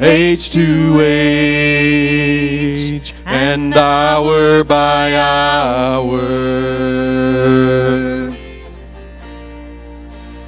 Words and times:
age 0.00 0.50
to 0.50 1.00
age, 1.00 3.14
and 3.24 3.72
hour 3.72 4.64
by 4.64 5.14
hour. 5.14 6.18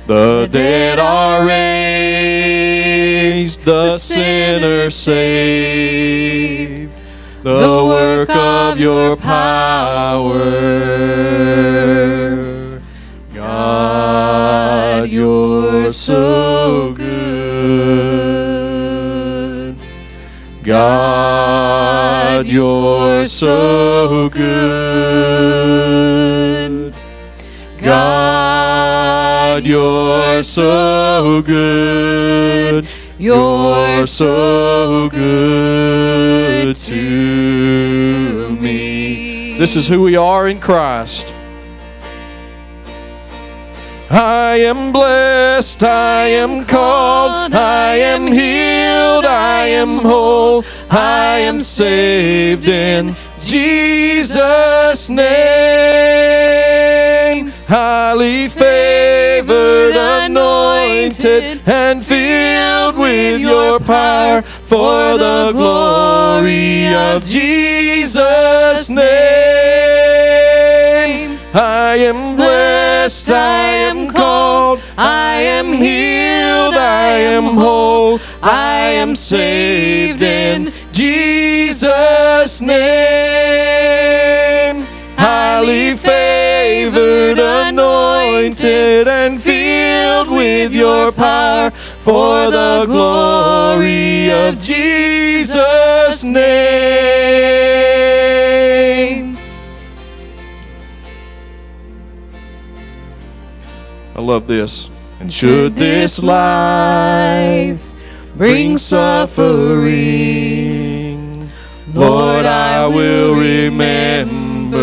The 0.08 0.48
dead 0.50 0.98
are 0.98 1.46
raised, 1.46 3.64
the 3.64 3.96
sinner 3.98 4.90
saved, 4.90 6.90
the 7.44 7.84
work 7.84 8.30
of 8.30 8.80
your 8.80 9.14
power. 9.14 10.40
So 15.94 16.92
good. 16.92 18.24
God, 20.62 22.44
you're 22.46 23.28
so 23.28 24.28
good. 24.30 24.54
God, 27.80 29.62
you're 29.62 30.42
so 30.42 31.42
good. 31.42 32.88
You're 33.18 34.06
so 34.06 35.08
good 35.10 36.74
to 36.74 38.50
me. 38.60 39.58
This 39.58 39.76
is 39.76 39.86
who 39.88 40.02
we 40.02 40.16
are 40.16 40.48
in 40.48 40.60
Christ. 40.60 41.33
I 44.10 44.56
am 44.58 44.92
blessed, 44.92 45.82
I 45.84 46.26
am 46.28 46.64
called, 46.66 47.54
I 47.54 47.96
am 47.96 48.26
healed, 48.26 49.24
I 49.24 49.66
am 49.68 49.98
whole, 49.98 50.64
I 50.90 51.38
am 51.38 51.60
saved 51.60 52.68
in 52.68 53.16
Jesus' 53.40 55.10
name. 55.10 55.24
Highly 57.66 58.48
favored, 58.48 59.96
anointed, 59.96 61.62
and 61.66 62.04
filled 62.04 62.96
with 62.98 63.40
your 63.40 63.80
power 63.80 64.42
for 64.42 65.18
the 65.18 65.50
glory 65.52 66.88
of 66.94 67.22
Jesus' 67.24 68.90
name. 68.90 69.63
I 71.56 71.98
am 71.98 72.34
blessed, 72.34 73.30
I 73.30 73.66
am 73.88 74.08
called, 74.08 74.80
I 74.98 75.34
am 75.34 75.72
healed, 75.72 76.74
I 76.74 77.10
am 77.10 77.44
whole, 77.54 78.18
I 78.42 78.90
am 79.02 79.14
saved 79.14 80.20
in 80.20 80.72
Jesus' 80.92 82.60
name. 82.60 82.74
Highly 85.16 85.96
favored, 85.96 87.38
anointed, 87.38 89.06
and 89.06 89.40
filled 89.40 90.30
with 90.32 90.72
your 90.72 91.12
power 91.12 91.70
for 92.02 92.50
the 92.50 92.84
glory 92.86 94.32
of 94.32 94.58
Jesus' 94.58 96.24
name. 96.24 98.13
I 104.16 104.20
love 104.20 104.46
this. 104.46 104.90
And 105.18 105.32
should 105.32 105.74
this 105.74 106.22
life 106.22 107.84
bring 108.36 108.78
suffering, 108.78 109.90
Lord, 111.92 112.46
I 112.46 112.86
will 112.86 113.34
remember 113.34 114.78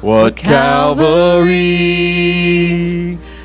what 0.00 0.34
Calvary 0.34 1.54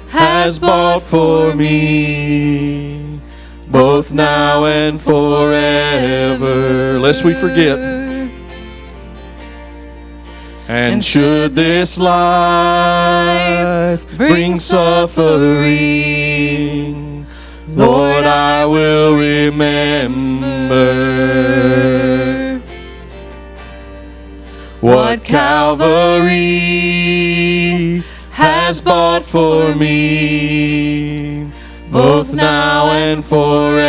has 0.09 0.57
bought 0.57 1.03
for 1.03 1.55
me, 1.55 3.21
both 3.67 4.13
now 4.13 4.65
and 4.65 4.99
forever. 4.99 6.99
Lest 6.99 7.23
we 7.23 7.35
forget. 7.35 8.00
And 10.73 11.03
should 11.03 11.53
this 11.53 11.97
life 11.97 13.27
bring 14.15 14.55
suffering, 14.55 15.67
Lord, 17.75 18.23
I 18.23 18.65
will 18.65 19.17
remember 19.17 19.81
what 24.79 25.25
Calvary 25.25 26.31
has 28.31 28.79
bought 28.79 29.25
for 29.25 29.75
me, 29.75 31.51
both 31.91 32.33
now 32.33 32.91
and 32.91 33.25
forever. 33.25 33.81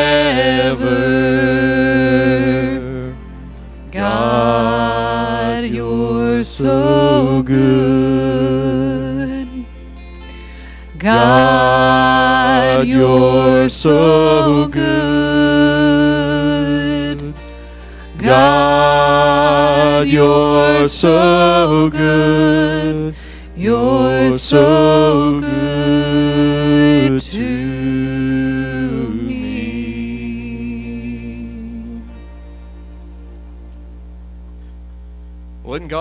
You're 6.42 6.46
so 6.46 7.44
good. 7.44 8.26
God, 10.98 12.84
you're 12.84 13.68
so 13.68 14.66
good. 14.66 14.82
God, 18.18 20.08
you're 20.08 20.88
so 20.88 21.88
good. 21.90 23.14
You're 23.54 24.32
so 24.32 25.38
good 25.38 27.20
to 27.20 27.51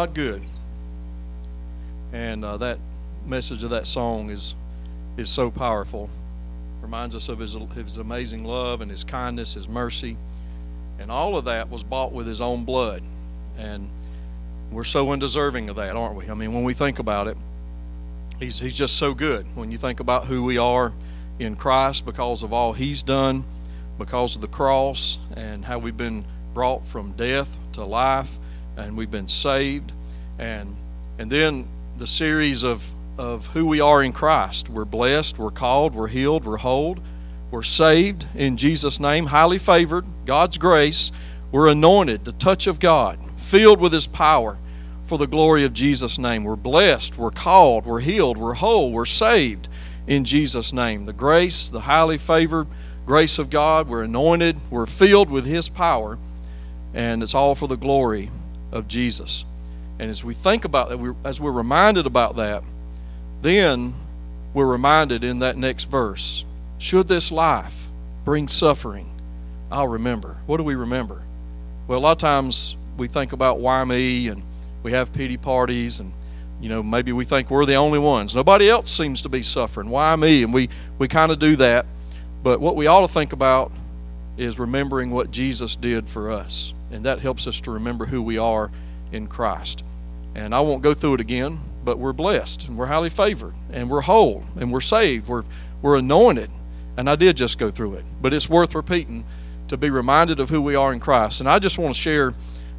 God 0.05 0.15
good? 0.15 0.41
And 2.11 2.43
uh, 2.43 2.57
that 2.57 2.79
message 3.27 3.63
of 3.63 3.69
that 3.69 3.85
song 3.85 4.31
is 4.31 4.55
is 5.15 5.29
so 5.29 5.51
powerful. 5.51 6.09
Reminds 6.81 7.15
us 7.15 7.29
of 7.29 7.37
his 7.37 7.55
his 7.75 7.97
amazing 7.97 8.43
love 8.43 8.81
and 8.81 8.89
his 8.89 9.03
kindness, 9.03 9.53
his 9.53 9.67
mercy, 9.67 10.17
and 10.97 11.11
all 11.11 11.37
of 11.37 11.45
that 11.45 11.69
was 11.69 11.83
bought 11.83 12.13
with 12.13 12.25
his 12.25 12.41
own 12.41 12.65
blood. 12.65 13.03
And 13.59 13.89
we're 14.71 14.85
so 14.85 15.11
undeserving 15.11 15.69
of 15.69 15.75
that, 15.75 15.95
aren't 15.95 16.15
we? 16.15 16.27
I 16.27 16.33
mean, 16.33 16.51
when 16.51 16.63
we 16.63 16.73
think 16.73 16.97
about 16.97 17.27
it, 17.27 17.37
he's 18.39 18.59
he's 18.59 18.75
just 18.75 18.97
so 18.97 19.13
good. 19.13 19.45
When 19.53 19.69
you 19.69 19.77
think 19.77 19.99
about 19.99 20.25
who 20.25 20.43
we 20.43 20.57
are 20.57 20.93
in 21.37 21.55
Christ 21.55 22.05
because 22.05 22.41
of 22.41 22.51
all 22.51 22.73
he's 22.73 23.03
done, 23.03 23.43
because 23.99 24.35
of 24.35 24.41
the 24.41 24.47
cross 24.47 25.19
and 25.35 25.63
how 25.63 25.77
we've 25.77 25.95
been 25.95 26.25
brought 26.55 26.87
from 26.87 27.11
death 27.11 27.55
to 27.73 27.85
life 27.85 28.39
and 28.77 28.97
we've 28.97 29.11
been 29.11 29.27
saved 29.27 29.91
and 30.39 30.75
and 31.19 31.31
then 31.31 31.67
the 31.97 32.07
series 32.07 32.63
of 32.63 32.83
of 33.17 33.47
who 33.47 33.65
we 33.65 33.79
are 33.79 34.01
in 34.01 34.11
Christ. 34.13 34.69
We're 34.69 34.85
blessed, 34.85 35.37
we're 35.37 35.51
called, 35.51 35.93
we're 35.93 36.07
healed, 36.07 36.45
we're 36.45 36.57
whole, 36.57 36.97
we're 37.51 37.61
saved 37.61 38.25
in 38.33 38.57
Jesus' 38.57 38.99
name, 38.99 39.27
highly 39.27 39.59
favored, 39.59 40.05
God's 40.25 40.57
grace. 40.57 41.11
We're 41.51 41.67
anointed, 41.67 42.25
the 42.25 42.31
touch 42.31 42.65
of 42.65 42.79
God, 42.79 43.19
filled 43.37 43.79
with 43.79 43.93
His 43.93 44.07
power 44.07 44.57
for 45.03 45.17
the 45.17 45.27
glory 45.27 45.65
of 45.65 45.73
Jesus' 45.73 46.17
name. 46.17 46.45
We're 46.45 46.55
blessed, 46.55 47.17
we're 47.17 47.29
called, 47.29 47.85
we're 47.85 47.99
healed, 47.99 48.37
we're 48.37 48.53
whole, 48.53 48.91
we're 48.91 49.05
saved 49.05 49.67
in 50.07 50.23
Jesus' 50.25 50.73
name. 50.73 51.05
The 51.05 51.13
grace, 51.13 51.67
the 51.69 51.81
highly 51.81 52.17
favored 52.17 52.67
grace 53.05 53.37
of 53.37 53.49
God, 53.49 53.87
we're 53.87 54.03
anointed, 54.03 54.57
we're 54.71 54.85
filled 54.85 55.29
with 55.29 55.45
His 55.45 55.67
power, 55.67 56.17
and 56.93 57.21
it's 57.21 57.35
all 57.35 57.53
for 57.53 57.67
the 57.67 57.77
glory 57.77 58.31
of 58.71 58.87
Jesus. 58.87 59.45
And 59.99 60.09
as 60.09 60.23
we 60.23 60.33
think 60.33 60.65
about 60.65 60.89
that, 60.89 61.15
as 61.23 61.39
we're 61.39 61.51
reminded 61.51 62.05
about 62.05 62.35
that, 62.37 62.63
then 63.41 63.95
we're 64.53 64.65
reminded 64.65 65.23
in 65.23 65.39
that 65.39 65.57
next 65.57 65.85
verse 65.85 66.45
should 66.77 67.07
this 67.07 67.31
life 67.31 67.89
bring 68.25 68.47
suffering, 68.47 69.07
I'll 69.71 69.87
remember. 69.87 70.37
What 70.47 70.57
do 70.57 70.63
we 70.63 70.75
remember? 70.75 71.21
Well, 71.87 71.99
a 71.99 72.01
lot 72.01 72.13
of 72.13 72.17
times 72.17 72.75
we 72.97 73.07
think 73.07 73.33
about 73.33 73.59
why 73.59 73.83
me, 73.83 74.27
and 74.27 74.43
we 74.83 74.91
have 74.91 75.13
pity 75.13 75.37
parties, 75.37 75.99
and 75.99 76.11
you 76.59 76.69
know 76.69 76.81
maybe 76.81 77.11
we 77.11 77.25
think 77.25 77.51
we're 77.51 77.65
the 77.65 77.75
only 77.75 77.99
ones. 77.99 78.35
Nobody 78.35 78.69
else 78.69 78.91
seems 78.91 79.21
to 79.21 79.29
be 79.29 79.43
suffering. 79.43 79.89
Why 79.89 80.15
me? 80.15 80.43
And 80.43 80.53
we 80.53 80.69
we 80.97 81.07
kind 81.07 81.31
of 81.31 81.39
do 81.39 81.55
that. 81.57 81.85
But 82.43 82.59
what 82.59 82.75
we 82.75 82.87
ought 82.87 83.01
to 83.01 83.13
think 83.13 83.33
about 83.33 83.71
is 84.37 84.57
remembering 84.57 85.11
what 85.11 85.29
Jesus 85.29 85.75
did 85.75 86.09
for 86.09 86.31
us, 86.31 86.73
and 86.91 87.05
that 87.05 87.19
helps 87.19 87.47
us 87.47 87.61
to 87.61 87.71
remember 87.71 88.05
who 88.05 88.21
we 88.21 88.37
are 88.37 88.71
in 89.11 89.27
Christ. 89.27 89.83
And 90.35 90.55
I 90.55 90.61
won't 90.61 90.81
go 90.81 90.93
through 90.93 91.15
it 91.15 91.21
again, 91.21 91.59
but 91.83 91.97
we're 91.97 92.13
blessed 92.13 92.67
and 92.67 92.77
we're 92.77 92.85
highly 92.85 93.09
favored 93.09 93.53
and 93.71 93.89
we're 93.89 94.01
whole 94.01 94.43
and 94.57 94.71
we're 94.71 94.81
saved. 94.81 95.27
We're 95.27 95.43
we're 95.81 95.97
anointed. 95.97 96.51
And 96.97 97.09
I 97.09 97.15
did 97.15 97.37
just 97.37 97.57
go 97.57 97.71
through 97.71 97.95
it, 97.95 98.05
but 98.21 98.33
it's 98.33 98.49
worth 98.49 98.75
repeating 98.75 99.25
to 99.69 99.77
be 99.77 99.89
reminded 99.89 100.39
of 100.39 100.49
who 100.49 100.61
we 100.61 100.75
are 100.75 100.91
in 100.93 100.99
Christ. 100.99 101.39
And 101.39 101.49
I 101.49 101.59
just 101.59 101.77
want 101.77 101.95
to 101.95 101.99
share. 101.99 102.33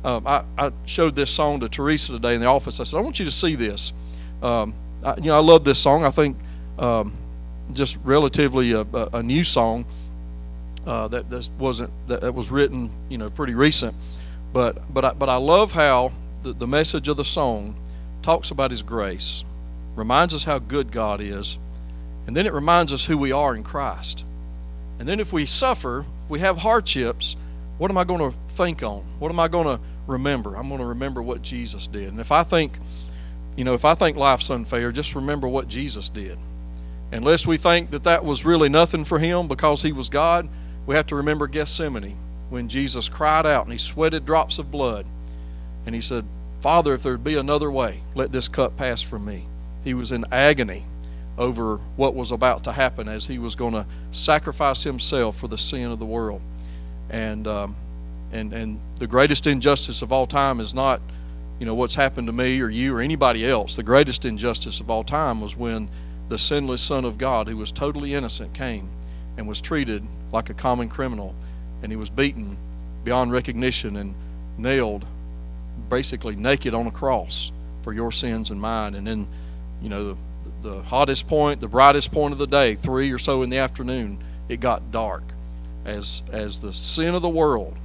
Um, 0.04 0.26
I, 0.26 0.44
I, 0.58 0.72
showed 0.84 1.14
this 1.14 1.30
song 1.30 1.60
to 1.60 1.68
Teresa 1.68 2.12
today 2.12 2.34
in 2.34 2.40
the 2.40 2.46
office. 2.46 2.80
I 2.80 2.84
said, 2.84 2.98
I 2.98 3.00
want 3.02 3.20
you 3.20 3.24
to 3.24 3.30
see 3.30 3.54
this. 3.54 3.92
Um, 4.42 4.74
I, 5.04 5.14
you 5.16 5.26
know, 5.26 5.36
I 5.36 5.40
love 5.40 5.62
this 5.62 5.78
song. 5.78 6.04
I 6.04 6.10
think 6.10 6.36
um, 6.76 7.16
just 7.70 7.98
relatively 8.02 8.72
a, 8.72 8.80
a, 8.80 9.08
a 9.14 9.22
new 9.22 9.44
song 9.44 9.86
uh, 10.86 11.08
that, 11.08 11.30
that 11.30 11.48
wasn't 11.58 11.90
that, 12.08 12.20
that 12.22 12.34
was 12.34 12.50
written, 12.50 12.90
you 13.08 13.18
know, 13.18 13.30
pretty 13.30 13.54
recent. 13.54 13.94
But 14.52 14.92
but 14.92 15.04
I, 15.04 15.12
but 15.12 15.28
I 15.28 15.36
love 15.36 15.72
how 15.72 16.12
the, 16.42 16.52
the 16.52 16.66
message 16.66 17.08
of 17.08 17.16
the 17.16 17.24
song 17.24 17.76
talks 18.22 18.50
about 18.50 18.70
His 18.70 18.82
grace, 18.82 19.44
reminds 19.96 20.34
us 20.34 20.44
how 20.44 20.58
good 20.58 20.92
God 20.92 21.20
is, 21.20 21.58
and 22.26 22.36
then 22.36 22.46
it 22.46 22.52
reminds 22.52 22.92
us 22.92 23.06
who 23.06 23.18
we 23.18 23.32
are 23.32 23.54
in 23.54 23.62
Christ. 23.62 24.24
And 24.98 25.08
then 25.08 25.20
if 25.20 25.32
we 25.32 25.46
suffer, 25.46 26.00
if 26.24 26.30
we 26.30 26.40
have 26.40 26.58
hardships, 26.58 27.36
what 27.78 27.90
am 27.90 27.98
I 27.98 28.04
going 28.04 28.30
to 28.30 28.38
think 28.50 28.82
on? 28.82 29.00
What 29.18 29.32
am 29.32 29.40
I 29.40 29.48
going 29.48 29.66
to 29.66 29.80
remember? 30.06 30.56
I'm 30.56 30.68
going 30.68 30.80
to 30.80 30.86
remember 30.86 31.22
what 31.22 31.42
Jesus 31.42 31.86
did. 31.86 32.08
And 32.08 32.20
if 32.20 32.30
I 32.30 32.44
think, 32.44 32.78
you 33.56 33.64
know, 33.64 33.74
if 33.74 33.84
I 33.84 33.94
think 33.94 34.16
life's 34.16 34.50
unfair, 34.50 34.92
just 34.92 35.14
remember 35.14 35.48
what 35.48 35.68
Jesus 35.68 36.08
did. 36.08 36.38
Unless 37.10 37.46
we 37.46 37.56
think 37.56 37.90
that 37.90 38.04
that 38.04 38.24
was 38.24 38.44
really 38.44 38.68
nothing 38.68 39.04
for 39.04 39.18
him 39.18 39.48
because 39.48 39.82
he 39.82 39.92
was 39.92 40.08
God, 40.08 40.48
we 40.86 40.94
have 40.94 41.06
to 41.06 41.16
remember 41.16 41.46
Gethsemane 41.46 42.16
when 42.50 42.68
Jesus 42.68 43.08
cried 43.08 43.46
out 43.46 43.64
and 43.64 43.72
he 43.72 43.78
sweated 43.78 44.26
drops 44.26 44.58
of 44.58 44.70
blood. 44.70 45.06
And 45.86 45.94
he 45.94 46.00
said, 46.00 46.24
Father, 46.60 46.94
if 46.94 47.02
there 47.02 47.16
be 47.16 47.36
another 47.36 47.70
way, 47.70 48.00
let 48.14 48.30
this 48.30 48.48
cup 48.48 48.76
pass 48.76 49.02
from 49.02 49.24
me. 49.24 49.46
He 49.84 49.94
was 49.94 50.12
in 50.12 50.24
agony 50.30 50.84
over 51.38 51.78
what 51.96 52.14
was 52.14 52.30
about 52.30 52.64
to 52.64 52.72
happen 52.72 53.08
as 53.08 53.26
he 53.26 53.38
was 53.38 53.54
going 53.56 53.72
to 53.72 53.86
sacrifice 54.10 54.82
himself 54.82 55.36
for 55.36 55.48
the 55.48 55.58
sin 55.58 55.90
of 55.90 55.98
the 55.98 56.04
world. 56.04 56.40
And, 57.10 57.46
um, 57.46 57.76
and, 58.32 58.52
and 58.52 58.80
the 58.98 59.06
greatest 59.06 59.46
injustice 59.46 60.02
of 60.02 60.12
all 60.12 60.26
time 60.26 60.60
is 60.60 60.72
not, 60.74 61.00
you 61.58 61.66
know, 61.66 61.74
what's 61.74 61.94
happened 61.94 62.26
to 62.28 62.32
me 62.32 62.60
or 62.60 62.68
you 62.68 62.94
or 62.94 63.00
anybody 63.00 63.48
else. 63.48 63.76
The 63.76 63.82
greatest 63.82 64.24
injustice 64.24 64.78
of 64.78 64.90
all 64.90 65.04
time 65.04 65.40
was 65.40 65.56
when 65.56 65.88
the 66.28 66.38
sinless 66.38 66.82
Son 66.82 67.04
of 67.04 67.18
God, 67.18 67.48
who 67.48 67.56
was 67.56 67.72
totally 67.72 68.14
innocent, 68.14 68.54
came 68.54 68.88
and 69.36 69.46
was 69.48 69.60
treated 69.60 70.04
like 70.32 70.50
a 70.50 70.54
common 70.54 70.88
criminal. 70.88 71.34
And 71.82 71.90
he 71.90 71.96
was 71.96 72.10
beaten 72.10 72.56
beyond 73.04 73.32
recognition 73.32 73.96
and 73.96 74.14
nailed 74.58 75.04
basically 75.88 76.36
naked 76.36 76.74
on 76.74 76.86
a 76.86 76.90
cross 76.90 77.50
for 77.82 77.92
your 77.92 78.12
sins 78.12 78.50
and 78.50 78.60
mine. 78.60 78.94
And 78.94 79.06
then, 79.06 79.28
you 79.80 79.88
know, 79.88 80.12
the, 80.12 80.16
the 80.70 80.82
hottest 80.82 81.26
point, 81.26 81.60
the 81.60 81.68
brightest 81.68 82.12
point 82.12 82.32
of 82.32 82.38
the 82.38 82.46
day, 82.46 82.74
three 82.74 83.10
or 83.12 83.18
so 83.18 83.42
in 83.42 83.50
the 83.50 83.58
afternoon, 83.58 84.22
it 84.48 84.60
got 84.60 84.90
dark 84.90 85.22
as 85.84 86.22
as 86.30 86.60
the 86.60 86.72
sin 86.72 87.14
of 87.14 87.22
the 87.22 87.28
world 87.28 87.76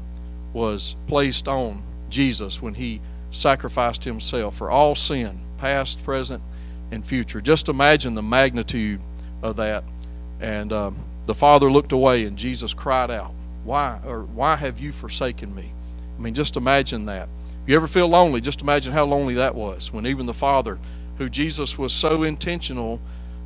was 0.54 0.96
placed 1.08 1.48
on 1.48 1.84
Jesus 2.10 2.62
when 2.62 2.76
he 2.76 3.02
sacrificed 3.32 4.04
himself 4.04 4.58
for 4.58 4.70
all 4.70 4.96
sin, 4.96 5.42
past, 5.58 6.04
present, 6.04 6.42
and 6.92 7.06
future. 7.06 7.42
Just 7.42 7.70
imagine 7.70 8.14
the 8.14 8.24
magnitude 8.24 9.02
of 9.42 9.58
that. 9.58 9.84
And 10.40 10.72
um, 10.72 11.04
the 11.28 11.36
Father 11.36 11.72
looked 11.72 11.92
away, 11.92 12.24
and 12.24 12.38
Jesus 12.38 12.74
cried 12.74 13.12
out, 13.12 13.32
"Why 13.64 14.00
or 14.06 14.22
why 14.22 14.56
have 14.56 14.80
you 14.80 14.92
forsaken 14.92 15.54
me?" 15.54 15.74
I 16.18 16.22
mean, 16.22 16.34
just 16.34 16.58
imagine 16.58 17.06
that. 17.06 17.30
If 17.64 17.70
you 17.70 17.76
ever 17.76 17.88
feel 17.88 18.08
lonely, 18.08 18.42
just 18.42 18.62
imagine 18.62 18.94
how 18.94 19.06
lonely 19.06 19.36
that 19.36 19.54
was 19.54 19.94
when 19.94 20.08
even 20.08 20.26
the 20.26 20.34
Father, 20.34 20.80
who 21.18 21.30
Jesus 21.30 21.78
was 21.78 21.94
so 21.94 22.24
intentional 22.24 23.00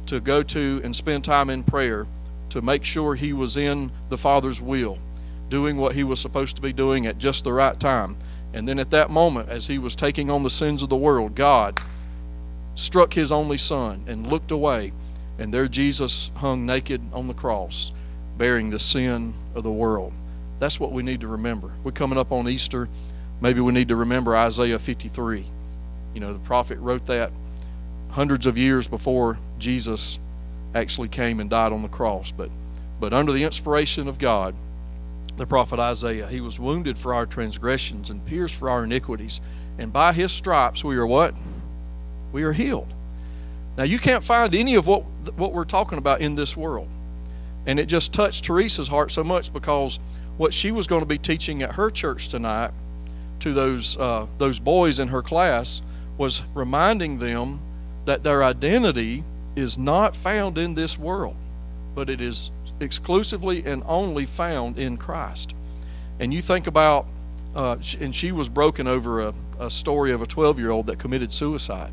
to 0.05 0.19
go 0.19 0.43
to 0.43 0.79
and 0.83 0.95
spend 0.95 1.23
time 1.23 1.49
in 1.49 1.63
prayer 1.63 2.05
to 2.49 2.61
make 2.61 2.83
sure 2.83 3.15
he 3.15 3.33
was 3.33 3.57
in 3.57 3.91
the 4.09 4.17
Father's 4.17 4.61
will, 4.61 4.97
doing 5.49 5.77
what 5.77 5.95
he 5.95 6.03
was 6.03 6.19
supposed 6.19 6.55
to 6.55 6.61
be 6.61 6.73
doing 6.73 7.07
at 7.07 7.17
just 7.17 7.43
the 7.43 7.53
right 7.53 7.79
time. 7.79 8.15
And 8.53 8.67
then 8.67 8.77
at 8.77 8.91
that 8.91 9.09
moment, 9.09 9.49
as 9.49 9.67
he 9.67 9.77
was 9.77 9.95
taking 9.95 10.29
on 10.29 10.43
the 10.43 10.49
sins 10.49 10.83
of 10.83 10.89
the 10.89 10.95
world, 10.95 11.33
God 11.33 11.79
struck 12.75 13.13
his 13.13 13.31
only 13.31 13.57
son 13.57 14.03
and 14.07 14.27
looked 14.27 14.51
away, 14.51 14.91
and 15.41 15.53
there 15.53 15.67
Jesus 15.67 16.29
hung 16.35 16.65
naked 16.65 17.01
on 17.13 17.25
the 17.25 17.33
cross, 17.33 17.91
bearing 18.37 18.69
the 18.69 18.79
sin 18.79 19.33
of 19.55 19.63
the 19.63 19.71
world. 19.71 20.13
That's 20.59 20.79
what 20.79 20.91
we 20.91 21.01
need 21.01 21.21
to 21.21 21.27
remember. 21.27 21.71
We're 21.83 21.91
coming 21.91 22.19
up 22.19 22.31
on 22.31 22.47
Easter. 22.47 22.87
Maybe 23.41 23.59
we 23.59 23.73
need 23.73 23.87
to 23.87 23.95
remember 23.95 24.37
Isaiah 24.37 24.77
53. 24.77 25.45
You 26.13 26.19
know, 26.19 26.33
the 26.33 26.39
prophet 26.39 26.77
wrote 26.77 27.07
that 27.07 27.31
hundreds 28.11 28.45
of 28.45 28.57
years 28.57 28.87
before 28.87 29.39
Jesus 29.57 30.19
actually 30.75 31.07
came 31.07 31.39
and 31.39 31.49
died 31.49 31.73
on 31.73 31.81
the 31.81 31.87
cross. 31.87 32.31
But, 32.31 32.51
but 32.99 33.11
under 33.11 33.31
the 33.31 33.43
inspiration 33.43 34.07
of 34.07 34.19
God, 34.19 34.53
the 35.37 35.47
prophet 35.47 35.79
Isaiah, 35.79 36.27
he 36.27 36.41
was 36.41 36.59
wounded 36.59 36.99
for 36.99 37.15
our 37.15 37.25
transgressions 37.25 38.11
and 38.11 38.23
pierced 38.25 38.55
for 38.55 38.69
our 38.69 38.83
iniquities. 38.83 39.41
And 39.79 39.91
by 39.91 40.13
his 40.13 40.31
stripes 40.31 40.83
we 40.83 40.97
are 40.97 41.07
what? 41.07 41.33
we 42.31 42.43
are 42.43 42.53
healed. 42.53 42.93
Now, 43.81 43.85
you 43.85 43.97
can't 43.97 44.23
find 44.23 44.53
any 44.53 44.75
of 44.75 44.85
what, 44.85 45.01
what 45.35 45.53
we're 45.53 45.65
talking 45.65 45.97
about 45.97 46.21
in 46.21 46.35
this 46.35 46.55
world. 46.55 46.87
And 47.65 47.79
it 47.79 47.87
just 47.87 48.13
touched 48.13 48.45
Teresa's 48.45 48.89
heart 48.89 49.09
so 49.09 49.23
much 49.23 49.51
because 49.51 49.99
what 50.37 50.53
she 50.53 50.69
was 50.71 50.85
going 50.85 50.99
to 50.99 51.07
be 51.07 51.17
teaching 51.17 51.63
at 51.63 51.71
her 51.71 51.89
church 51.89 52.27
tonight 52.27 52.69
to 53.39 53.53
those, 53.53 53.97
uh, 53.97 54.27
those 54.37 54.59
boys 54.59 54.99
in 54.99 55.07
her 55.07 55.23
class 55.23 55.81
was 56.15 56.43
reminding 56.53 57.17
them 57.17 57.59
that 58.05 58.21
their 58.21 58.43
identity 58.43 59.23
is 59.55 59.79
not 59.79 60.15
found 60.15 60.59
in 60.59 60.75
this 60.75 60.99
world, 60.99 61.35
but 61.95 62.07
it 62.07 62.21
is 62.21 62.51
exclusively 62.79 63.65
and 63.65 63.81
only 63.87 64.27
found 64.27 64.77
in 64.77 64.95
Christ. 64.95 65.55
And 66.19 66.31
you 66.31 66.43
think 66.43 66.67
about, 66.67 67.07
uh, 67.55 67.77
and 67.99 68.15
she 68.15 68.31
was 68.31 68.47
broken 68.47 68.87
over 68.87 69.21
a, 69.21 69.33
a 69.59 69.71
story 69.71 70.11
of 70.11 70.21
a 70.21 70.27
12 70.27 70.59
year 70.59 70.69
old 70.69 70.85
that 70.85 70.99
committed 70.99 71.33
suicide 71.33 71.91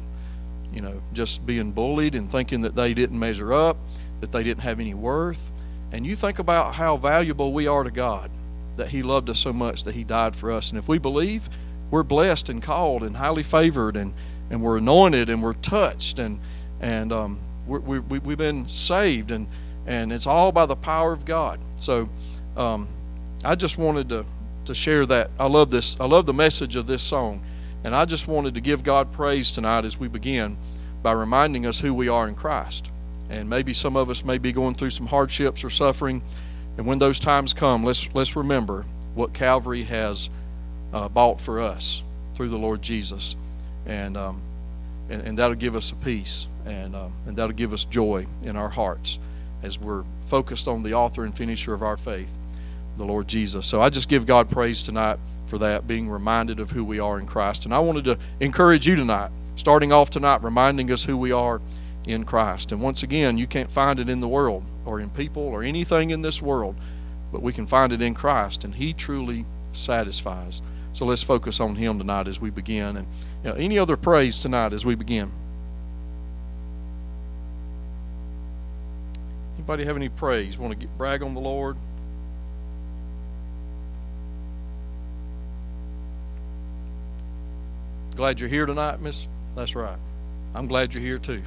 you 0.79 0.83
know, 0.83 1.03
just 1.13 1.45
being 1.45 1.73
bullied 1.73 2.15
and 2.15 2.31
thinking 2.31 2.61
that 2.61 2.77
they 2.77 2.95
didn't 2.95 3.19
measure 3.19 3.53
up, 3.53 3.77
that 4.21 4.31
they 4.31 4.45
didn't 4.45 4.63
have 4.63 4.79
any 4.79 4.95
worth. 4.95 5.51
And 5.91 6.07
you 6.07 6.15
think 6.15 6.39
about 6.39 6.77
how 6.77 6.97
valuable 6.97 7.53
we 7.53 7.67
are 7.67 7.83
to 7.83 7.91
God, 7.91 8.31
that 8.77 8.91
He 8.91 9.03
loved 9.03 9.29
us 9.29 9.41
so 9.41 9.53
much 9.53 9.83
that 9.83 9.97
He 9.97 10.05
died 10.05 10.37
for 10.37 10.53
us. 10.53 10.71
And 10.71 10.79
if 10.79 10.87
we 10.87 10.99
believe, 10.99 11.49
we're 11.91 12.05
blessed 12.05 12.49
and 12.49 12.63
called 12.63 13.03
and 13.03 13.17
highly 13.17 13.43
favored 13.43 13.97
and, 13.97 14.15
and 14.51 14.63
we're 14.63 14.77
anointed 14.77 15.29
and 15.29 15.43
we're 15.43 15.55
touched 15.55 16.21
and, 16.21 16.39
and 16.81 17.13
um, 17.13 17.41
we 17.67 17.99
we, 17.99 18.19
we've 18.21 18.39
been 18.39 18.69
saved 18.69 19.33
and, 19.33 19.49
and 19.85 20.13
it's 20.13 20.29
all 20.29 20.53
by 20.53 20.65
the 20.65 20.77
power 20.77 21.13
of 21.13 21.25
God. 21.25 21.59
So 21.81 22.09
um, 22.57 22.87
I 23.45 23.57
just 23.57 23.79
wanted 23.79 24.11
to, 24.11 24.25
to 24.67 24.77
share 24.77 25.07
that. 25.07 25.33
I 25.41 25.47
love 25.47 25.73
this. 25.73 25.99
I 25.99 26.05
love 26.05 26.27
the 26.27 26.35
message 26.35 26.77
of 26.77 26.87
this 26.87 27.03
song. 27.03 27.45
And 27.85 27.95
I 27.95 28.05
just 28.05 28.27
wanted 28.29 28.55
to 28.55 28.61
give 28.61 28.83
God 28.83 29.13
praise 29.13 29.51
tonight 29.53 29.85
as 29.85 29.99
we 29.99 30.09
begin 30.09 30.57
by 31.03 31.13
reminding 31.13 31.67
us 31.67 31.81
who 31.81 31.95
we 31.95 32.09
are 32.09 32.29
in 32.29 32.35
Christ. 32.35 32.91
And 33.31 33.49
maybe 33.49 33.75
some 33.75 33.97
of 33.97 34.11
us 34.11 34.25
may 34.25 34.39
be 34.39 34.53
going 34.53 34.75
through 34.75 34.91
some 34.91 35.07
hardships 35.07 35.63
or 35.65 35.71
suffering. 35.71 36.23
And 36.77 36.87
when 36.87 36.99
those 36.99 37.21
times 37.21 37.55
come, 37.55 37.85
let's, 37.85 38.09
let's 38.15 38.37
remember 38.37 38.85
what 39.15 39.33
Calvary 39.33 39.85
has 39.85 40.31
uh, 40.93 41.09
bought 41.09 41.41
for 41.41 41.61
us 41.61 42.03
through 42.35 42.49
the 42.49 42.59
Lord 42.59 42.83
Jesus. 42.83 43.37
And 43.87 44.17
um, 44.17 44.43
and, 45.09 45.23
and 45.23 45.39
that'll 45.39 45.57
give 45.57 45.75
us 45.75 45.91
a 45.91 45.95
peace, 45.97 46.47
and 46.67 46.95
um, 46.95 47.13
and 47.27 47.37
that'll 47.37 47.55
give 47.55 47.73
us 47.73 47.85
joy 47.85 48.27
in 48.43 48.57
our 48.57 48.69
hearts 48.69 49.19
as 49.63 49.79
we're 49.79 50.05
focused 50.27 50.69
on 50.69 50.83
the 50.83 50.95
author 50.95 51.25
and 51.25 51.37
finisher 51.37 51.75
of 51.75 51.83
our 51.83 51.97
faith, 51.97 52.37
the 52.99 53.05
Lord 53.05 53.29
Jesus. 53.29 53.65
So 53.67 53.81
I 53.81 53.89
just 53.89 54.09
give 54.09 54.27
God 54.27 54.51
praise 54.51 54.83
tonight 54.83 55.19
for 55.47 55.59
that, 55.59 55.87
being 55.87 56.09
reminded 56.11 56.61
of 56.61 56.73
who 56.73 56.85
we 56.85 56.99
are 56.99 57.19
in 57.19 57.27
Christ. 57.27 57.65
And 57.65 57.73
I 57.73 57.79
wanted 57.79 58.05
to 58.05 58.19
encourage 58.41 58.87
you 58.87 58.97
tonight, 58.97 59.31
starting 59.57 59.93
off 59.93 60.11
tonight, 60.11 60.43
reminding 60.43 60.91
us 60.91 61.05
who 61.05 61.17
we 61.17 61.33
are 61.33 61.61
in 62.05 62.25
Christ. 62.25 62.73
And 62.73 62.83
once 62.83 63.03
again, 63.03 63.39
you 63.39 63.47
can't 63.47 63.71
find 63.71 63.99
it 63.99 64.09
in 64.09 64.21
the 64.21 64.29
world 64.29 64.65
or 64.85 65.01
in 65.01 65.11
people 65.11 65.43
or 65.43 65.63
anything 65.63 66.11
in 66.11 66.23
this 66.23 66.43
world, 66.43 66.77
but 67.33 67.43
we 67.43 67.53
can 67.53 67.67
find 67.67 67.93
it 67.93 68.03
in 68.03 68.15
Christ, 68.15 68.65
and 68.65 68.75
He 68.75 68.93
truly 68.93 69.45
satisfies. 69.73 70.61
So 70.93 71.05
let's 71.05 71.23
focus 71.23 71.61
on 71.61 71.77
Him 71.77 71.99
tonight 71.99 72.29
as 72.29 72.41
we 72.41 72.51
begin. 72.51 72.97
And 72.97 73.07
you 73.45 73.51
know, 73.51 73.57
any 73.57 73.79
other 73.79 73.97
praise 73.97 74.39
tonight 74.39 74.73
as 74.73 74.85
we 74.85 74.95
begin? 74.95 75.31
Anybody 79.57 79.85
have 79.85 79.97
any 79.97 80.09
praise? 80.09 80.57
Want 80.57 80.73
to 80.73 80.79
get, 80.79 80.97
brag 80.97 81.23
on 81.23 81.35
the 81.35 81.41
Lord? 81.41 81.77
Glad 88.19 88.41
you're 88.41 88.51
here 88.51 88.67
tonight, 88.67 89.01
Miss. 89.01 89.29
That's 89.55 89.77
right. 89.77 89.97
I'm 90.53 90.67
glad 90.67 90.93
you're 90.93 91.05
here 91.05 91.21
too. 91.21 91.41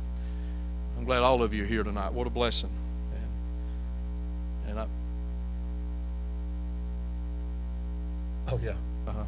I'm 0.97 1.03
glad 1.03 1.21
all 1.21 1.43
of 1.43 1.53
you 1.53 1.63
are 1.63 1.67
here 1.67 1.83
tonight. 1.83 2.13
What 2.13 2.27
a 2.27 2.29
blessing. 2.29 2.69
And, 4.65 4.69
and 4.69 4.79
I. 4.79 4.87
Oh 8.47 8.59
yeah. 8.63 8.71
Uh 9.05 9.11
huh. 9.11 9.23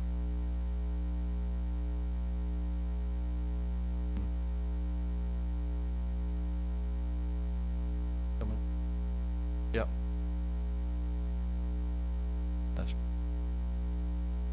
Yep. 9.73 9.87
That's. 12.77 12.93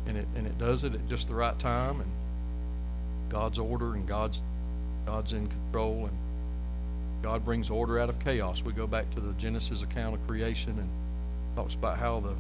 And 0.09 0.17
it 0.17 0.27
and 0.35 0.49
it 0.49 0.59
does 0.59 0.83
it 0.83 0.95
at 0.95 1.09
just 1.09 1.29
the 1.29 1.35
right 1.35 1.57
time 1.61 2.01
and 2.01 2.11
God's 3.31 3.59
order 3.59 3.95
and 3.95 4.07
God's 4.07 4.43
God's 5.07 5.33
in 5.33 5.49
control 5.49 6.07
and 6.07 6.17
God 7.23 7.45
brings 7.45 7.71
order 7.71 7.99
out 7.99 8.09
of 8.09 8.19
chaos. 8.21 8.63
We 8.63 8.73
go 8.73 8.87
back 8.87 9.11
to 9.13 9.21
the 9.21 9.33
Genesis 9.35 9.83
account 9.83 10.15
of 10.15 10.27
creation 10.27 10.79
and 10.79 10.89
talks 11.57 11.75
about 11.75 11.99
how 11.99 12.21
the 12.21 12.35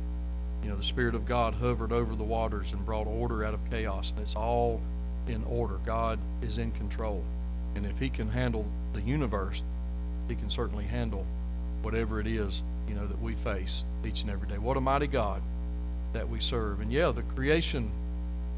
you 0.62 0.68
know 0.68 0.76
the 0.76 0.84
Spirit 0.84 1.14
of 1.14 1.26
God 1.26 1.54
hovered 1.54 1.92
over 1.92 2.14
the 2.14 2.24
waters 2.24 2.72
and 2.72 2.84
brought 2.84 3.06
order 3.06 3.44
out 3.44 3.54
of 3.54 3.60
chaos. 3.70 4.10
And 4.10 4.20
it's 4.20 4.36
all 4.36 4.80
in 5.26 5.44
order. 5.44 5.78
God 5.86 6.18
is 6.42 6.58
in 6.58 6.72
control. 6.72 7.22
And 7.74 7.86
if 7.86 7.98
He 7.98 8.10
can 8.10 8.28
handle 8.28 8.66
the 8.92 9.00
universe, 9.00 9.62
He 10.28 10.34
can 10.34 10.50
certainly 10.50 10.84
handle 10.84 11.24
whatever 11.82 12.20
it 12.20 12.26
is, 12.26 12.62
you 12.88 12.94
know, 12.94 13.06
that 13.06 13.20
we 13.20 13.34
face 13.34 13.84
each 14.04 14.22
and 14.22 14.30
every 14.30 14.48
day. 14.48 14.58
What 14.58 14.76
a 14.76 14.80
mighty 14.80 15.06
God 15.06 15.40
that 16.12 16.28
we 16.28 16.40
serve. 16.40 16.80
And 16.80 16.92
yeah, 16.92 17.10
the 17.12 17.22
creation 17.22 17.90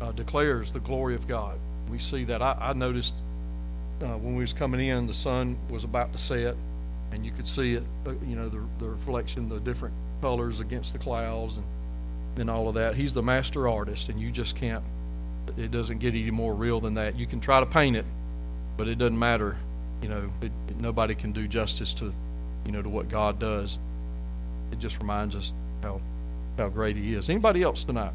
uh, 0.01 0.13
declares 0.13 0.73
the 0.73 0.81
glory 0.81 1.15
of 1.15 1.29
God. 1.29 1.59
We 1.91 1.99
see 1.99 2.25
that. 2.25 2.43
I, 2.43 2.57
I 2.61 2.73
noticed 2.73 3.15
uh, 4.01 4.17
when 4.19 4.35
we 4.35 4.43
was 4.43 4.53
coming 4.53 4.87
in, 4.87 5.07
the 5.07 5.15
sun 5.15 5.57
was 5.71 5.85
about 5.85 6.13
to 6.13 6.19
set, 6.19 6.57
and 7.11 7.25
you 7.25 7.33
could 7.33 7.47
see 7.49 7.75
it. 7.75 7.83
Uh, 8.07 8.13
you 8.27 8.37
know, 8.37 8.49
the 8.49 8.63
the 8.79 8.89
reflection, 8.89 9.49
the 9.49 9.61
different 9.61 9.95
colors 10.21 10.61
against 10.61 10.93
the 10.93 10.99
clouds, 10.99 11.59
and 11.59 11.67
and 12.39 12.51
all 12.51 12.69
of 12.69 12.75
that. 12.75 12.97
He's 12.97 13.13
the 13.13 13.23
master 13.23 13.69
artist, 13.69 14.09
and 14.09 14.21
you 14.21 14.31
just 14.31 14.57
can't. 14.57 14.83
It 15.57 15.71
doesn't 15.71 15.99
get 15.99 16.15
any 16.15 16.31
more 16.31 16.55
real 16.55 16.81
than 16.81 16.95
that. 16.95 17.17
You 17.19 17.27
can 17.27 17.41
try 17.41 17.61
to 17.61 17.67
paint 17.67 17.97
it, 17.97 18.07
but 18.77 18.89
it 18.89 18.97
doesn't 18.97 19.19
matter. 19.19 19.57
You 20.01 20.09
know, 20.09 20.33
it, 20.41 20.53
it, 20.69 20.81
nobody 20.81 21.15
can 21.15 21.33
do 21.33 21.47
justice 21.47 21.93
to, 21.95 22.13
you 22.65 22.73
know, 22.73 22.83
to 22.83 22.89
what 22.89 23.09
God 23.09 23.39
does. 23.39 23.79
It 24.71 24.79
just 24.79 24.99
reminds 24.99 25.37
us 25.37 25.53
how 25.83 26.01
how 26.57 26.69
great 26.69 26.97
He 26.97 27.15
is. 27.15 27.29
Anybody 27.29 27.63
else 27.63 27.85
tonight? 27.85 28.13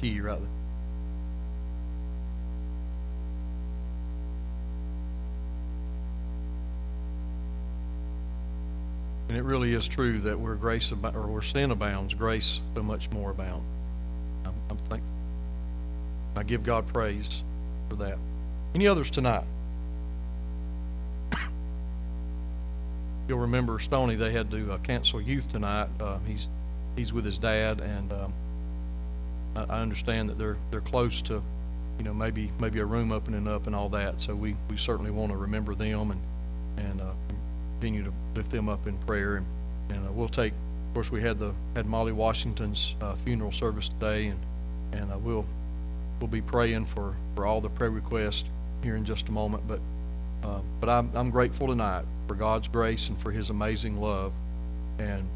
Key 0.00 0.20
right 0.20 0.38
there. 0.38 0.48
And 9.28 9.36
it 9.38 9.42
really 9.42 9.74
is 9.74 9.86
true 9.86 10.20
that 10.22 10.40
where 10.40 10.56
grace 10.56 10.90
abo- 10.90 11.14
or 11.14 11.28
where 11.28 11.42
sin 11.42 11.70
abounds, 11.70 12.14
grace 12.14 12.60
so 12.74 12.82
much 12.82 13.08
more 13.10 13.30
abounds. 13.30 13.64
I'm, 14.44 14.54
I'm 14.70 14.76
thankful. 14.76 15.08
I 16.34 16.42
give 16.42 16.64
God 16.64 16.88
praise 16.88 17.42
for 17.88 17.96
that. 17.96 18.18
Any 18.74 18.88
others 18.88 19.08
tonight? 19.08 19.44
You'll 23.28 23.38
remember 23.38 23.78
Stony. 23.78 24.16
They 24.16 24.32
had 24.32 24.50
to 24.50 24.72
uh, 24.72 24.78
cancel 24.78 25.20
youth 25.20 25.48
tonight. 25.52 25.88
Uh, 26.00 26.18
he's 26.26 26.48
he's 26.96 27.12
with 27.12 27.24
his 27.24 27.38
dad, 27.38 27.78
and 27.78 28.12
um, 28.12 28.32
I, 29.56 29.80
understand 29.80 30.28
that 30.28 30.38
they're 30.38 30.56
they're 30.70 30.80
close 30.80 31.22
to, 31.22 31.42
you 31.98 32.04
know, 32.04 32.14
maybe 32.14 32.50
maybe 32.58 32.78
a 32.80 32.84
room 32.84 33.12
opening 33.12 33.48
up 33.48 33.66
and 33.66 33.74
all 33.74 33.88
that. 33.90 34.20
So 34.20 34.34
we, 34.34 34.56
we 34.68 34.76
certainly 34.76 35.10
want 35.10 35.32
to 35.32 35.36
remember 35.36 35.74
them 35.74 36.10
and 36.10 36.20
and 36.76 37.00
uh, 37.00 37.12
continue 37.80 38.04
to 38.04 38.12
lift 38.34 38.50
them 38.50 38.68
up 38.68 38.86
in 38.86 38.96
prayer. 38.98 39.36
And, 39.36 39.46
and 39.90 40.06
uh, 40.06 40.12
we'll 40.12 40.28
take, 40.28 40.52
of 40.52 40.94
course, 40.94 41.10
we 41.10 41.22
had 41.22 41.38
the 41.38 41.52
had 41.74 41.86
Molly 41.86 42.12
Washington's 42.12 42.94
uh, 43.00 43.14
funeral 43.16 43.52
service 43.52 43.88
today, 43.88 44.26
and 44.26 44.40
and 44.92 45.12
uh, 45.12 45.18
we'll 45.18 45.46
we'll 46.20 46.28
be 46.28 46.42
praying 46.42 46.86
for 46.86 47.14
for 47.34 47.46
all 47.46 47.60
the 47.60 47.70
prayer 47.70 47.90
requests 47.90 48.44
here 48.82 48.96
in 48.96 49.04
just 49.04 49.28
a 49.28 49.32
moment. 49.32 49.66
But 49.66 49.80
uh, 50.44 50.60
but 50.80 50.88
I'm 50.88 51.10
I'm 51.14 51.30
grateful 51.30 51.66
tonight 51.66 52.04
for 52.28 52.34
God's 52.34 52.68
grace 52.68 53.08
and 53.08 53.20
for 53.20 53.32
His 53.32 53.50
amazing 53.50 54.00
love, 54.00 54.32
and 54.98 55.28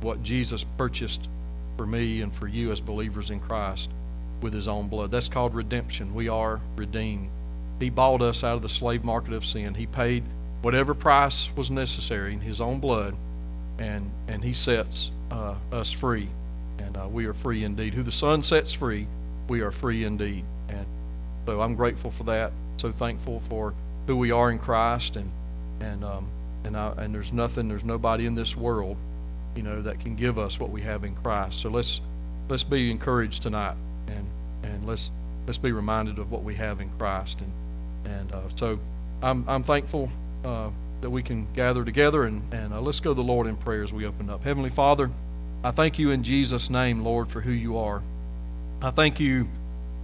what 0.00 0.22
Jesus 0.22 0.64
purchased 0.76 1.28
for 1.76 1.86
me 1.86 2.20
and 2.20 2.34
for 2.34 2.46
you 2.46 2.72
as 2.72 2.80
believers 2.80 3.30
in 3.30 3.40
Christ 3.40 3.90
with 4.40 4.52
His 4.52 4.68
own 4.68 4.88
blood. 4.88 5.10
That's 5.10 5.28
called 5.28 5.54
redemption. 5.54 6.14
We 6.14 6.28
are 6.28 6.60
redeemed. 6.76 7.30
He 7.80 7.90
bought 7.90 8.22
us 8.22 8.44
out 8.44 8.56
of 8.56 8.62
the 8.62 8.68
slave 8.68 9.04
market 9.04 9.32
of 9.32 9.44
sin. 9.44 9.74
He 9.74 9.86
paid 9.86 10.24
whatever 10.62 10.94
price 10.94 11.50
was 11.56 11.70
necessary 11.70 12.32
in 12.32 12.40
His 12.40 12.60
own 12.60 12.80
blood, 12.80 13.16
and 13.78 14.10
and 14.28 14.44
He 14.44 14.52
sets 14.54 15.10
uh, 15.30 15.54
us 15.72 15.90
free, 15.90 16.28
and 16.78 16.96
uh, 16.96 17.08
we 17.08 17.26
are 17.26 17.34
free 17.34 17.64
indeed. 17.64 17.94
Who 17.94 18.02
the 18.02 18.12
Son 18.12 18.42
sets 18.42 18.72
free, 18.72 19.06
we 19.48 19.60
are 19.60 19.70
free 19.70 20.04
indeed. 20.04 20.44
And 20.68 20.86
so 21.46 21.60
I'm 21.60 21.74
grateful 21.74 22.10
for 22.10 22.24
that. 22.24 22.52
So 22.76 22.92
thankful 22.92 23.40
for 23.48 23.74
who 24.06 24.16
we 24.16 24.30
are 24.30 24.50
in 24.50 24.58
Christ, 24.58 25.16
and 25.16 25.30
and 25.80 26.04
um, 26.04 26.28
and 26.64 26.76
I, 26.76 26.92
and 26.98 27.14
there's 27.14 27.32
nothing, 27.32 27.68
there's 27.68 27.84
nobody 27.84 28.26
in 28.26 28.34
this 28.34 28.56
world, 28.56 28.96
you 29.56 29.62
know, 29.62 29.82
that 29.82 30.00
can 30.00 30.16
give 30.16 30.38
us 30.38 30.58
what 30.58 30.70
we 30.70 30.82
have 30.82 31.04
in 31.04 31.14
Christ. 31.16 31.60
So 31.60 31.68
let's 31.68 32.00
let's 32.48 32.64
be 32.64 32.90
encouraged 32.90 33.42
tonight, 33.42 33.76
and 34.08 34.26
and 34.62 34.86
let's 34.86 35.10
let's 35.46 35.58
be 35.58 35.72
reminded 35.72 36.18
of 36.18 36.30
what 36.30 36.42
we 36.42 36.54
have 36.56 36.80
in 36.80 36.90
Christ, 36.98 37.40
and 37.40 37.52
and 38.16 38.32
uh, 38.32 38.40
so 38.54 38.78
I'm 39.22 39.48
I'm 39.48 39.62
thankful 39.62 40.10
uh, 40.44 40.70
that 41.00 41.10
we 41.10 41.22
can 41.22 41.46
gather 41.54 41.84
together, 41.84 42.24
and 42.24 42.42
and 42.52 42.72
uh, 42.72 42.80
let's 42.80 43.00
go 43.00 43.10
to 43.10 43.14
the 43.14 43.22
Lord 43.22 43.46
in 43.46 43.56
prayer 43.56 43.82
as 43.82 43.92
we 43.92 44.06
open 44.06 44.30
up. 44.30 44.44
Heavenly 44.44 44.70
Father, 44.70 45.10
I 45.64 45.70
thank 45.70 45.98
you 45.98 46.10
in 46.10 46.22
Jesus' 46.22 46.70
name, 46.70 47.04
Lord, 47.04 47.30
for 47.30 47.40
who 47.40 47.52
you 47.52 47.78
are. 47.78 48.02
I 48.80 48.90
thank 48.90 49.20
you 49.20 49.48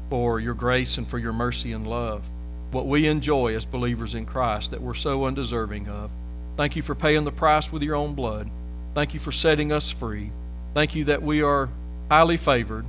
for 0.09 0.41
your 0.41 0.55
grace 0.55 0.99
and 0.99 1.09
for 1.09 1.19
your 1.19 1.33
mercy 1.33 1.73
and 1.73 1.87
love. 1.87 2.23
What 2.71 2.87
we 2.87 3.07
enjoy 3.07 3.55
as 3.57 3.65
believers 3.65 4.15
in 4.15 4.27
Christ 4.27 4.71
that 4.71 4.81
we're 4.81 4.95
so 4.95 5.25
undeserving 5.25 5.89
of. 5.89 6.11
Thank 6.57 6.77
you 6.77 6.83
for 6.83 6.95
paying 6.95 7.25
the 7.25 7.33
price 7.33 7.73
with 7.73 7.83
your 7.83 7.97
own 7.97 8.15
blood. 8.15 8.51
Thank 8.99 9.15
you 9.15 9.21
for 9.21 9.31
setting 9.31 9.71
us 9.71 9.93
free. 9.93 10.33
Thank 10.75 10.97
you 10.97 11.05
that 11.05 11.23
we 11.23 11.41
are 11.41 11.69
highly 12.11 12.37
favored. 12.37 12.85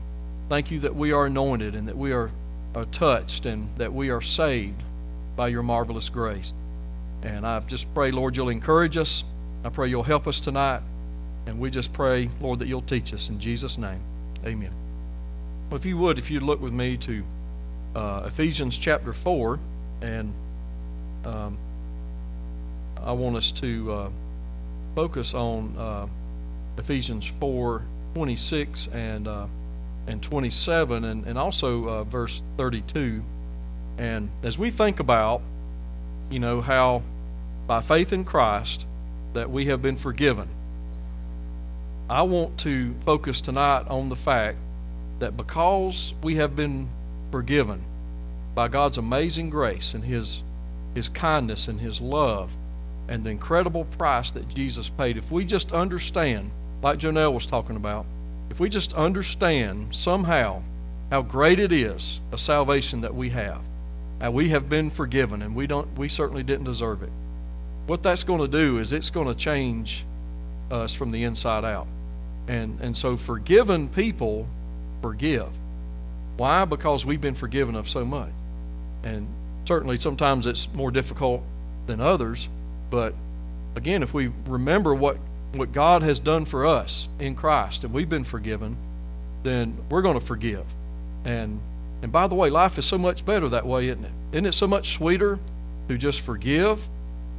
Thank 0.50 0.72
you 0.72 0.80
that 0.80 0.96
we 0.96 1.12
are 1.12 1.28
anointed 1.28 1.75
and 1.75 1.88
that 1.88 1.96
we 1.96 2.13
are, 2.13 2.32
are 2.74 2.86
touched 2.86 3.46
and 3.46 3.70
that 3.78 3.94
we 3.94 4.10
are 4.10 4.20
saved 4.20 4.82
by 5.36 5.50
your 5.50 5.62
marvelous 5.62 6.10
grace. 6.10 6.51
And 7.22 7.46
I 7.46 7.60
just 7.60 7.94
pray, 7.94 8.10
Lord, 8.10 8.36
you'll 8.36 8.50
encourage 8.50 8.98
us. 8.98 9.24
I 9.63 9.70
pray 9.70 9.88
you'll 9.88 10.01
help 10.01 10.25
us 10.25 10.39
tonight. 10.39 10.82
And 11.46 11.60
we 11.60 11.70
just 11.70 11.94
pray, 11.94 12.28
Lord, 12.42 12.58
that 12.58 12.68
you'll 12.68 12.82
teach 12.82 13.13
us. 13.13 13.30
In 13.30 13.39
Jesus' 13.39 13.78
name, 13.78 14.01
amen. 14.44 14.72
Well, 15.70 15.78
if 15.78 15.86
you 15.86 15.96
would, 15.98 16.18
if 16.18 16.32
you'd 16.32 16.42
look 16.42 16.60
with 16.60 16.74
me 16.74 16.98
to 16.98 17.24
uh, 17.96 18.24
Ephesians 18.25 18.80
chapter 18.80 19.13
4. 19.13 19.60
And 20.01 20.34
um, 21.24 21.56
I 22.98 23.12
want 23.12 23.36
us 23.36 23.51
to 23.51 23.92
uh, 23.92 24.10
focus 25.00 25.34
on 25.34 25.74
uh, 25.77 26.06
Ephesians 26.77 27.25
4 27.25 27.82
26 28.15 28.89
and, 28.91 29.29
uh, 29.29 29.46
and 30.08 30.22
27, 30.22 31.06
and, 31.06 31.25
and 31.25 31.38
also 31.39 31.88
uh, 31.88 32.03
verse 32.03 32.41
32. 32.58 33.24
And 33.98 34.29
as 34.44 34.58
we 34.58 34.72
think 34.72 35.00
about, 35.00 35.41
you 36.29 36.39
know, 36.39 36.60
how 36.60 37.01
by 37.65 37.79
faith 37.79 38.12
in 38.12 38.25
Christ 38.25 38.86
that 39.32 39.50
we 39.50 39.68
have 39.68 39.82
been 39.82 39.96
forgiven, 39.96 40.50
I 42.10 42.24
want 42.24 42.58
to 42.60 42.94
focus 43.06 43.39
tonight 43.39 43.88
on 43.88 44.10
the 44.10 44.18
fact 44.18 44.58
that 45.20 45.38
because 45.38 46.13
we 46.22 46.36
have 46.36 46.58
been 46.58 46.89
forgiven 47.32 47.82
by 48.53 48.68
God's 48.68 48.98
amazing 48.98 49.50
grace 49.50 49.94
and 49.94 50.03
His, 50.03 50.44
His 50.94 51.08
kindness 51.08 51.70
and 51.70 51.79
His 51.79 52.01
love 52.01 52.51
and 53.10 53.24
the 53.24 53.30
incredible 53.32 53.86
price 53.86 54.32
that 54.32 54.48
Jesus 54.48 54.88
paid, 54.88 55.18
if 55.18 55.32
we 55.32 55.44
just 55.44 55.72
understand, 55.72 56.51
like 56.82 57.00
Jonelle 57.00 57.34
was 57.34 57.46
talking 57.46 57.75
about, 57.75 58.06
if 58.51 58.60
we 58.60 58.70
just 58.70 58.94
understand 58.94 59.94
somehow 59.94 60.62
how 61.10 61.24
great 61.24 61.60
it 61.60 61.72
is 61.72 62.22
a 62.32 62.38
salvation 62.38 63.01
that 63.01 63.13
we 63.13 63.32
have, 63.32 63.62
how 64.22 64.32
we 64.32 64.50
have 64.50 64.70
been 64.70 64.92
forgiven, 64.92 65.42
and 65.42 65.56
we 65.56 65.66
don't, 65.66 65.98
we 65.98 66.08
certainly 66.08 66.44
didn't 66.44 66.66
deserve 66.66 67.01
it. 67.01 67.10
What 67.88 68.04
that's 68.04 68.24
going 68.24 68.42
to 68.42 68.48
do 68.48 68.78
is 68.78 68.94
it's 68.94 69.10
going 69.10 69.28
to 69.28 69.36
change 69.36 70.06
us 70.70 70.94
from 70.94 71.10
the 71.10 71.24
inside 71.24 71.66
out. 71.66 71.88
And, 72.48 72.80
and 72.80 72.96
so 72.96 73.18
forgiven 73.18 73.89
people 73.89 74.48
forgive. 75.01 75.50
Why? 76.38 76.66
Because 76.66 77.06
we've 77.06 77.22
been 77.22 77.34
forgiven 77.34 77.75
of 77.75 77.89
so 77.89 78.06
much. 78.06 78.30
And 79.04 79.28
certainly 79.66 79.98
sometimes 79.98 80.46
it's 80.46 80.68
more 80.74 80.92
difficult 80.92 81.42
than 81.88 82.01
others, 82.01 82.48
but 82.89 83.13
again, 83.75 84.03
if 84.03 84.13
we 84.13 84.31
remember 84.48 84.93
what, 84.93 85.17
what 85.53 85.72
God 85.72 86.01
has 86.01 86.19
done 86.19 86.46
for 86.46 86.65
us 86.65 87.08
in 87.19 87.36
Christ 87.36 87.84
and 87.84 87.93
we've 87.93 88.10
been 88.10 88.24
forgiven, 88.24 88.75
then 89.43 89.77
we're 89.89 90.01
going 90.01 90.19
to 90.19 90.25
forgive. 90.25 90.65
And 91.25 91.60
and 92.01 92.12
by 92.12 92.27
the 92.27 92.36
way, 92.36 92.50
life 92.50 92.77
is 92.77 92.86
so 92.86 92.98
much 92.98 93.25
better 93.25 93.50
that 93.50 93.65
way, 93.65 93.89
isn't 93.89 94.05
it? 94.05 94.12
Isn't 94.31 94.46
it 94.46 94.53
so 94.53 94.67
much 94.67 94.93
sweeter 94.93 95.38
to 95.89 95.98
just 95.98 96.22
forgive 96.22 96.88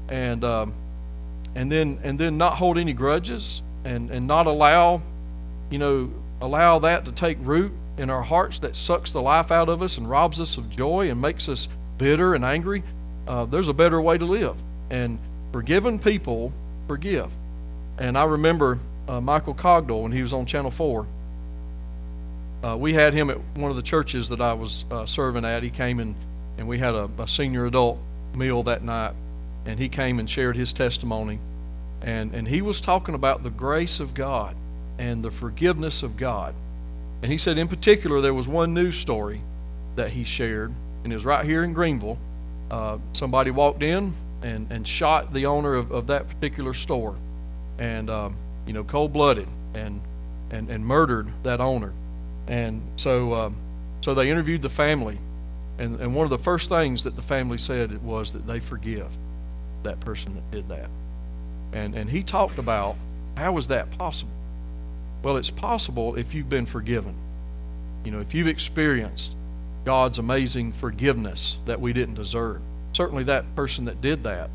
and 0.09 0.45
um, 0.45 0.75
and 1.55 1.71
then 1.71 1.99
and 2.03 2.19
then 2.19 2.37
not 2.37 2.57
hold 2.57 2.79
any 2.79 2.93
grudges 2.93 3.63
and 3.85 4.11
and 4.11 4.27
not 4.27 4.47
allow, 4.47 5.01
you 5.71 5.79
know, 5.79 6.11
allow 6.41 6.79
that 6.81 7.05
to 7.07 7.13
take 7.13 7.39
root 7.41 7.73
in 7.97 8.11
our 8.11 8.23
hearts 8.23 8.61
that 8.61 8.77
sucks 8.77 9.13
the 9.13 9.21
life 9.21 9.51
out 9.51 9.69
of 9.69 9.83
us 9.83 9.99
and 9.99 10.09
robs 10.09 10.41
us 10.41 10.57
of 10.57 10.69
joy 10.69 11.11
and 11.11 11.21
makes 11.21 11.49
us 11.49 11.69
bitter 11.99 12.35
and 12.35 12.45
angry. 12.45 12.83
Uh, 13.27 13.45
there's 13.45 13.69
a 13.69 13.75
better 13.75 14.01
way 14.01 14.19
to 14.19 14.25
live, 14.25 14.57
and 14.91 15.19
forgiven 15.53 15.99
people 15.99 16.53
forgive. 16.87 17.31
And 17.99 18.17
I 18.17 18.25
remember 18.25 18.79
uh, 19.09 19.21
Michael 19.21 19.55
Cogdell 19.55 20.03
when 20.03 20.13
he 20.13 20.23
was 20.23 20.33
on 20.33 20.47
Channel 20.47 20.71
Four. 20.71 21.07
Uh, 22.63 22.77
we 22.77 22.93
had 22.93 23.15
him 23.15 23.31
at 23.31 23.39
one 23.55 23.71
of 23.71 23.77
the 23.77 23.83
churches 23.83 24.29
that 24.29 24.41
I 24.41 24.53
was 24.53 24.85
uh, 24.91 25.07
serving 25.07 25.45
at. 25.45 25.63
He 25.63 25.71
came 25.71 26.01
and 26.01 26.15
and 26.59 26.69
we 26.69 26.79
had 26.79 26.95
a, 26.95 27.09
a 27.19 27.27
senior 27.27 27.67
adult 27.67 27.99
meal 28.35 28.63
that 28.65 28.83
night, 28.83 29.15
and 29.65 29.79
he 29.79 29.89
came 29.89 30.19
and 30.19 30.29
shared 30.29 30.57
his 30.57 30.73
testimony, 30.73 31.39
and 32.03 32.35
and 32.35 32.47
he 32.47 32.63
was 32.63 32.81
talking 32.81 33.15
about 33.15 33.43
the 33.43 33.51
grace 33.51 34.01
of 34.01 34.15
God 34.15 34.55
and 34.99 35.25
the 35.25 35.31
forgiveness 35.31 36.03
of 36.03 36.17
God. 36.17 36.55
And 37.23 37.31
he 37.31 37.39
said, 37.39 37.59
in 37.59 37.69
particular, 37.69 38.21
there 38.21 38.35
was 38.35 38.49
one 38.49 38.73
news 38.75 38.97
story 38.97 39.43
that 39.97 40.11
he 40.11 40.25
shared, 40.25 40.73
and 41.05 41.13
it 41.13 41.17
was 41.17 41.25
right 41.25 41.45
here 41.45 41.65
in 41.65 41.73
Greenville. 41.73 42.19
Uh, 42.71 42.99
somebody 43.13 43.51
walked 43.51 43.83
in 43.83 44.15
and, 44.43 44.71
and 44.71 44.87
shot 44.87 45.33
the 45.33 45.47
owner 45.47 45.75
of, 45.75 45.91
of 45.93 46.07
that 46.09 46.29
particular 46.29 46.75
store, 46.75 47.17
and 47.79 48.11
um, 48.11 48.37
you 48.67 48.73
know, 48.73 48.85
cold 48.85 49.13
blooded, 49.13 49.49
and, 49.75 50.01
and 50.51 50.71
and 50.71 50.85
murdered 50.85 51.29
that 51.43 51.61
owner. 51.61 51.93
And 52.49 52.83
so, 52.97 53.35
um, 53.35 53.57
so 54.01 54.15
they 54.15 54.31
interviewed 54.31 54.63
the 54.63 54.71
family, 54.71 55.19
and, 55.79 56.01
and 56.01 56.15
one 56.15 56.25
of 56.25 56.31
the 56.31 56.39
first 56.39 56.69
things 56.69 57.05
that 57.05 57.17
the 57.17 57.23
family 57.23 57.59
said 57.59 58.03
was 58.03 58.33
that 58.33 58.47
they 58.47 58.61
forgive 58.61 59.11
that 59.83 60.01
person 60.01 60.35
that 60.35 60.51
did 60.51 60.69
that. 60.69 60.91
And 61.73 61.95
and 61.95 62.11
he 62.11 62.23
talked 62.23 62.59
about 62.59 62.97
how 63.37 63.57
is 63.57 63.69
that 63.69 63.91
possible? 63.93 64.33
Well, 65.23 65.37
it's 65.37 65.51
possible 65.51 66.17
if 66.17 66.35
you've 66.35 66.49
been 66.49 66.67
forgiven. 66.67 67.15
You 68.05 68.11
know, 68.11 68.21
if 68.21 68.35
you've 68.35 68.49
experienced 68.49 69.35
God's 69.85 70.19
amazing 70.19 70.73
forgiveness 70.73 71.59
that 71.67 71.81
we 71.81 71.93
didn't 71.93 72.15
deserve. 72.15 72.61
Certainly, 72.93 73.25
that 73.25 73.55
person 73.55 73.85
that 73.87 74.01
did 74.01 74.25
that 74.25 74.51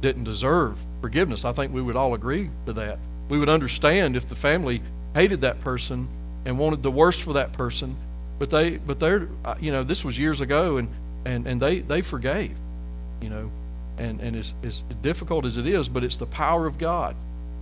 didn't 0.00 0.24
deserve 0.24 0.78
forgiveness. 1.00 1.44
I 1.44 1.52
think 1.52 1.72
we 1.72 1.82
would 1.82 1.96
all 1.96 2.14
agree 2.14 2.50
to 2.66 2.72
that. 2.74 2.98
We 3.28 3.38
would 3.38 3.48
understand 3.48 4.16
if 4.16 4.28
the 4.28 4.34
family 4.34 4.82
hated 5.14 5.40
that 5.40 5.60
person 5.60 6.08
and 6.44 6.58
wanted 6.58 6.82
the 6.82 6.90
worst 6.90 7.22
for 7.22 7.32
that 7.34 7.52
person, 7.52 7.96
but 8.38 8.50
they, 8.50 8.76
but 8.76 9.00
they're, 9.00 9.28
uh, 9.44 9.56
you 9.60 9.72
know, 9.72 9.82
this 9.82 10.04
was 10.04 10.18
years 10.18 10.40
ago, 10.40 10.76
and 10.76 10.88
and 11.24 11.46
and 11.46 11.60
they 11.60 11.80
they 11.80 12.02
forgave, 12.02 12.56
you 13.20 13.28
know, 13.28 13.50
and 13.98 14.20
and 14.20 14.36
as 14.36 14.54
as 14.62 14.82
difficult 15.02 15.44
as 15.44 15.58
it 15.58 15.66
is, 15.66 15.88
but 15.88 16.04
it's 16.04 16.16
the 16.16 16.26
power 16.26 16.66
of 16.66 16.78
God, 16.78 17.16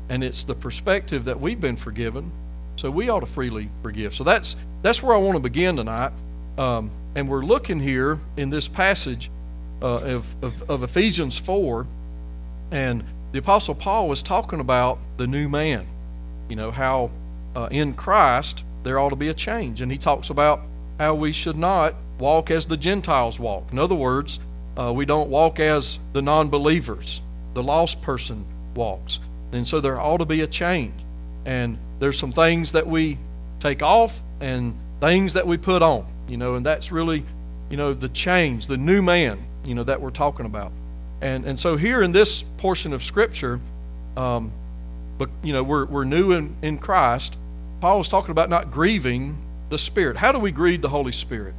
and 0.09 0.23
it's 0.23 0.45
the 0.45 0.55
perspective 0.55 1.25
that 1.25 1.41
we've 1.41 1.61
been 1.61 1.77
forgiven 1.77 2.31
so 2.77 2.91
we 2.91 3.09
ought 3.09 3.21
to 3.21 3.27
freely 3.27 3.71
forgive. 3.83 4.15
So 4.15 4.23
that's 4.23 4.55
that's 4.83 5.03
where 5.03 5.17
I 5.17 5.19
want 5.19 5.37
to 5.37 5.43
begin 5.43 5.77
tonight. 5.77 6.13
Um, 6.59 6.91
and 7.15 7.29
we're 7.29 7.45
looking 7.45 7.81
here 7.81 8.21
in 8.37 8.51
this 8.51 8.69
passage 8.69 9.31
uh, 9.83 9.87
of, 9.87 10.35
of, 10.43 10.71
of 10.71 10.83
Ephesians 10.83 11.37
4, 11.37 11.87
and 12.71 13.05
the 13.33 13.39
Apostle 13.39 13.75
Paul 13.75 14.09
was 14.09 14.23
talking 14.23 14.61
about 14.61 14.99
the 15.17 15.27
new 15.27 15.49
man. 15.49 15.87
You 16.49 16.57
know, 16.57 16.71
how 16.71 17.11
uh, 17.55 17.69
in 17.71 17.95
Christ 17.95 18.63
there 18.83 18.99
ought 18.99 19.11
to 19.11 19.17
be 19.17 19.29
a 19.29 19.35
change. 19.35 19.81
And 19.81 19.91
he 19.91 19.99
talks 19.99 20.31
about 20.31 20.63
how 20.99 21.15
we 21.15 21.33
should 21.33 21.57
not 21.57 21.95
walk 22.19 22.51
as 22.51 22.67
the 22.67 22.77
Gentiles 22.77 23.39
walk. 23.41 23.65
In 23.73 23.79
other 23.79 23.95
words, 23.95 24.39
uh, 24.79 24.93
we 24.93 25.05
don't 25.05 25.29
walk 25.29 25.59
as 25.59 25.99
the 26.13 26.23
non 26.23 26.49
believers, 26.49 27.21
the 27.55 27.63
lost 27.63 28.01
person 28.01 28.47
walks. 28.75 29.19
And 29.53 29.67
so 29.67 29.81
there 29.81 30.01
ought 30.01 30.19
to 30.19 30.25
be 30.25 30.43
a 30.43 30.47
change. 30.47 30.95
And 31.45 31.79
there's 31.99 32.19
some 32.19 32.33
things 32.33 32.73
that 32.73 32.87
we 32.87 33.19
take 33.59 33.83
off 33.83 34.23
and 34.41 34.79
things 35.01 35.33
that 35.33 35.47
we 35.47 35.57
put 35.57 35.83
on, 35.83 36.07
you 36.29 36.37
know, 36.37 36.55
and 36.55 36.65
that's 36.65 36.93
really, 36.93 37.25
you 37.71 37.77
know, 37.77 37.95
the 37.95 38.09
change, 38.09 38.67
the 38.67 38.77
new 38.77 39.03
man, 39.03 39.47
you 39.67 39.75
know, 39.75 39.85
that 39.85 40.01
we're 40.01 40.11
talking 40.11 40.47
about. 40.47 40.73
And 41.21 41.45
and 41.45 41.59
so 41.59 41.77
here 41.77 42.03
in 42.03 42.13
this 42.13 42.45
portion 42.59 42.93
of 42.93 43.03
Scripture, 43.03 43.61
um, 44.17 44.53
but 45.19 45.31
you 45.43 45.53
know, 45.53 45.63
we're 45.63 45.87
we're 45.87 46.05
new 46.05 46.33
in, 46.33 46.55
in 46.63 46.79
Christ. 46.79 47.37
Paul 47.81 48.01
is 48.01 48.09
talking 48.09 48.31
about 48.31 48.51
not 48.51 48.71
grieving 48.71 49.37
the 49.69 49.79
Spirit. 49.79 50.17
How 50.17 50.33
do 50.33 50.39
we 50.39 50.51
grieve 50.51 50.83
the 50.83 50.89
Holy 50.89 51.13
Spirit? 51.13 51.55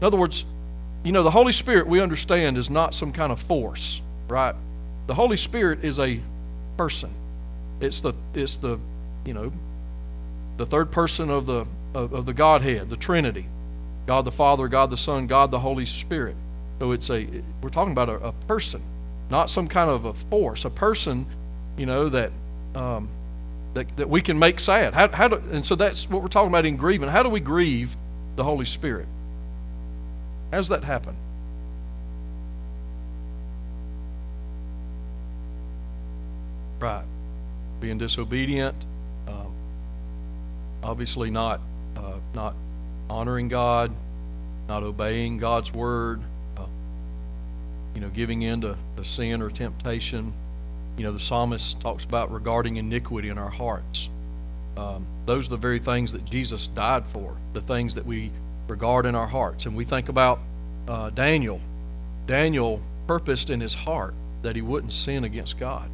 In 0.00 0.06
other 0.06 0.16
words, 0.16 0.44
you 1.04 1.12
know, 1.12 1.22
the 1.22 1.30
Holy 1.30 1.52
Spirit 1.52 1.86
we 1.86 2.00
understand 2.00 2.58
is 2.58 2.70
not 2.70 2.94
some 2.94 3.12
kind 3.12 3.32
of 3.32 3.40
force, 3.40 4.00
right? 4.28 4.54
The 5.06 5.14
Holy 5.14 5.36
Spirit 5.36 5.84
is 5.84 5.98
a 5.98 6.20
person. 6.76 7.10
It's 7.80 8.00
the 8.00 8.14
it's 8.34 8.56
the 8.56 8.78
you 9.24 9.34
know, 9.34 9.52
the 10.56 10.66
third 10.66 10.90
person 10.90 11.30
of 11.30 11.46
the 11.46 11.66
of, 11.94 12.12
of 12.12 12.26
the 12.26 12.32
Godhead, 12.32 12.90
the 12.90 12.96
Trinity, 12.96 13.46
God 14.06 14.24
the 14.24 14.32
Father, 14.32 14.68
God 14.68 14.90
the 14.90 14.96
Son, 14.96 15.26
God 15.26 15.50
the 15.50 15.58
Holy 15.58 15.86
Spirit. 15.86 16.36
So 16.82 16.90
it's 16.90 17.10
a 17.10 17.28
we're 17.62 17.68
talking 17.68 17.92
about 17.92 18.08
a, 18.08 18.14
a 18.14 18.32
person, 18.48 18.82
not 19.30 19.50
some 19.50 19.68
kind 19.68 19.88
of 19.88 20.04
a 20.04 20.14
force, 20.14 20.64
a 20.64 20.70
person, 20.70 21.26
you 21.76 21.86
know 21.86 22.08
that 22.08 22.32
um, 22.74 23.08
that 23.74 23.96
that 23.98 24.10
we 24.10 24.20
can 24.20 24.36
make 24.36 24.58
sad. 24.58 24.92
How, 24.92 25.06
how 25.06 25.28
do, 25.28 25.36
and 25.52 25.64
so 25.64 25.76
that's 25.76 26.10
what 26.10 26.22
we're 26.22 26.28
talking 26.28 26.48
about 26.48 26.66
in 26.66 26.76
grieving. 26.76 27.08
How 27.08 27.22
do 27.22 27.28
we 27.28 27.38
grieve 27.38 27.96
the 28.34 28.42
Holy 28.42 28.64
Spirit? 28.64 29.06
How 30.50 30.56
does 30.56 30.70
that 30.70 30.82
happen? 30.82 31.14
Right. 36.80 37.04
Being 37.80 37.98
disobedient, 37.98 38.74
obviously 40.82 41.30
not 41.30 41.60
uh, 41.96 42.14
not 42.34 42.56
honoring 43.08 43.46
God, 43.46 43.94
not 44.66 44.82
obeying 44.82 45.38
God's 45.38 45.72
word, 45.72 46.22
you 47.94 48.00
know, 48.00 48.08
giving 48.08 48.42
in 48.42 48.60
to, 48.62 48.76
to 48.96 49.04
sin 49.04 49.42
or 49.42 49.50
temptation. 49.50 50.32
You 50.96 51.04
know, 51.04 51.12
the 51.12 51.20
psalmist 51.20 51.80
talks 51.80 52.04
about 52.04 52.32
regarding 52.32 52.76
iniquity 52.76 53.28
in 53.28 53.38
our 53.38 53.50
hearts. 53.50 54.08
Um, 54.76 55.06
those 55.26 55.46
are 55.46 55.50
the 55.50 55.56
very 55.56 55.78
things 55.78 56.12
that 56.12 56.24
Jesus 56.24 56.66
died 56.68 57.06
for, 57.06 57.36
the 57.52 57.60
things 57.60 57.94
that 57.94 58.06
we 58.06 58.30
regard 58.68 59.06
in 59.06 59.14
our 59.14 59.26
hearts. 59.26 59.66
And 59.66 59.76
we 59.76 59.84
think 59.84 60.08
about 60.08 60.40
uh, 60.88 61.10
Daniel. 61.10 61.60
Daniel 62.26 62.80
purposed 63.06 63.50
in 63.50 63.60
his 63.60 63.74
heart 63.74 64.14
that 64.42 64.56
he 64.56 64.62
wouldn't 64.62 64.92
sin 64.92 65.24
against 65.24 65.58
God. 65.58 65.88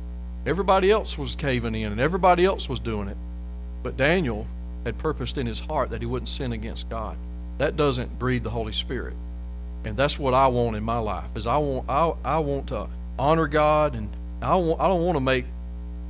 Everybody 0.47 0.91
else 0.91 1.19
was 1.19 1.35
caving 1.35 1.75
in 1.75 1.93
and 1.93 2.01
everybody 2.01 2.45
else 2.45 2.69
was 2.69 2.81
doing 2.81 3.09
it. 3.09 3.17
But 3.83 3.97
Daniel 3.97 4.47
had 4.85 4.99
purposed 4.99 5.39
in 5.39 5.47
his 5.47 5.61
heart 5.61 5.91
that 5.91 6.01
he 6.01 6.07
wouldn't 6.07 6.29
sin 6.29 6.53
against 6.53 6.89
God. 6.89 7.17
That 7.59 7.77
doesn't 7.77 8.19
breathe 8.19 8.45
the 8.45 8.51
Holy 8.51 8.73
Spirit. 8.73 9.15
And 9.85 9.97
that's 9.97 10.19
what 10.19 10.35
I 10.35 10.49
want 10.49 10.77
in 10.77 10.83
my 10.83 10.99
life. 10.99 11.29
Is 11.35 11.47
I 11.47 11.57
want 11.59 11.89
I, 11.89 12.13
I 12.25 12.39
want 12.39 12.69
to 12.69 12.89
honor 13.19 13.47
God 13.47 13.95
and 13.95 14.09
I 14.43 14.55
want 14.57 14.81
I 14.81 14.89
don't 14.89 15.05
want 15.05 15.17
to 15.17 15.21
make 15.21 15.45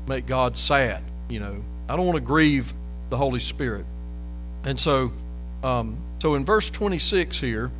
make 0.07 0.27
God 0.27 0.57
sad, 0.57 1.03
you 1.29 1.41
know. 1.41 1.63
I 1.89 1.97
don't 1.97 2.07
want 2.07 2.17
to 2.17 2.25
grieve 2.25 2.73
the 3.11 3.17
Holy 3.17 3.41
Spirit. 3.41 3.87
And 4.65 4.79
so 4.79 5.13
um, 5.63 5.99
so 6.21 6.35
in 6.35 6.45
verse 6.45 6.71
26 6.71 7.39
here, 7.39 7.71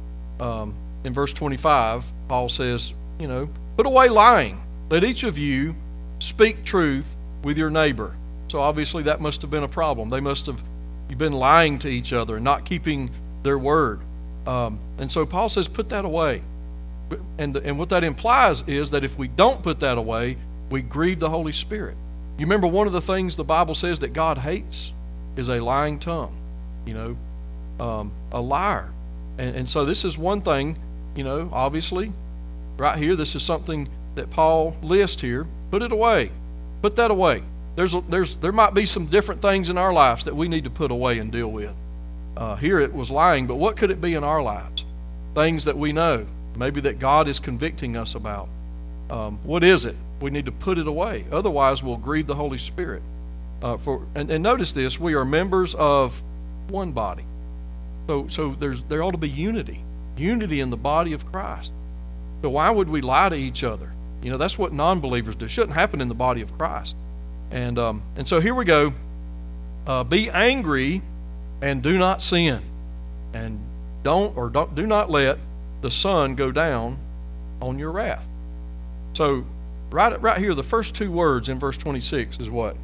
um, 0.41 0.75
in 1.05 1.13
verse 1.13 1.33
25, 1.33 2.05
Paul 2.29 2.49
says, 2.49 2.93
you 3.19 3.29
know, 3.29 3.49
put 3.77 3.87
away 3.87 4.09
lying. 4.09 4.61
Let 4.91 5.05
each 5.05 5.23
of 5.23 5.39
you 5.39 5.75
speak 6.19 6.65
truth 6.65 7.07
with 7.43 7.59
your 7.59 7.71
neighbor. 7.71 8.15
So 8.49 8.61
obviously 8.61 9.03
that 9.05 9.21
must 9.21 9.43
have 9.43 9.51
been 9.51 9.63
a 9.63 9.69
problem. 9.69 10.09
They 10.09 10.21
must 10.21 10.47
have 10.47 10.61
been 11.17 11.33
lying 11.33 11.79
to 11.81 11.89
each 11.89 12.13
other 12.13 12.37
and 12.37 12.45
not 12.45 12.65
keeping 12.65 13.11
their 13.43 13.59
word. 13.59 14.01
Um, 14.49 14.81
and 14.97 15.13
so 15.13 15.27
Paul 15.27 15.51
says, 15.51 15.69
put 15.69 15.91
that 15.91 16.07
away. 16.07 16.41
And, 17.37 17.55
the, 17.55 17.63
and 17.63 17.79
what 17.79 17.91
that 17.91 18.03
implies 18.03 18.65
is 18.67 18.91
that 18.93 19.05
if 19.05 19.19
we 19.19 19.29
don't 19.29 19.63
put 19.63 19.81
that 19.81 19.99
away, 19.99 20.39
we 20.71 20.81
grieve 20.81 21.21
the 21.21 21.29
Holy 21.29 21.53
Spirit. 21.53 21.97
You 22.39 22.47
remember 22.47 22.67
one 22.67 22.87
of 22.87 22.95
the 22.95 23.03
things 23.03 23.37
the 23.37 23.45
Bible 23.45 23.75
says 23.75 24.01
that 24.01 24.15
God 24.15 24.39
hates 24.39 24.93
is 25.37 25.51
a 25.51 25.61
lying 25.61 25.99
tongue, 25.99 26.35
you 26.87 26.95
know, 26.95 27.85
um, 27.85 28.11
a 28.33 28.41
liar. 28.41 28.89
And, 29.37 29.55
and 29.55 29.71
so 29.71 29.85
this 29.85 30.05
is 30.05 30.17
one 30.17 30.41
thing, 30.41 30.79
you 31.15 31.25
know, 31.25 31.51
obviously, 31.53 32.11
right 32.79 32.97
here, 32.97 33.17
this 33.17 33.35
is 33.35 33.43
something 33.43 33.89
that 34.15 34.31
Paul 34.31 34.75
lists 34.83 35.21
here. 35.21 35.47
Put 35.71 35.83
it 35.83 35.93
away. 35.93 36.31
Put 36.81 36.97
that 36.97 37.11
away. 37.11 37.43
There's, 37.77 37.95
there's, 38.09 38.37
there 38.37 38.53
might 38.53 38.73
be 38.73 38.87
some 38.87 39.07
different 39.07 39.43
things 39.43 39.69
in 39.69 39.77
our 39.77 39.93
lives 39.93 40.25
that 40.25 40.35
we 40.35 40.49
need 40.49 40.65
to 40.65 40.71
put 40.71 40.91
away 40.91 41.19
and 41.19 41.31
deal 41.31 41.49
with. 41.49 41.71
Uh, 42.39 42.55
here 42.55 42.79
it 42.79 42.95
was 42.95 43.11
lying, 43.11 43.49
but 43.49 43.57
what 43.57 43.77
could 43.77 43.91
it 43.91 44.01
be 44.01 44.15
in 44.15 44.23
our 44.23 44.41
lives? 44.41 44.85
Things 45.35 45.65
that 45.65 45.77
we 45.77 45.93
know, 45.93 46.25
maybe 46.57 46.81
that 46.83 47.01
God 47.01 47.27
is 47.27 47.41
convicting 47.41 47.97
us 47.97 48.15
about. 48.15 48.49
Um, 49.11 49.41
what 49.43 49.65
is 49.65 49.87
it? 49.87 49.97
We 50.21 50.31
need 50.31 50.47
to 50.47 50.53
put 50.53 50.79
it 50.79 50.87
away. 50.87 51.25
Otherwise, 51.33 51.83
we'll 51.83 51.97
grieve 51.97 52.29
the 52.29 52.37
Holy 52.37 52.59
Spirit. 52.59 53.03
Uh, 53.61 53.77
for 53.77 54.07
and, 54.15 54.31
and 54.31 54.41
notice 54.41 54.71
this: 54.71 55.01
we 55.01 55.15
are 55.15 55.25
members 55.25 55.75
of 55.75 56.23
one 56.69 56.93
body. 56.93 57.25
So, 58.07 58.29
so 58.29 58.55
there's 58.61 58.83
there 58.85 59.03
ought 59.03 59.11
to 59.11 59.19
be 59.19 59.29
unity, 59.29 59.81
unity 60.17 60.61
in 60.61 60.71
the 60.71 60.77
body 60.77 61.15
of 61.15 61.27
Christ. 61.33 61.73
So 62.43 62.51
why 62.51 62.71
would 62.71 62.89
we 62.89 63.01
lie 63.01 63.31
to 63.31 63.37
each 63.37 63.65
other? 63.65 63.91
You 64.23 64.31
know, 64.31 64.39
that's 64.39 64.57
what 64.57 64.73
non-believers 64.73 65.35
do. 65.35 65.47
It 65.47 65.51
shouldn't 65.51 65.77
happen 65.77 66.01
in 66.01 66.07
the 66.07 66.15
body 66.15 66.43
of 66.43 66.57
Christ. 66.57 66.95
And 67.51 67.81
um, 67.81 68.03
and 68.17 68.29
so 68.29 68.41
here 68.41 68.55
we 68.55 68.65
go. 68.65 68.93
Uh, 69.89 70.05
be 70.05 70.31
angry 70.31 71.03
and 71.61 71.83
do 71.83 71.99
not 71.99 72.23
sin, 72.23 72.63
and 73.33 73.59
don't 74.03 74.37
or 74.37 74.49
don't 74.49 74.75
do 74.75 74.87
not 74.87 75.11
let 75.11 75.39
the 75.81 75.91
sun 75.91 76.35
go 76.35 76.51
down 76.53 76.99
on 77.61 77.79
your 77.79 77.91
wrath. 77.91 78.27
So 79.15 79.45
right 79.91 80.21
right 80.21 80.39
here, 80.39 80.55
the 80.55 80.63
first 80.63 80.95
two 80.95 81.11
words 81.11 81.49
in 81.49 81.59
verse 81.59 81.77
26 81.77 82.39
is 82.41 82.51
what 82.51 82.77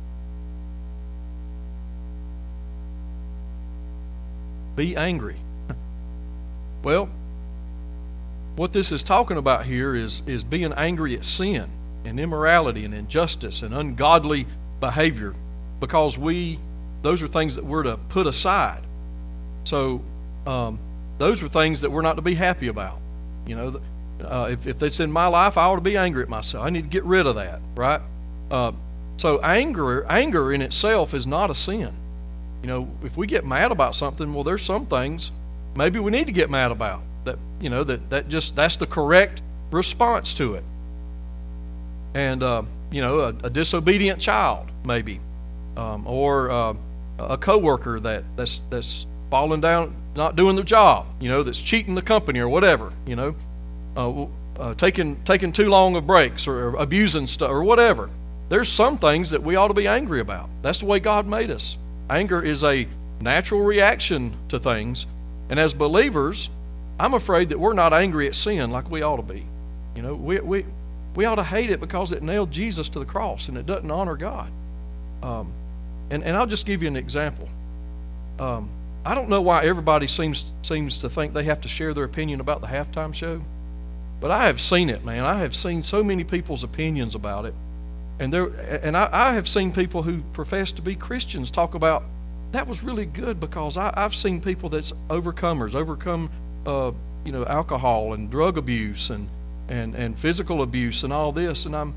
Be 4.77 4.97
angry. 4.97 5.37
well, 6.83 7.09
what 8.57 8.73
this 8.73 8.91
is 8.93 9.03
talking 9.03 9.37
about 9.37 9.67
here 9.67 9.95
is, 9.95 10.23
is 10.27 10.43
being 10.43 10.73
angry 10.73 11.15
at 11.17 11.25
sin 11.25 11.71
and 12.05 12.19
immorality 12.19 12.85
and 12.85 12.95
injustice 12.95 13.63
and 13.63 13.75
ungodly 13.75 14.47
behavior 14.81 15.35
because 15.81 16.19
we, 16.19 16.59
those 17.05 17.23
are 17.23 17.29
things 17.29 17.55
that 17.55 17.65
we're 17.65 17.85
to 17.85 17.97
put 18.09 18.27
aside. 18.27 18.83
So, 19.65 20.03
um, 20.47 20.79
those 21.19 21.43
are 21.43 21.49
things 21.49 21.83
that 21.83 21.91
we're 21.91 22.03
not 22.03 22.17
to 22.17 22.23
be 22.23 22.35
happy 22.35 22.69
about. 22.69 22.99
You 23.47 23.57
know, 23.57 23.81
uh, 24.23 24.49
if, 24.51 24.67
if 24.67 24.79
that's 24.79 25.01
in 25.01 25.13
my 25.13 25.27
life, 25.27 25.57
I 25.59 25.65
ought 25.65 25.77
to 25.77 25.81
be 25.81 25.97
angry 25.97 26.23
at 26.23 26.29
myself. 26.29 26.65
I 26.65 26.71
need 26.71 26.83
to 26.83 26.89
get 26.89 27.05
rid 27.05 27.27
of 27.27 27.37
that, 27.37 27.61
right? 27.77 28.01
Uh, 28.51 28.73
so 29.19 29.39
anger, 29.41 30.05
anger 30.07 30.53
in 30.53 30.63
itself 30.63 31.15
is 31.15 31.27
not 31.27 31.51
a 31.51 31.55
sin. 31.55 31.93
You 32.63 32.69
know, 32.69 32.91
if 33.05 33.17
we 33.17 33.27
get 33.27 33.45
mad 33.45 33.71
about 33.71 33.95
something, 33.95 34.33
well, 34.33 34.43
there's 34.43 34.63
some 34.63 34.87
things 34.87 35.31
maybe 35.77 35.99
we 35.99 36.11
need 36.11 36.27
to 36.27 36.33
get 36.33 36.51
mad 36.51 36.71
about. 36.71 37.03
That 37.25 37.39
you 37.61 37.71
know 37.71 37.85
that 37.85 38.11
that 38.11 38.29
just 38.29 38.57
that's 38.57 38.77
the 38.77 38.87
correct 38.87 39.43
response 39.71 40.35
to 40.35 40.55
it. 40.55 40.65
And 42.15 42.43
uh, 42.43 42.63
you 42.91 43.01
know, 43.01 43.21
a, 43.21 43.29
a, 43.45 43.51
disobedient 43.51 44.21
child 44.21 44.71
maybe, 44.85 45.21
um, 45.77 46.07
or 46.07 46.51
uh, 46.51 46.75
a 47.19 47.37
coworker 47.37 48.01
that 48.01 48.25
that's 48.37 48.61
that's 48.71 49.07
falling 49.31 49.61
down, 49.61 49.95
not 50.17 50.37
doing 50.37 50.57
the 50.57 50.65
job. 50.65 51.07
You 51.21 51.31
know, 51.31 51.43
that's 51.43 51.61
cheating 51.61 51.95
the 51.95 52.03
company 52.03 52.41
or 52.41 52.49
whatever. 52.49 52.93
You 53.07 53.17
know, 53.17 53.37
uh, 53.97 54.27
uh 54.59 54.75
taking 54.75 55.23
taking 55.25 55.53
too 55.53 55.69
long 55.69 55.97
of 55.97 56.07
breaks 56.07 56.47
or, 56.47 56.69
or 56.69 56.77
abusing 56.77 57.27
stuff 57.27 57.51
or 57.51 57.65
whatever. 57.65 58.11
There's 58.49 58.69
some 58.69 58.99
things 58.99 59.31
that 59.31 59.43
we 59.43 59.57
ought 59.57 59.69
to 59.69 59.75
be 59.75 59.87
angry 59.87 60.21
about. 60.21 60.49
That's 60.63 60.81
the 60.81 60.87
way 60.87 61.01
God 61.01 61.27
made 61.27 61.51
us. 61.51 61.79
Anger 62.11 62.43
is 62.43 62.63
a 62.63 62.87
natural 63.21 63.63
reaction 63.63 64.37
to 64.49 64.59
things. 64.59 65.07
And 65.49 65.59
as 65.59 65.73
believers, 65.73 66.51
I'm 66.99 67.15
afraid 67.15 67.49
that 67.49 67.59
we're 67.59 67.73
not 67.73 67.93
angry 67.93 68.29
at 68.29 68.35
sin 68.35 68.71
like 68.71 68.91
we 68.91 69.03
ought 69.03 69.17
to 69.17 69.23
be. 69.23 69.45
You 69.97 70.03
know, 70.03 70.15
we, 70.15 70.39
we, 70.41 70.67
we 71.15 71.25
ought 71.25 71.37
to 71.37 71.45
hate 71.45 71.71
it 71.71 71.81
because 71.81 72.13
it 72.13 72.23
nailed 72.23 72.51
Jesus 72.51 72.89
to 72.91 72.99
the 72.99 73.05
cross 73.05 73.49
and 73.49 73.57
it 73.57 73.67
doesn't 73.67 73.91
honor 73.91 74.17
God. 74.17 74.51
Um, 75.23 75.53
and, 76.11 76.23
and 76.23 76.37
I'll 76.37 76.47
just 76.47 76.67
give 76.67 76.83
you 76.83 76.89
an 76.89 76.97
example. 76.97 77.49
Um, 78.39 78.71
I 79.05 79.15
don't 79.15 79.29
know 79.29 79.43
why 79.43 79.65
everybody 79.65 80.07
seems, 80.07 80.45
seems 80.63 80.99
to 80.99 81.09
think 81.09 81.35
they 81.35 81.45
have 81.45 81.61
to 81.63 81.69
share 81.69 81.93
their 81.95 82.05
opinion 82.05 82.41
about 82.41 82.61
the 82.61 82.67
halftime 82.67 83.15
show, 83.15 83.43
but 84.21 84.31
I 84.31 84.47
have 84.47 84.61
seen 84.61 84.91
it, 84.91 85.05
man. 85.05 85.25
I 85.25 85.39
have 85.41 85.55
seen 85.55 85.83
so 85.83 86.03
many 86.03 86.25
people's 86.25 86.65
opinions 86.65 87.15
about 87.15 87.45
it. 87.45 87.55
And 88.19 88.33
there, 88.33 88.47
and 88.83 88.97
I, 88.97 89.09
I 89.13 89.33
have 89.35 89.49
seen 89.49 89.73
people 89.73 90.03
who 90.03 90.23
profess 90.33 90.73
to 90.73 90.83
be 90.83 90.95
Christians 90.95 91.51
talk 91.51 91.75
about 91.75 92.05
that 92.55 92.69
was 92.69 92.85
really 92.85 93.05
good 93.05 93.41
because 93.41 93.77
I, 93.77 93.93
have 93.97 94.15
seen 94.15 94.41
people 94.41 94.69
that's 94.69 94.93
overcomers, 95.11 95.75
overcome, 95.75 96.31
uh, 96.65 96.93
you 97.25 97.33
know, 97.33 97.45
alcohol 97.45 98.15
and 98.15 98.31
drug 98.31 98.57
abuse 98.57 99.11
and, 99.11 99.29
and, 99.69 99.97
and 99.97 100.17
physical 100.17 100.63
abuse 100.63 101.03
and 101.03 101.13
all 101.13 101.33
this, 101.33 101.67
and 101.67 101.75
I'm, 101.75 101.93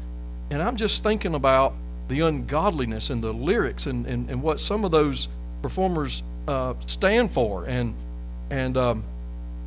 and 0.49 0.59
I'm 0.59 0.75
just 0.75 1.03
thinking 1.03 1.35
about 1.35 1.75
the 2.07 2.21
ungodliness 2.21 3.09
and 3.09 3.23
the 3.23 3.33
lyrics 3.33 3.85
and, 3.85 4.05
and, 4.05 4.29
and 4.29 4.41
what 4.41 4.59
some 4.59 4.85
of 4.85 4.91
those 4.91 5.27
performers 5.61 6.23
uh, 6.47 6.73
stand 6.85 7.31
for, 7.31 7.65
and 7.65 7.93
and 8.49 8.77
um, 8.77 9.03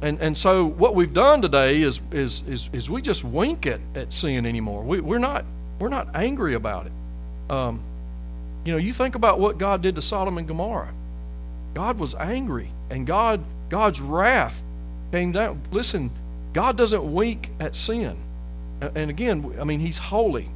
and 0.03 0.21
and 0.21 0.37
so 0.37 0.65
what 0.65 0.95
we've 0.95 1.13
done 1.13 1.43
today 1.43 1.83
is 1.83 2.01
is 2.13 2.43
is, 2.49 2.71
is 2.73 2.89
we 2.89 3.03
just 3.03 3.25
wink 3.25 3.67
at, 3.67 3.81
at 3.95 4.13
sin 4.13 4.47
anymore. 4.47 4.83
We, 4.83 5.01
we're 5.01 5.19
not 5.19 5.45
we're 5.79 5.89
not 5.89 6.09
angry 6.15 6.55
about 6.55 6.87
it. 6.87 6.93
Um, 7.51 7.83
you 8.65 8.73
know, 8.73 8.79
you 8.79 8.93
think 8.93 9.15
about 9.15 9.41
what 9.41 9.59
God 9.59 9.83
did 9.83 9.95
to 9.97 10.03
Sodom 10.03 10.39
and 10.39 10.47
Gomorrah. 10.47 10.93
God 11.75 11.99
was 11.99 12.15
angry, 12.15 12.71
and 12.91 13.07
God 13.07 13.43
God's 13.69 14.01
wrath 14.01 14.63
came 15.13 15.33
down. 15.33 15.61
Listen, 15.71 16.11
God 16.53 16.77
doesn't 16.77 17.13
wink 17.13 17.51
at 17.61 17.77
sin. 17.77 18.17
And 18.81 19.11
again, 19.11 19.57
I 19.61 19.65
mean, 19.65 19.81
He's 19.81 19.99
holy, 19.99 20.49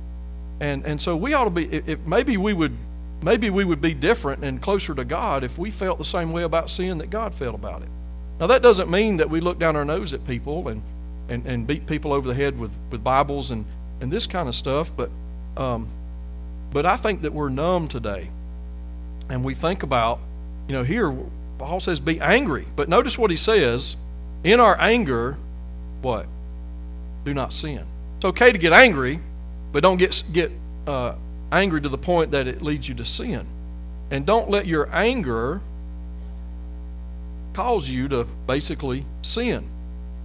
and 0.60 0.84
and 0.86 1.00
so 1.00 1.16
we 1.16 1.34
ought 1.34 1.44
to 1.44 1.50
be. 1.50 1.64
If 1.66 1.98
maybe 2.06 2.36
we 2.36 2.52
would, 2.52 2.76
maybe 3.22 3.50
we 3.50 3.64
would 3.64 3.80
be 3.80 3.94
different 3.94 4.44
and 4.44 4.60
closer 4.62 4.94
to 4.94 5.04
God 5.04 5.44
if 5.44 5.58
we 5.58 5.70
felt 5.70 5.98
the 5.98 6.04
same 6.04 6.32
way 6.32 6.42
about 6.42 6.70
sin 6.70 6.98
that 6.98 7.10
God 7.10 7.34
felt 7.34 7.54
about 7.54 7.82
it. 7.82 7.88
Now 8.40 8.46
that 8.48 8.62
doesn't 8.62 8.90
mean 8.90 9.18
that 9.18 9.30
we 9.30 9.40
look 9.40 9.58
down 9.58 9.76
our 9.76 9.84
nose 9.84 10.12
at 10.14 10.26
people 10.26 10.68
and 10.68 10.82
and, 11.28 11.46
and 11.46 11.66
beat 11.66 11.86
people 11.86 12.12
over 12.12 12.28
the 12.28 12.34
head 12.34 12.58
with, 12.58 12.70
with 12.90 13.02
Bibles 13.02 13.50
and 13.50 13.64
and 14.00 14.12
this 14.12 14.26
kind 14.26 14.48
of 14.48 14.54
stuff. 14.54 14.92
But, 14.96 15.10
um, 15.56 15.88
but 16.72 16.86
I 16.86 16.96
think 16.96 17.22
that 17.22 17.32
we're 17.32 17.48
numb 17.48 17.88
today. 17.88 18.28
And 19.30 19.44
we 19.44 19.54
think 19.54 19.82
about, 19.82 20.18
you 20.68 20.74
know, 20.74 20.82
here, 20.82 21.14
Paul 21.58 21.80
says, 21.80 22.00
be 22.00 22.20
angry. 22.20 22.66
But 22.76 22.88
notice 22.88 23.16
what 23.16 23.30
he 23.30 23.36
says 23.36 23.96
in 24.42 24.60
our 24.60 24.78
anger, 24.78 25.38
what? 26.02 26.26
Do 27.24 27.32
not 27.32 27.54
sin. 27.54 27.86
It's 28.16 28.24
okay 28.26 28.52
to 28.52 28.58
get 28.58 28.72
angry, 28.72 29.20
but 29.74 29.82
don't 29.82 29.96
get, 29.96 30.22
get 30.32 30.52
uh, 30.86 31.16
angry 31.50 31.80
to 31.80 31.88
the 31.88 31.98
point 31.98 32.30
that 32.30 32.46
it 32.46 32.62
leads 32.62 32.88
you 32.88 32.94
to 32.94 33.04
sin. 33.04 33.44
And 34.12 34.24
don't 34.24 34.48
let 34.48 34.68
your 34.68 34.88
anger 34.94 35.60
cause 37.54 37.88
you 37.90 38.06
to 38.06 38.24
basically 38.46 39.04
sin. 39.22 39.68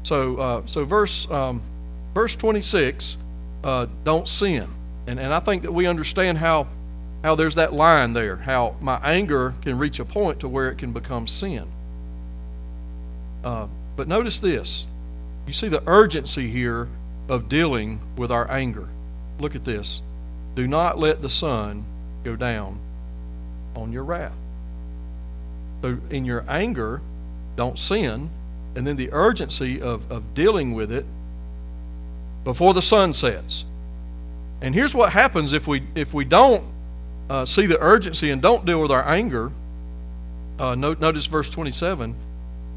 So, 0.03 0.38
uh, 0.38 0.62
so 0.67 0.85
verse 0.85 1.27
um, 1.31 1.63
verse 2.13 2.35
26 2.35 3.17
uh, 3.63 3.88
don't 4.03 4.27
sin. 4.27 4.69
And, 5.07 5.19
and 5.19 5.33
I 5.33 5.39
think 5.39 5.63
that 5.63 5.71
we 5.71 5.88
understand 5.88 6.38
how, 6.38 6.67
how 7.23 7.33
there's 7.33 7.55
that 7.55 7.73
line 7.73 8.13
there, 8.13 8.35
how 8.35 8.75
my 8.79 8.97
anger 8.97 9.55
can 9.63 9.79
reach 9.79 9.99
a 9.99 10.05
point 10.05 10.41
to 10.41 10.47
where 10.47 10.69
it 10.69 10.77
can 10.77 10.93
become 10.93 11.25
sin. 11.25 11.67
Uh, 13.43 13.65
but 13.95 14.07
notice 14.07 14.39
this. 14.39 14.85
You 15.47 15.53
see 15.53 15.69
the 15.69 15.81
urgency 15.88 16.51
here 16.51 16.88
of 17.27 17.49
dealing 17.49 17.99
with 18.15 18.31
our 18.31 18.49
anger. 18.51 18.88
Look 19.39 19.56
at 19.56 19.65
this. 19.65 20.02
Do 20.56 20.67
not 20.67 20.97
let 20.97 21.21
the 21.21 21.30
sun 21.30 21.86
go 22.23 22.36
down 22.36 22.80
on 23.75 23.91
your 23.93 24.04
wrath. 24.04 24.36
So, 25.82 25.97
in 26.10 26.25
your 26.25 26.43
anger, 26.47 27.02
don't 27.56 27.80
sin, 27.80 28.30
and 28.75 28.86
then 28.86 28.97
the 28.97 29.12
urgency 29.13 29.82
of, 29.82 30.12
of 30.12 30.34
dealing 30.34 30.73
with 30.73 30.91
it 30.91 31.06
before 32.43 32.73
the 32.73 32.82
sun 32.82 33.13
sets. 33.13 33.65
And 34.62 34.75
here's 34.75 34.93
what 34.93 35.13
happens 35.13 35.54
if 35.54 35.67
we 35.67 35.84
if 35.95 36.13
we 36.13 36.25
don't 36.25 36.65
uh, 37.30 37.45
see 37.45 37.65
the 37.65 37.80
urgency 37.80 38.30
and 38.30 38.41
don't 38.41 38.65
deal 38.65 38.82
with 38.82 38.91
our 38.91 39.08
anger. 39.08 39.52
Uh, 40.58 40.75
note, 40.75 40.99
notice 40.99 41.25
verse 41.25 41.49
27 41.49 42.15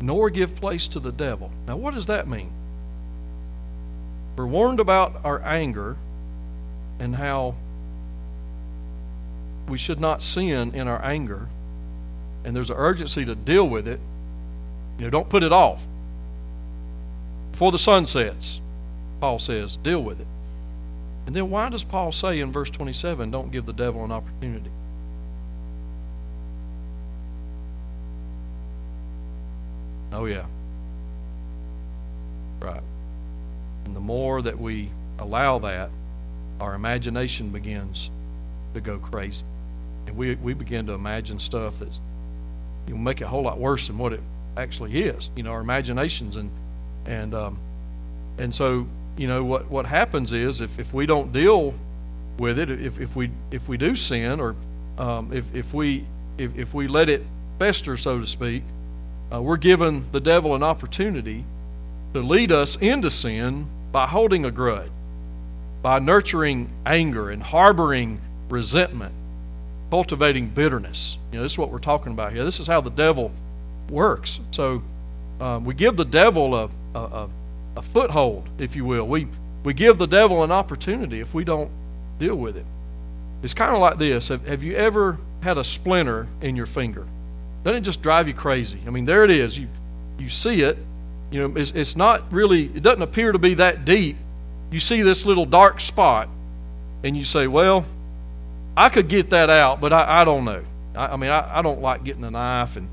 nor 0.02 0.30
give 0.30 0.54
place 0.56 0.88
to 0.88 1.00
the 1.00 1.12
devil. 1.12 1.50
Now, 1.66 1.76
what 1.76 1.94
does 1.94 2.06
that 2.06 2.26
mean? 2.26 2.50
We're 4.36 4.46
warned 4.46 4.80
about 4.80 5.20
our 5.24 5.40
anger 5.42 5.96
and 6.98 7.16
how 7.16 7.54
we 9.68 9.78
should 9.78 10.00
not 10.00 10.22
sin 10.22 10.74
in 10.74 10.88
our 10.88 11.02
anger, 11.04 11.48
and 12.44 12.54
there's 12.54 12.70
an 12.70 12.76
urgency 12.76 13.24
to 13.24 13.34
deal 13.34 13.68
with 13.68 13.86
it. 13.86 14.00
You 14.98 15.04
know, 15.04 15.10
don't 15.10 15.28
put 15.28 15.42
it 15.42 15.52
off. 15.52 15.86
Before 17.52 17.72
the 17.72 17.78
sun 17.78 18.06
sets, 18.06 18.60
Paul 19.20 19.38
says, 19.38 19.76
deal 19.76 20.02
with 20.02 20.20
it. 20.20 20.26
And 21.26 21.36
then 21.36 21.50
why 21.50 21.68
does 21.68 21.84
Paul 21.84 22.12
say 22.12 22.40
in 22.40 22.50
verse 22.50 22.70
27, 22.70 23.30
don't 23.30 23.52
give 23.52 23.66
the 23.66 23.72
devil 23.72 24.04
an 24.04 24.10
opportunity? 24.10 24.70
Oh, 30.12 30.26
yeah. 30.26 30.44
Right. 32.60 32.82
And 33.84 33.96
the 33.96 34.00
more 34.00 34.42
that 34.42 34.58
we 34.58 34.90
allow 35.18 35.58
that, 35.60 35.90
our 36.62 36.74
imagination 36.74 37.50
begins 37.50 38.10
to 38.74 38.80
go 38.80 38.98
crazy. 38.98 39.44
And 40.06 40.16
we, 40.16 40.36
we 40.36 40.54
begin 40.54 40.86
to 40.86 40.92
imagine 40.92 41.40
stuff 41.40 41.78
that's 41.80 42.00
you 42.86 42.94
know, 42.94 43.00
make 43.00 43.20
it 43.20 43.24
a 43.24 43.28
whole 43.28 43.42
lot 43.42 43.58
worse 43.58 43.88
than 43.88 43.98
what 43.98 44.12
it 44.12 44.20
actually 44.56 45.02
is. 45.02 45.30
You 45.36 45.42
know, 45.42 45.52
our 45.52 45.60
imaginations 45.60 46.36
and 46.36 46.50
and 47.04 47.34
um, 47.34 47.58
and 48.38 48.54
so 48.54 48.86
you 49.16 49.26
know 49.26 49.44
what 49.44 49.70
what 49.70 49.86
happens 49.86 50.32
is 50.32 50.60
if, 50.60 50.78
if 50.78 50.94
we 50.94 51.06
don't 51.06 51.32
deal 51.32 51.74
with 52.38 52.58
it, 52.58 52.70
if, 52.70 53.00
if 53.00 53.14
we 53.14 53.30
if 53.50 53.68
we 53.68 53.76
do 53.76 53.94
sin 53.96 54.40
or 54.40 54.54
um, 54.98 55.32
if 55.32 55.44
if 55.54 55.74
we 55.74 56.04
if, 56.38 56.56
if 56.56 56.74
we 56.74 56.88
let 56.88 57.08
it 57.08 57.24
fester, 57.58 57.96
so 57.96 58.20
to 58.20 58.26
speak, 58.26 58.62
uh, 59.32 59.40
we're 59.40 59.56
giving 59.56 60.06
the 60.12 60.20
devil 60.20 60.54
an 60.54 60.62
opportunity 60.62 61.44
to 62.14 62.20
lead 62.20 62.52
us 62.52 62.76
into 62.76 63.10
sin 63.10 63.66
by 63.90 64.06
holding 64.06 64.44
a 64.44 64.50
grudge, 64.50 64.90
by 65.82 65.98
nurturing 65.98 66.70
anger 66.86 67.30
and 67.30 67.42
harboring 67.42 68.20
resentment, 68.48 69.12
cultivating 69.90 70.48
bitterness. 70.48 71.18
You 71.32 71.38
know, 71.38 71.42
this 71.42 71.52
is 71.52 71.58
what 71.58 71.70
we're 71.70 71.78
talking 71.80 72.12
about 72.12 72.32
here. 72.32 72.44
This 72.44 72.60
is 72.60 72.66
how 72.66 72.80
the 72.80 72.90
devil 72.90 73.32
works. 73.90 74.40
So 74.52 74.82
um, 75.40 75.64
we 75.64 75.74
give 75.74 75.96
the 75.96 76.04
devil 76.04 76.54
a, 76.54 76.70
a, 76.94 77.28
a 77.76 77.82
foothold, 77.82 78.48
if 78.58 78.76
you 78.76 78.84
will. 78.84 79.06
We, 79.06 79.26
we 79.64 79.74
give 79.74 79.98
the 79.98 80.06
devil 80.06 80.44
an 80.44 80.52
opportunity 80.52 81.20
if 81.20 81.34
we 81.34 81.44
don't 81.44 81.70
deal 82.18 82.36
with 82.36 82.56
it. 82.56 82.66
It's 83.42 83.54
kind 83.54 83.74
of 83.74 83.80
like 83.80 83.98
this. 83.98 84.28
Have, 84.28 84.46
have 84.46 84.62
you 84.62 84.76
ever 84.76 85.18
had 85.40 85.58
a 85.58 85.64
splinter 85.64 86.28
in 86.42 86.54
your 86.54 86.66
finger? 86.66 87.06
Doesn't 87.64 87.82
it 87.82 87.84
just 87.84 88.02
drive 88.02 88.28
you 88.28 88.34
crazy? 88.34 88.78
I 88.86 88.90
mean, 88.90 89.04
there 89.04 89.24
it 89.24 89.30
is. 89.30 89.58
You, 89.58 89.68
you 90.18 90.28
see 90.28 90.62
it. 90.62 90.78
You 91.32 91.48
know, 91.48 91.56
it's, 91.56 91.72
it's 91.72 91.96
not 91.96 92.32
really, 92.32 92.66
it 92.66 92.82
doesn't 92.82 93.02
appear 93.02 93.32
to 93.32 93.38
be 93.38 93.54
that 93.54 93.84
deep. 93.84 94.16
You 94.72 94.80
see 94.80 95.02
this 95.02 95.26
little 95.26 95.46
dark 95.46 95.80
spot, 95.80 96.28
and 97.04 97.16
you 97.16 97.24
say, 97.24 97.46
well, 97.46 97.84
I 98.76 98.88
could 98.88 99.08
get 99.08 99.30
that 99.30 99.50
out, 99.50 99.80
but 99.80 99.92
I, 99.92 100.22
I 100.22 100.24
don't 100.24 100.44
know. 100.44 100.64
I, 100.94 101.06
I 101.08 101.16
mean, 101.16 101.30
I, 101.30 101.58
I 101.58 101.62
don't 101.62 101.80
like 101.80 102.04
getting 102.04 102.24
a 102.24 102.30
knife. 102.30 102.76
And, 102.76 102.88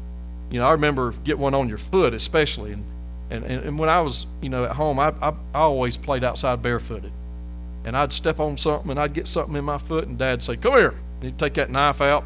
you 0.51 0.59
know, 0.59 0.67
I 0.67 0.71
remember 0.71 1.13
get 1.23 1.39
one 1.39 1.55
on 1.55 1.69
your 1.69 1.77
foot, 1.77 2.13
especially. 2.13 2.73
And, 2.73 2.83
and, 3.29 3.45
and, 3.45 3.63
and 3.63 3.79
when 3.79 3.89
I 3.89 4.01
was, 4.01 4.25
you 4.41 4.49
know, 4.49 4.65
at 4.65 4.71
home, 4.71 4.99
I, 4.99 5.13
I, 5.21 5.29
I 5.29 5.59
always 5.59 5.95
played 5.95 6.23
outside 6.23 6.61
barefooted. 6.61 7.11
And 7.85 7.95
I'd 7.95 8.11
step 8.11 8.39
on 8.39 8.57
something, 8.57 8.91
and 8.91 8.99
I'd 8.99 9.13
get 9.13 9.27
something 9.27 9.55
in 9.55 9.63
my 9.63 9.77
foot, 9.77 10.07
and 10.07 10.17
Dad'd 10.17 10.43
say, 10.43 10.57
come 10.57 10.73
here. 10.73 10.95
And 11.15 11.23
he'd 11.23 11.39
take 11.39 11.53
that 11.53 11.69
knife 11.69 12.01
out 12.01 12.25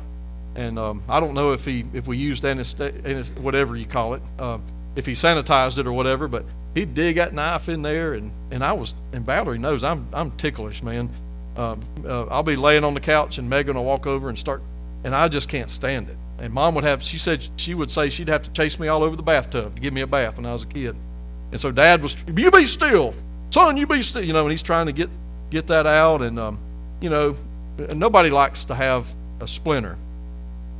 and 0.55 0.77
um, 0.77 1.03
I 1.09 1.19
don't 1.19 1.33
know 1.33 1.53
if 1.53 1.65
he 1.65 1.85
if 1.93 2.07
we 2.07 2.17
used 2.17 2.45
anesthetic, 2.45 3.25
whatever 3.39 3.75
you 3.75 3.85
call 3.85 4.13
it, 4.13 4.21
uh, 4.37 4.59
if 4.95 5.05
he 5.05 5.13
sanitized 5.13 5.79
it 5.79 5.87
or 5.87 5.93
whatever, 5.93 6.27
but 6.27 6.45
he'd 6.73 6.95
dig 6.95 7.17
that 7.17 7.33
knife 7.33 7.69
in 7.69 7.81
there, 7.81 8.13
and, 8.13 8.31
and 8.51 8.63
I 8.63 8.73
was 8.73 8.93
and 9.11 9.25
Valerie 9.25 9.59
knows 9.59 9.83
I'm 9.83 10.07
I'm 10.13 10.31
ticklish, 10.31 10.83
man. 10.83 11.09
Uh, 11.55 11.75
uh, 12.05 12.25
I'll 12.25 12.43
be 12.43 12.55
laying 12.55 12.83
on 12.83 12.93
the 12.93 12.99
couch, 12.99 13.37
and 13.37 13.49
Megan 13.49 13.75
will 13.75 13.85
walk 13.85 14.07
over 14.07 14.29
and 14.29 14.37
start, 14.37 14.61
and 15.03 15.15
I 15.15 15.27
just 15.27 15.49
can't 15.49 15.69
stand 15.69 16.09
it. 16.09 16.17
And 16.39 16.51
Mom 16.51 16.73
would 16.75 16.83
have, 16.83 17.03
she 17.03 17.17
said 17.17 17.47
she 17.57 17.75
would 17.75 17.91
say 17.91 18.09
she'd 18.09 18.27
have 18.27 18.41
to 18.41 18.51
chase 18.51 18.79
me 18.79 18.87
all 18.87 19.03
over 19.03 19.15
the 19.15 19.21
bathtub 19.21 19.75
to 19.75 19.81
give 19.81 19.93
me 19.93 20.01
a 20.01 20.07
bath 20.07 20.37
when 20.37 20.45
I 20.45 20.51
was 20.51 20.63
a 20.63 20.67
kid. 20.67 20.95
And 21.51 21.61
so 21.61 21.71
Dad 21.71 22.01
was, 22.01 22.17
you 22.35 22.49
be 22.49 22.65
still, 22.65 23.13
son, 23.51 23.77
you 23.77 23.85
be 23.85 24.01
still, 24.01 24.23
you 24.23 24.33
know, 24.33 24.41
and 24.41 24.51
he's 24.51 24.63
trying 24.63 24.87
to 24.87 24.91
get 24.91 25.09
get 25.51 25.67
that 25.67 25.85
out, 25.85 26.23
and 26.23 26.39
um, 26.39 26.57
you 26.99 27.09
know, 27.09 27.35
nobody 27.93 28.31
likes 28.31 28.65
to 28.65 28.75
have 28.75 29.07
a 29.39 29.47
splinter. 29.47 29.95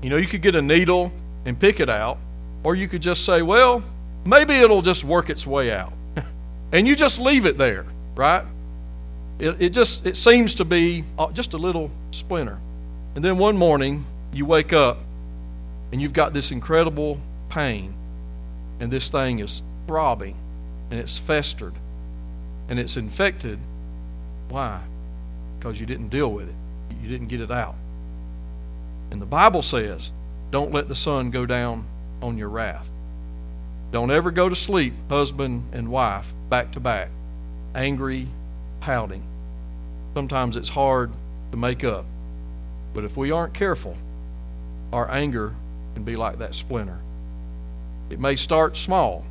You 0.02 0.10
know, 0.10 0.18
you 0.18 0.28
could 0.28 0.42
get 0.42 0.56
a 0.56 0.62
needle 0.62 1.14
and 1.46 1.60
pick 1.60 1.80
it 1.80 1.90
out, 1.90 2.18
or 2.64 2.74
you 2.74 2.88
could 2.88 3.02
just 3.02 3.26
say, 3.26 3.44
well, 3.44 3.84
maybe 4.26 4.54
it'll 4.54 4.82
just 4.82 5.04
work 5.04 5.30
its 5.30 5.46
way 5.46 5.72
out. 5.72 5.94
and 6.72 6.88
you 6.88 6.96
just 6.96 7.20
leave 7.20 7.46
it 7.46 7.58
there, 7.58 7.86
right? 8.16 8.46
It, 9.40 9.62
it 9.62 9.70
just 9.70 10.06
it 10.06 10.18
seems 10.18 10.56
to 10.56 10.66
be 10.66 11.04
uh, 11.18 11.32
just 11.32 11.54
a 11.54 11.58
little 11.58 11.90
splinter. 12.12 12.60
And 13.16 13.24
then 13.24 13.38
one 13.38 13.58
morning 13.58 14.06
you 14.32 14.46
wake 14.46 14.74
up 14.74 15.00
and 15.92 16.02
you've 16.02 16.14
got 16.14 16.34
this 16.34 16.52
incredible 16.52 17.20
pain 17.50 17.94
and 18.80 18.92
this 18.92 19.10
thing 19.10 19.40
is 19.40 19.62
throbbing 19.88 20.36
and 20.90 21.00
it's 21.00 21.18
festered 21.18 21.74
and 22.70 22.80
it's 22.80 22.98
infected. 22.98 23.60
Why? 24.50 24.82
Because 25.58 25.80
you 25.80 25.86
didn't 25.86 26.10
deal 26.10 26.32
with 26.32 26.50
it. 26.50 26.56
You 27.02 27.10
didn't 27.10 27.28
get 27.28 27.42
it 27.42 27.52
out. 27.52 27.76
And 29.12 29.22
the 29.22 29.26
Bible 29.26 29.62
says, 29.62 30.12
don't 30.52 30.72
let 30.72 30.88
the 30.88 30.96
sun 30.96 31.30
go 31.30 31.46
down 31.46 31.86
on 32.22 32.38
your 32.38 32.50
wrath. 32.50 32.90
Don't 33.94 34.10
ever 34.10 34.32
go 34.32 34.50
to 34.50 34.56
sleep, 34.56 34.96
husband 35.08 35.70
and 35.72 35.88
wife, 35.88 36.34
back 36.50 36.72
to 36.72 36.80
back, 36.80 37.10
angry, 37.76 38.28
pouting. 38.80 39.22
Sometimes 40.16 40.58
it's 40.58 40.70
hard 40.70 41.12
to 41.52 41.58
make 41.58 41.84
up. 41.84 42.04
But 42.96 43.04
if 43.04 43.16
we 43.16 43.30
aren't 43.30 43.54
careful, 43.54 43.96
our 44.92 45.10
anger 45.12 45.54
can 45.94 46.04
be 46.04 46.16
like 46.16 46.40
that 46.40 46.56
splinter. 46.56 46.98
It 48.10 48.20
may 48.20 48.36
start 48.36 48.76
small, 48.78 49.24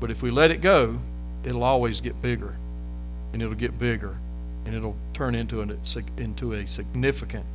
but 0.00 0.10
if 0.10 0.20
we 0.20 0.32
let 0.32 0.50
it 0.50 0.62
go, 0.62 0.98
it'll 1.44 1.62
always 1.62 2.00
get 2.00 2.20
bigger. 2.20 2.56
And 3.32 3.40
it'll 3.40 3.54
get 3.54 3.78
bigger. 3.78 4.16
And 4.66 4.74
it'll 4.74 4.96
turn 5.14 5.36
into, 5.36 5.60
an, 5.60 5.78
into 6.16 6.54
a 6.54 6.66
significant 6.66 7.46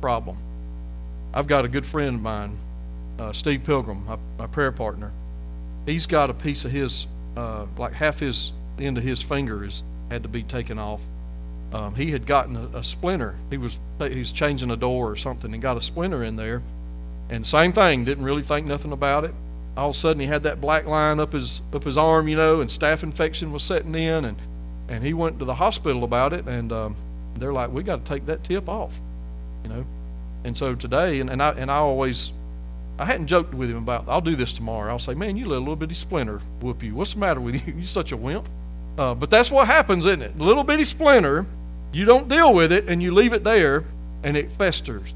problem. 0.00 0.38
I've 1.34 1.48
got 1.48 1.64
a 1.64 1.68
good 1.68 1.84
friend 1.84 2.14
of 2.14 2.22
mine, 2.22 2.56
uh, 3.18 3.32
Steve 3.32 3.64
Pilgrim, 3.64 4.06
my, 4.06 4.16
my, 4.38 4.46
prayer 4.46 4.70
partner. 4.70 5.10
He's 5.86 6.06
got 6.06 6.30
a 6.30 6.34
piece 6.34 6.64
of 6.64 6.72
his, 6.72 7.06
uh, 7.36 7.66
like 7.78 7.92
half 7.92 8.18
his 8.18 8.52
end 8.78 8.98
of 8.98 9.04
his 9.04 9.22
finger 9.22 9.64
is 9.64 9.82
had 10.10 10.22
to 10.22 10.28
be 10.28 10.42
taken 10.42 10.78
off. 10.78 11.02
Um, 11.72 11.94
he 11.94 12.10
had 12.12 12.26
gotten 12.26 12.56
a, 12.56 12.78
a, 12.78 12.84
splinter. 12.84 13.34
He 13.50 13.58
was 13.58 13.78
he 13.98 14.18
was 14.18 14.32
changing 14.32 14.70
a 14.70 14.76
door 14.76 15.10
or 15.10 15.16
something 15.16 15.52
and 15.52 15.60
got 15.60 15.76
a 15.76 15.80
splinter 15.80 16.22
in 16.22 16.36
there, 16.36 16.62
and 17.28 17.46
same 17.46 17.72
thing. 17.72 18.04
Didn't 18.04 18.24
really 18.24 18.42
think 18.42 18.66
nothing 18.66 18.92
about 18.92 19.24
it. 19.24 19.34
All 19.76 19.90
of 19.90 19.96
a 19.96 19.98
sudden, 19.98 20.20
he 20.20 20.26
had 20.26 20.44
that 20.44 20.60
black 20.60 20.86
line 20.86 21.18
up 21.18 21.32
his 21.32 21.60
up 21.72 21.84
his 21.84 21.98
arm, 21.98 22.28
you 22.28 22.36
know, 22.36 22.60
and 22.60 22.70
staph 22.70 23.02
infection 23.02 23.52
was 23.52 23.62
setting 23.62 23.94
in, 23.94 24.24
and 24.24 24.36
and 24.88 25.04
he 25.04 25.12
went 25.12 25.38
to 25.40 25.44
the 25.44 25.54
hospital 25.54 26.04
about 26.04 26.32
it, 26.32 26.46
and 26.46 26.72
um, 26.72 26.96
they're 27.36 27.52
like, 27.52 27.72
we 27.72 27.82
got 27.82 28.04
to 28.04 28.08
take 28.08 28.26
that 28.26 28.44
tip 28.44 28.68
off, 28.68 28.98
you 29.64 29.70
know. 29.70 29.84
And 30.44 30.56
so 30.56 30.76
today, 30.76 31.18
and, 31.20 31.28
and 31.28 31.42
I 31.42 31.50
and 31.50 31.70
I 31.70 31.78
always, 31.78 32.32
I 32.98 33.04
hadn't 33.04 33.26
joked 33.26 33.52
with 33.52 33.70
him 33.70 33.76
about. 33.76 34.06
I'll 34.08 34.20
do 34.20 34.36
this 34.36 34.52
tomorrow. 34.52 34.90
I'll 34.90 34.98
say, 34.98 35.14
man, 35.14 35.36
you 35.36 35.46
let 35.46 35.56
a 35.56 35.58
little 35.58 35.76
bitty 35.76 35.94
splinter 35.94 36.40
whoop 36.60 36.82
you. 36.82 36.94
What's 36.94 37.12
the 37.12 37.20
matter 37.20 37.40
with 37.40 37.54
you? 37.66 37.74
You're 37.76 37.84
such 37.84 38.12
a 38.12 38.16
wimp. 38.16 38.48
Uh, 38.98 39.14
but 39.14 39.28
that's 39.30 39.50
what 39.50 39.66
happens, 39.66 40.06
isn't 40.06 40.22
it? 40.22 40.38
Little 40.38 40.64
bitty 40.64 40.84
splinter. 40.84 41.46
You 41.92 42.04
don't 42.04 42.28
deal 42.28 42.54
with 42.54 42.72
it, 42.72 42.88
and 42.88 43.02
you 43.02 43.12
leave 43.12 43.32
it 43.32 43.44
there, 43.44 43.84
and 44.22 44.36
it 44.36 44.50
festers, 44.52 45.14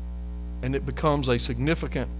and 0.63 0.75
it 0.75 0.85
becomes 0.85 1.29
a 1.29 1.39
significant 1.39 2.11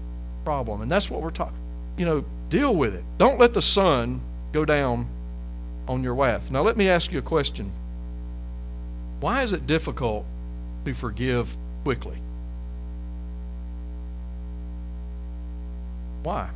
problem. 0.43 0.81
And 0.81 0.91
that's 0.91 1.09
what 1.09 1.21
we're 1.21 1.29
talking. 1.29 1.57
You 1.97 2.05
know, 2.05 2.25
deal 2.49 2.75
with 2.75 2.95
it. 2.95 3.03
Don't 3.17 3.39
let 3.39 3.53
the 3.53 3.61
sun 3.61 4.21
go 4.51 4.65
down 4.65 5.07
on 5.87 6.03
your 6.03 6.15
wrath. 6.15 6.49
Now, 6.49 6.63
let 6.63 6.77
me 6.77 6.89
ask 6.89 7.11
you 7.11 7.19
a 7.19 7.23
question. 7.23 7.71
Why 9.19 9.43
is 9.43 9.53
it 9.53 9.67
difficult 9.67 10.25
to 10.85 10.93
forgive 10.93 11.55
quickly? 11.83 12.17
Why? 16.23 16.49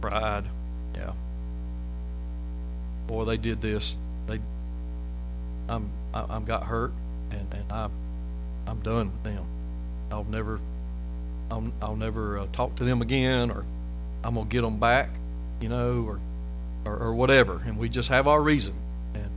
Pride. 0.00 0.44
Yeah. 0.94 1.12
Boy, 3.06 3.24
they 3.24 3.36
did 3.36 3.60
this. 3.60 3.96
They, 4.26 4.40
I'm, 5.68 5.90
I, 6.14 6.24
I'm 6.28 6.44
got 6.44 6.64
hurt, 6.64 6.92
and 7.30 7.46
and 7.52 7.72
I, 7.72 7.88
I'm 8.66 8.80
done 8.80 9.12
with 9.12 9.22
them. 9.24 9.44
I'll 10.10 10.24
never, 10.24 10.58
I'll, 11.50 11.70
I'll 11.82 11.96
never 11.96 12.38
uh, 12.38 12.46
talk 12.52 12.76
to 12.76 12.84
them 12.84 13.02
again, 13.02 13.50
or 13.50 13.64
I'm 14.24 14.34
gonna 14.34 14.48
get 14.48 14.62
them 14.62 14.78
back, 14.78 15.10
you 15.60 15.68
know, 15.68 16.04
or, 16.06 16.20
or 16.84 16.96
or 16.98 17.14
whatever, 17.14 17.60
and 17.66 17.76
we 17.76 17.88
just 17.88 18.08
have 18.08 18.26
our 18.26 18.40
reason, 18.40 18.74
and 19.14 19.30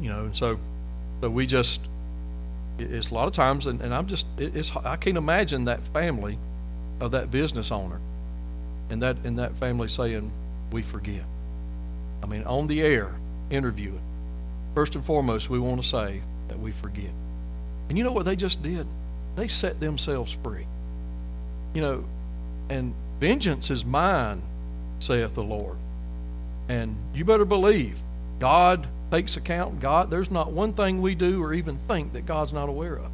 you 0.00 0.08
know, 0.08 0.24
and 0.24 0.36
so 0.36 0.58
so 1.20 1.30
we 1.30 1.46
just 1.46 1.80
it's 2.78 3.10
a 3.10 3.14
lot 3.14 3.26
of 3.26 3.34
times, 3.34 3.66
and, 3.66 3.80
and 3.80 3.94
I'm 3.94 4.06
just 4.06 4.26
it's 4.38 4.74
I 4.76 4.96
can't 4.96 5.16
imagine 5.16 5.64
that 5.66 5.86
family 5.88 6.38
of 7.00 7.10
that 7.12 7.30
business 7.30 7.70
owner, 7.70 8.00
and 8.90 9.02
that 9.02 9.16
and 9.24 9.38
that 9.38 9.56
family 9.56 9.88
saying 9.88 10.32
we 10.70 10.82
forgive. 10.82 11.24
I 12.22 12.26
mean, 12.26 12.44
on 12.44 12.66
the 12.66 12.82
air, 12.82 13.12
interviewing. 13.50 14.00
First 14.74 14.94
and 14.94 15.04
foremost, 15.04 15.50
we 15.50 15.58
want 15.58 15.82
to 15.82 15.88
say 15.88 16.22
that 16.48 16.58
we 16.58 16.72
forgive. 16.72 17.10
And 17.88 17.98
you 17.98 18.04
know 18.04 18.12
what 18.12 18.24
they 18.24 18.36
just 18.36 18.62
did? 18.62 18.86
They 19.36 19.48
set 19.48 19.80
themselves 19.80 20.36
free. 20.42 20.66
You 21.74 21.82
know, 21.82 22.04
and 22.68 22.94
vengeance 23.20 23.70
is 23.70 23.84
mine, 23.84 24.42
saith 24.98 25.34
the 25.34 25.42
Lord. 25.42 25.76
And 26.68 26.96
you 27.14 27.24
better 27.24 27.44
believe 27.44 27.98
God 28.38 28.86
takes 29.12 29.36
account. 29.36 29.78
God, 29.78 30.10
there's 30.10 30.30
not 30.30 30.52
one 30.52 30.72
thing 30.72 31.02
we 31.02 31.14
do 31.14 31.42
or 31.42 31.52
even 31.52 31.76
think 31.86 32.14
that 32.14 32.24
God's 32.24 32.52
not 32.52 32.70
aware 32.70 32.96
of. 32.96 33.10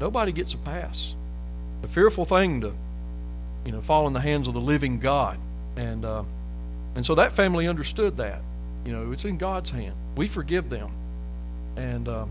Nobody 0.00 0.30
gets 0.30 0.54
a 0.54 0.58
pass. 0.58 1.16
The 1.82 1.88
fearful 1.88 2.24
thing 2.24 2.60
to, 2.60 2.72
you 3.64 3.72
know, 3.72 3.80
fall 3.80 4.06
in 4.06 4.12
the 4.12 4.20
hands 4.20 4.46
of 4.46 4.54
the 4.54 4.60
living 4.60 5.00
God. 5.00 5.38
And 5.76 6.04
uh, 6.04 6.22
and 6.94 7.04
so 7.04 7.16
that 7.16 7.32
family 7.32 7.66
understood 7.66 8.16
that. 8.18 8.40
You 8.84 8.92
know, 8.92 9.10
it's 9.10 9.24
in 9.24 9.36
God's 9.36 9.70
hand. 9.70 9.94
We 10.16 10.28
forgive 10.28 10.70
them, 10.70 10.92
and 11.76 12.08
um, 12.08 12.30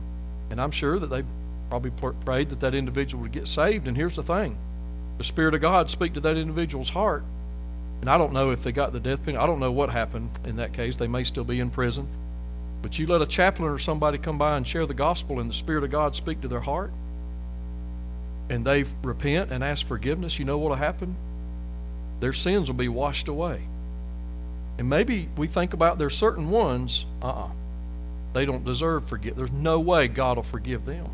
and 0.49 0.61
I'm 0.61 0.71
sure 0.71 0.97
that 0.97 1.07
they 1.07 1.23
probably 1.69 1.91
prayed 2.23 2.49
that 2.49 2.61
that 2.61 2.73
individual 2.73 3.23
would 3.23 3.33
get 3.33 3.49
saved. 3.49 3.87
And 3.87 3.97
here's 3.97 4.15
the 4.15 4.23
thing: 4.23 4.57
the 5.17 5.25
Spirit 5.25 5.53
of 5.53 5.59
God 5.59 5.89
speak 5.89 6.13
to 6.13 6.21
that 6.21 6.37
individual's 6.37 6.89
heart. 6.89 7.23
And 7.99 8.09
I 8.09 8.17
don't 8.17 8.31
know 8.31 8.51
if 8.51 8.63
they 8.63 8.71
got 8.71 8.93
the 8.93 8.99
death 9.01 9.23
penalty. 9.25 9.43
I 9.43 9.45
don't 9.47 9.59
know 9.59 9.71
what 9.71 9.89
happened 9.89 10.29
in 10.45 10.55
that 10.57 10.71
case. 10.71 10.95
They 10.95 11.07
may 11.07 11.25
still 11.25 11.43
be 11.43 11.59
in 11.59 11.69
prison. 11.69 12.07
But 12.85 12.99
you 12.99 13.07
let 13.07 13.19
a 13.19 13.25
chaplain 13.25 13.67
or 13.67 13.79
somebody 13.79 14.19
come 14.19 14.37
by 14.37 14.57
and 14.57 14.67
share 14.67 14.85
the 14.85 14.93
gospel, 14.93 15.39
and 15.39 15.49
the 15.49 15.55
Spirit 15.55 15.83
of 15.83 15.89
God 15.89 16.15
speak 16.15 16.41
to 16.41 16.47
their 16.47 16.59
heart, 16.59 16.91
and 18.47 18.63
they 18.63 18.85
repent 19.01 19.51
and 19.51 19.63
ask 19.63 19.87
forgiveness. 19.87 20.37
You 20.37 20.45
know 20.45 20.59
what 20.59 20.69
will 20.69 20.75
happen? 20.75 21.15
Their 22.19 22.31
sins 22.31 22.67
will 22.67 22.75
be 22.75 22.87
washed 22.87 23.27
away. 23.27 23.63
And 24.77 24.87
maybe 24.87 25.29
we 25.35 25.47
think 25.47 25.73
about 25.73 25.97
there's 25.97 26.15
certain 26.15 26.51
ones, 26.51 27.07
uh 27.23 27.29
uh-uh, 27.29 27.45
uh 27.45 27.51
they 28.33 28.45
don't 28.45 28.63
deserve 28.63 29.05
forgive. 29.05 29.35
There's 29.35 29.51
no 29.51 29.79
way 29.79 30.07
God 30.07 30.37
will 30.37 30.43
forgive 30.43 30.85
them. 30.85 31.09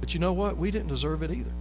But 0.00 0.12
you 0.12 0.18
know 0.18 0.32
what? 0.32 0.56
We 0.56 0.72
didn't 0.72 0.88
deserve 0.88 1.22
it 1.22 1.30
either. 1.30 1.52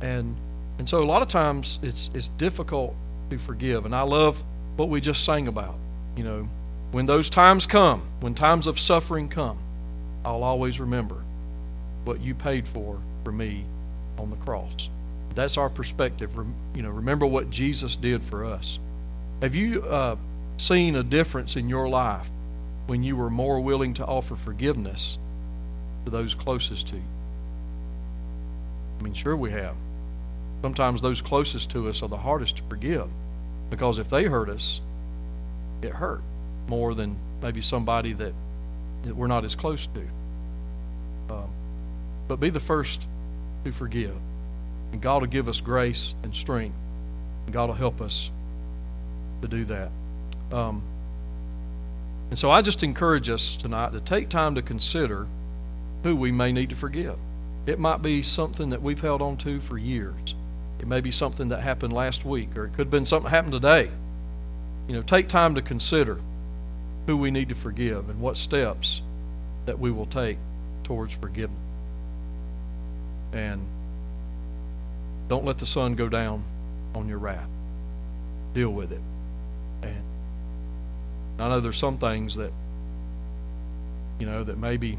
And 0.00 0.36
and 0.78 0.88
so 0.88 1.02
a 1.02 1.04
lot 1.04 1.20
of 1.20 1.28
times 1.28 1.78
it's 1.82 2.08
it's 2.14 2.28
difficult 2.38 2.94
to 3.28 3.36
forgive. 3.36 3.84
And 3.84 3.94
I 3.94 4.04
love 4.04 4.42
what 4.76 4.88
we 4.88 5.02
just 5.02 5.22
sang 5.22 5.48
about. 5.48 5.74
You 6.16 6.24
know, 6.24 6.48
when 6.92 7.06
those 7.06 7.30
times 7.30 7.66
come, 7.66 8.02
when 8.20 8.34
times 8.34 8.66
of 8.66 8.78
suffering 8.78 9.28
come, 9.28 9.58
I'll 10.24 10.42
always 10.42 10.80
remember 10.80 11.16
what 12.04 12.20
you 12.20 12.34
paid 12.34 12.66
for 12.66 12.98
for 13.24 13.32
me 13.32 13.64
on 14.18 14.30
the 14.30 14.36
cross. 14.36 14.88
That's 15.34 15.56
our 15.56 15.70
perspective. 15.70 16.36
You 16.74 16.82
know, 16.82 16.90
remember 16.90 17.26
what 17.26 17.50
Jesus 17.50 17.94
did 17.94 18.24
for 18.24 18.44
us. 18.44 18.78
Have 19.40 19.54
you 19.54 19.84
uh, 19.84 20.16
seen 20.56 20.96
a 20.96 21.02
difference 21.02 21.56
in 21.56 21.68
your 21.68 21.88
life 21.88 22.28
when 22.86 23.02
you 23.02 23.16
were 23.16 23.30
more 23.30 23.60
willing 23.60 23.94
to 23.94 24.04
offer 24.04 24.34
forgiveness 24.34 25.16
to 26.04 26.10
those 26.10 26.34
closest 26.34 26.88
to 26.88 26.96
you? 26.96 27.02
I 28.98 29.02
mean, 29.02 29.14
sure 29.14 29.36
we 29.36 29.52
have. 29.52 29.76
Sometimes 30.62 31.00
those 31.00 31.22
closest 31.22 31.70
to 31.70 31.88
us 31.88 32.02
are 32.02 32.08
the 32.08 32.18
hardest 32.18 32.56
to 32.56 32.62
forgive 32.64 33.08
because 33.70 33.98
if 33.98 34.10
they 34.10 34.24
hurt 34.24 34.50
us, 34.50 34.80
it 35.80 35.92
hurt 35.92 36.20
more 36.70 36.94
than 36.94 37.16
maybe 37.42 37.60
somebody 37.60 38.12
that, 38.14 38.32
that 39.02 39.14
we're 39.14 39.26
not 39.26 39.44
as 39.44 39.56
close 39.56 39.88
to. 39.88 41.34
Um, 41.34 41.50
but 42.28 42.38
be 42.38 42.48
the 42.48 42.60
first 42.60 43.06
to 43.64 43.72
forgive. 43.72 44.16
And 44.92 45.00
God 45.02 45.22
will 45.22 45.28
give 45.28 45.48
us 45.48 45.60
grace 45.60 46.14
and 46.22 46.34
strength. 46.34 46.76
And 47.44 47.52
God 47.52 47.68
will 47.68 47.76
help 47.76 48.00
us 48.00 48.30
to 49.42 49.48
do 49.48 49.64
that. 49.66 49.90
Um, 50.52 50.82
and 52.30 52.38
so 52.38 52.50
I 52.50 52.62
just 52.62 52.84
encourage 52.84 53.28
us 53.28 53.56
tonight 53.56 53.92
to 53.92 54.00
take 54.00 54.28
time 54.28 54.54
to 54.54 54.62
consider 54.62 55.26
who 56.04 56.14
we 56.14 56.30
may 56.30 56.52
need 56.52 56.70
to 56.70 56.76
forgive. 56.76 57.16
It 57.66 57.78
might 57.78 58.00
be 58.00 58.22
something 58.22 58.70
that 58.70 58.80
we've 58.80 59.00
held 59.00 59.20
on 59.20 59.36
to 59.38 59.60
for 59.60 59.76
years. 59.76 60.34
It 60.78 60.86
may 60.86 61.00
be 61.00 61.10
something 61.10 61.48
that 61.48 61.60
happened 61.60 61.92
last 61.92 62.24
week, 62.24 62.56
or 62.56 62.66
it 62.66 62.70
could 62.70 62.86
have 62.86 62.90
been 62.90 63.06
something 63.06 63.24
that 63.24 63.36
happened 63.36 63.52
today. 63.52 63.90
You 64.88 64.94
know, 64.94 65.02
take 65.02 65.28
time 65.28 65.56
to 65.56 65.62
consider 65.62 66.18
who 67.10 67.16
we 67.16 67.32
need 67.32 67.48
to 67.48 67.56
forgive 67.56 68.08
and 68.08 68.20
what 68.20 68.36
steps 68.36 69.02
that 69.66 69.80
we 69.80 69.90
will 69.90 70.06
take 70.06 70.38
towards 70.84 71.12
forgiveness. 71.12 71.58
And 73.32 73.60
don't 75.28 75.44
let 75.44 75.58
the 75.58 75.66
sun 75.66 75.96
go 75.96 76.08
down 76.08 76.44
on 76.94 77.08
your 77.08 77.18
wrath. 77.18 77.48
Deal 78.54 78.70
with 78.70 78.92
it. 78.92 79.00
And 79.82 80.04
I 81.40 81.48
know 81.48 81.58
there's 81.58 81.78
some 81.78 81.98
things 81.98 82.36
that, 82.36 82.52
you 84.20 84.26
know, 84.26 84.44
that 84.44 84.56
maybe 84.56 84.96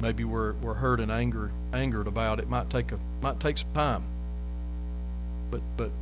maybe 0.00 0.24
we're, 0.24 0.54
we're 0.54 0.74
hurt 0.74 0.98
and 0.98 1.12
angered 1.12 1.52
angered 1.72 2.08
about. 2.08 2.40
It 2.40 2.48
might 2.48 2.70
take 2.70 2.90
a 2.90 2.98
might 3.22 3.38
take 3.38 3.58
some 3.58 3.72
time. 3.72 4.02
But 5.52 5.60
but 5.76 5.92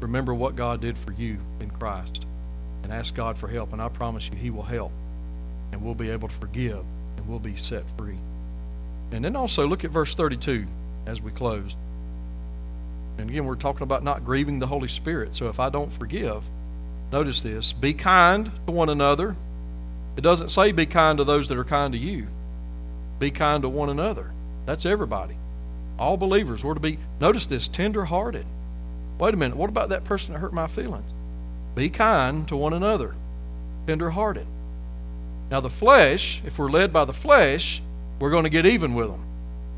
remember 0.00 0.34
what 0.34 0.54
God 0.54 0.82
did 0.82 0.98
for 0.98 1.12
you 1.12 1.38
in 1.60 1.70
Christ 1.70 2.26
and 2.82 2.92
ask 2.92 3.14
God 3.14 3.38
for 3.38 3.48
help, 3.48 3.72
and 3.72 3.80
I 3.80 3.88
promise 3.88 4.28
you 4.28 4.36
He 4.36 4.50
will 4.50 4.62
help. 4.62 4.92
And 5.72 5.82
we'll 5.82 5.94
be 5.94 6.10
able 6.10 6.28
to 6.28 6.34
forgive 6.34 6.84
and 7.16 7.28
we'll 7.28 7.38
be 7.38 7.56
set 7.56 7.84
free. 7.96 8.18
And 9.10 9.24
then 9.24 9.36
also 9.36 9.66
look 9.66 9.84
at 9.84 9.90
verse 9.90 10.14
32 10.14 10.66
as 11.06 11.20
we 11.20 11.30
close. 11.30 11.76
And 13.18 13.28
again, 13.28 13.44
we're 13.44 13.56
talking 13.56 13.82
about 13.82 14.02
not 14.02 14.24
grieving 14.24 14.58
the 14.58 14.66
Holy 14.66 14.88
Spirit. 14.88 15.36
So 15.36 15.48
if 15.48 15.60
I 15.60 15.68
don't 15.68 15.92
forgive, 15.92 16.42
notice 17.10 17.40
this 17.40 17.72
be 17.72 17.94
kind 17.94 18.50
to 18.66 18.72
one 18.72 18.88
another. 18.88 19.36
It 20.16 20.22
doesn't 20.22 20.50
say 20.50 20.72
be 20.72 20.86
kind 20.86 21.18
to 21.18 21.24
those 21.24 21.48
that 21.48 21.58
are 21.58 21.64
kind 21.64 21.92
to 21.92 21.98
you, 21.98 22.26
be 23.18 23.30
kind 23.30 23.62
to 23.62 23.68
one 23.68 23.88
another. 23.90 24.30
That's 24.66 24.86
everybody. 24.86 25.36
All 25.98 26.16
believers. 26.16 26.64
We're 26.64 26.74
to 26.74 26.80
be, 26.80 26.98
notice 27.20 27.46
this, 27.46 27.68
tender 27.68 28.04
hearted. 28.04 28.46
Wait 29.18 29.34
a 29.34 29.36
minute, 29.36 29.56
what 29.56 29.70
about 29.70 29.90
that 29.90 30.04
person 30.04 30.32
that 30.32 30.38
hurt 30.38 30.52
my 30.52 30.66
feelings? 30.66 31.10
Be 31.74 31.88
kind 31.88 32.46
to 32.48 32.56
one 32.56 32.72
another, 32.72 33.14
tender 33.86 34.10
hearted. 34.10 34.46
Now, 35.50 35.60
the 35.60 35.70
flesh, 35.70 36.42
if 36.46 36.58
we're 36.58 36.70
led 36.70 36.92
by 36.92 37.04
the 37.04 37.12
flesh, 37.12 37.82
we're 38.18 38.30
going 38.30 38.44
to 38.44 38.50
get 38.50 38.66
even 38.66 38.94
with 38.94 39.08
them. 39.08 39.26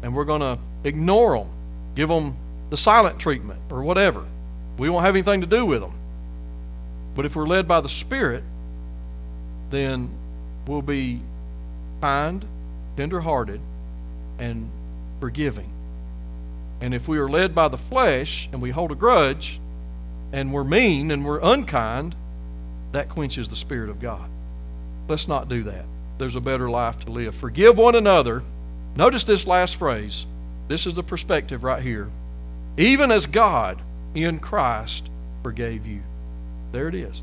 And 0.02 0.14
we're 0.14 0.24
going 0.24 0.40
to 0.40 0.58
ignore 0.84 1.38
them, 1.38 1.48
give 1.94 2.08
them 2.08 2.36
the 2.70 2.76
silent 2.76 3.18
treatment 3.18 3.60
or 3.70 3.82
whatever. 3.82 4.24
We 4.78 4.90
won't 4.90 5.04
have 5.04 5.14
anything 5.14 5.40
to 5.40 5.46
do 5.46 5.64
with 5.64 5.80
them. 5.80 5.92
But 7.14 7.24
if 7.24 7.36
we're 7.36 7.46
led 7.46 7.68
by 7.68 7.80
the 7.80 7.88
Spirit, 7.88 8.42
then 9.70 10.10
we'll 10.66 10.82
be 10.82 11.20
kind, 12.00 12.44
tender-hearted, 12.96 13.60
and 14.38 14.68
forgiving. 15.20 15.70
And 16.80 16.92
if 16.92 17.08
we 17.08 17.18
are 17.18 17.28
led 17.28 17.54
by 17.54 17.68
the 17.68 17.78
flesh 17.78 18.48
and 18.52 18.60
we 18.60 18.70
hold 18.70 18.92
a 18.92 18.94
grudge 18.94 19.60
and 20.34 20.52
we're 20.52 20.64
mean 20.64 21.10
and 21.10 21.24
we're 21.24 21.40
unkind, 21.40 22.14
that 22.92 23.08
quenches 23.08 23.48
the 23.48 23.56
Spirit 23.56 23.88
of 23.88 24.00
God. 24.00 24.28
Let's 25.08 25.28
not 25.28 25.48
do 25.48 25.62
that. 25.62 25.84
There's 26.18 26.36
a 26.36 26.40
better 26.40 26.68
life 26.68 26.98
to 27.04 27.10
live. 27.10 27.34
Forgive 27.34 27.78
one 27.78 27.94
another. 27.94 28.42
Notice 28.96 29.24
this 29.24 29.46
last 29.46 29.76
phrase. 29.76 30.26
This 30.68 30.86
is 30.86 30.94
the 30.94 31.02
perspective 31.02 31.64
right 31.64 31.82
here 31.82 32.10
even 32.76 33.10
as 33.12 33.26
God 33.26 33.80
in 34.14 34.38
Christ 34.38 35.08
forgave 35.42 35.86
you. 35.86 36.00
There 36.72 36.88
it 36.88 36.94
is. 36.94 37.22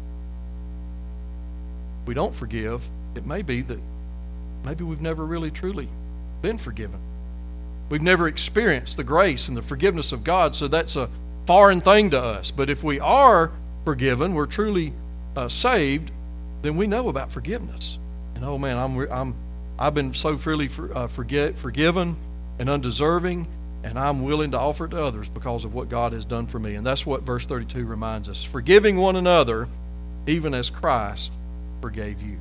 We 2.06 2.14
don't 2.14 2.36
forgive, 2.36 2.82
it 3.16 3.26
may 3.26 3.42
be 3.42 3.62
that 3.64 3.80
maybe 4.64 4.84
we've 4.84 5.02
never 5.02 5.26
really 5.26 5.52
truly 5.52 5.90
been 6.42 6.58
forgiven. 6.58 7.00
We've 7.90 8.02
never 8.02 8.28
experienced 8.28 8.96
the 8.96 9.04
grace 9.04 9.50
and 9.50 9.58
the 9.58 9.62
forgiveness 9.62 10.14
of 10.14 10.24
God, 10.24 10.56
so 10.56 10.70
that's 10.70 10.96
a 10.96 11.10
foreign 11.52 11.82
thing 11.82 12.12
to 12.12 12.18
us. 12.18 12.50
But 12.50 12.70
if 12.70 12.82
we 12.82 13.02
are 13.02 13.52
forgiven, 13.84 14.36
we're 14.36 14.46
truly 14.46 14.94
uh, 15.36 15.50
saved, 15.50 16.10
then 16.62 16.78
we 16.78 16.88
know 16.88 17.10
about 17.10 17.30
forgiveness. 17.30 17.98
And 18.36 18.46
oh 18.46 18.58
man, 18.58 18.78
I'm, 18.78 18.98
I'm, 19.12 19.36
I've 19.78 19.94
been 19.94 20.14
so 20.14 20.38
freely 20.38 20.70
for, 20.70 20.98
uh, 20.98 21.08
forget, 21.08 21.60
forgiven 21.60 22.16
and 22.58 22.70
undeserving 22.70 23.48
and 23.84 24.00
I'm 24.00 24.24
willing 24.24 24.52
to 24.52 24.60
offer 24.60 24.86
it 24.86 24.92
to 24.92 25.04
others 25.04 25.28
because 25.28 25.66
of 25.66 25.74
what 25.74 25.90
God 25.90 26.14
has 26.14 26.24
done 26.24 26.48
for 26.48 26.58
me. 26.58 26.76
And 26.76 26.88
that's 26.88 27.06
what 27.06 27.24
verse 27.24 27.44
32 27.46 27.86
reminds 27.86 28.30
us 28.30 28.42
forgiving 28.46 28.96
one 28.96 29.18
another, 29.18 29.68
even 30.28 30.54
as 30.54 30.70
Christ 30.70 31.34
forgave 31.82 32.22
you. 32.22 32.38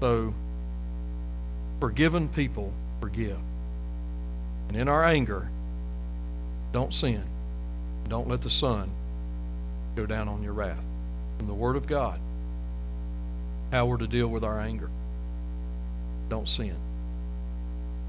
So, 0.00 0.34
forgiven 1.80 2.28
people 2.28 2.70
forgive. 3.00 3.38
And 4.68 4.76
in 4.76 4.88
our 4.88 5.04
anger, 5.06 5.48
don't 6.74 6.92
sin. 6.92 7.22
Don't 8.08 8.28
let 8.28 8.42
the 8.42 8.50
sun 8.50 8.90
go 9.94 10.06
down 10.06 10.26
on 10.26 10.42
your 10.42 10.52
wrath. 10.52 10.82
From 11.38 11.46
the 11.46 11.54
Word 11.54 11.76
of 11.76 11.86
God, 11.86 12.18
how 13.70 13.86
we're 13.86 13.96
to 13.96 14.08
deal 14.08 14.26
with 14.26 14.42
our 14.42 14.58
anger. 14.58 14.90
Don't 16.28 16.48
sin. 16.48 16.74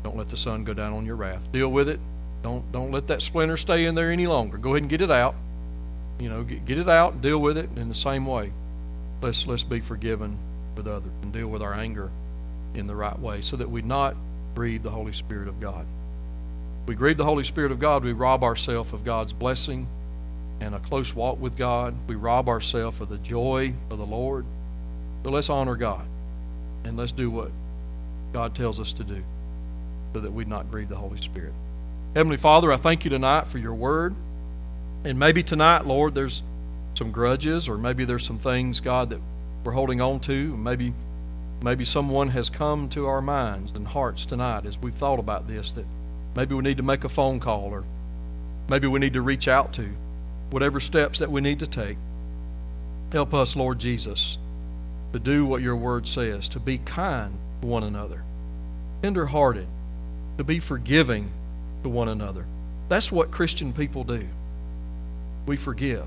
Don't 0.03 0.18
let 0.18 0.30
the 0.30 0.38
sun 0.38 0.63
go 0.63 0.74
down 0.74 0.93
on 0.93 1.05
your 1.05 1.16
wrath. 1.16 1.51
Deal 1.51 1.70
with 1.70 1.88
it. 1.88 1.99
Don't 2.41 2.70
don't 2.72 2.91
let 2.91 3.05
that 3.07 3.22
splinter 3.22 3.55
stay 3.55 3.86
in 3.86 3.93
there 3.93 4.11
any 4.11 4.26
longer. 4.26 4.57
Go 4.57 4.72
ahead 4.72 4.82
and 4.82 4.89
get 4.89 5.01
it 5.01 5.11
out. 5.11 5.36
You 6.20 6.30
know, 6.30 6.43
get, 6.43 6.66
get 6.66 6.80
it 6.80 6.89
out, 6.89 7.22
deal 7.22 7.38
with 7.38 7.59
it 7.59 7.70
in 7.76 7.88
the 7.88 7.95
same 7.95 8.26
way. 8.26 8.51
Let's 9.22 9.45
let's 9.45 9.63
be 9.63 9.80
forgiven 9.80 10.39
with 10.76 10.88
others 10.88 11.11
and 11.22 11.32
deal 11.32 11.49
with 11.49 11.61
our 11.61 11.74
anger 11.76 12.09
in 12.74 12.88
the 12.88 12.95
right 12.95 13.18
way 13.20 13.41
so 13.41 13.57
that 13.57 13.70
we 13.70 13.84
not 13.84 14.16
grieve 14.55 14.82
the 14.82 14.89
Holy 14.89 15.13
Spirit 15.13 15.47
of 15.47 15.59
God. 15.59 15.86
We 16.86 16.96
grieve 16.96 17.18
the 17.18 17.24
Holy 17.24 17.44
Spirit 17.44 17.72
of 17.72 17.80
God, 17.80 18.04
we 18.04 18.14
rob 18.14 18.44
ourselves 18.44 18.94
of 18.94 19.04
God's 19.04 19.34
blessing 19.34 19.88
and 20.60 20.76
a 20.76 20.80
close 20.80 21.14
walk 21.14 21.40
with 21.40 21.58
God. 21.58 21.96
We 22.08 22.16
rob 22.16 22.48
ourselves 22.48 23.02
of 23.02 23.10
the 23.10 23.18
joy 23.18 23.74
of 23.90 23.98
the 23.98 24.06
Lord. 24.06 24.46
So 25.24 25.32
let's 25.32 25.50
honor 25.50 25.76
God 25.76 26.06
and 26.84 26.96
let's 26.96 27.12
do 27.12 27.30
what 27.30 27.52
God 28.34 28.56
tells 28.56 28.80
us 28.80 28.94
to 28.94 29.04
do 29.04 29.24
so 30.14 30.20
that 30.20 30.32
we 30.32 30.46
not 30.46 30.70
grieve 30.70 30.90
the 30.90 30.96
Holy 30.96 31.20
Spirit. 31.20 31.54
Heavenly 32.16 32.38
Father, 32.38 32.72
I 32.72 32.78
thank 32.78 33.04
you 33.04 33.10
tonight 33.10 33.48
for 33.48 33.58
your 33.58 33.74
word. 33.74 34.16
And 35.04 35.20
maybe 35.20 35.44
tonight, 35.44 35.86
Lord, 35.86 36.16
there's 36.16 36.44
some 36.96 37.12
grudges 37.12 37.68
or 37.68 37.78
maybe 37.78 38.06
there's 38.06 38.26
some 38.26 38.38
things, 38.38 38.80
God, 38.80 39.10
that 39.10 39.20
we're 39.64 39.74
holding 39.74 40.02
on 40.02 40.20
to. 40.22 40.56
Maybe 40.56 40.94
maybe 41.62 41.86
someone 41.86 42.30
has 42.30 42.50
come 42.50 42.90
to 42.90 43.08
our 43.08 43.22
minds 43.22 43.72
and 43.74 43.88
hearts 43.88 44.26
tonight 44.26 44.66
as 44.66 44.78
we've 44.78 44.94
thought 44.94 45.20
about 45.20 45.48
this 45.48 45.72
that 45.72 45.86
maybe 46.36 46.54
we 46.54 46.62
need 46.62 46.78
to 46.78 46.84
make 46.84 47.04
a 47.04 47.10
phone 47.10 47.40
call 47.40 47.70
or 47.72 47.84
maybe 48.70 48.88
we 48.88 49.00
need 49.00 49.14
to 49.14 49.22
reach 49.22 49.48
out 49.48 49.74
to 49.74 49.90
whatever 50.50 50.80
steps 50.80 51.20
that 51.20 51.32
we 51.32 51.42
need 51.42 51.60
to 51.60 51.68
take. 51.68 51.98
Help 53.12 53.34
us, 53.34 53.56
Lord 53.56 53.80
Jesus, 53.80 54.38
to 55.14 55.20
do 55.20 55.46
what 55.46 55.62
your 55.62 55.76
word 55.76 56.08
says, 56.08 56.50
to 56.50 56.60
be 56.60 56.78
kind 56.80 57.34
to 57.62 57.68
one 57.68 57.84
another, 57.84 58.24
tender 59.02 59.26
hearted, 59.26 59.68
to 60.38 60.44
be 60.44 60.60
forgiving 60.60 61.32
to 61.84 61.90
one 61.90 62.10
another. 62.10 62.46
That's 62.90 63.12
what 63.12 63.32
Christian 63.32 63.74
people 63.74 64.04
do. 64.04 64.28
We 65.46 65.58
forgive, 65.58 66.06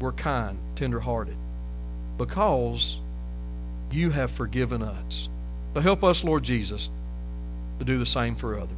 we're 0.00 0.12
kind, 0.12 0.58
tender 0.76 1.00
hearted, 1.00 1.36
because 2.16 2.98
you 3.90 4.10
have 4.10 4.30
forgiven 4.30 4.82
us. 4.82 5.28
So 5.74 5.80
help 5.80 6.02
us, 6.02 6.24
Lord 6.24 6.44
Jesus, 6.44 6.90
to 7.78 7.84
do 7.84 7.98
the 7.98 8.06
same 8.06 8.34
for 8.34 8.58
others. 8.58 8.76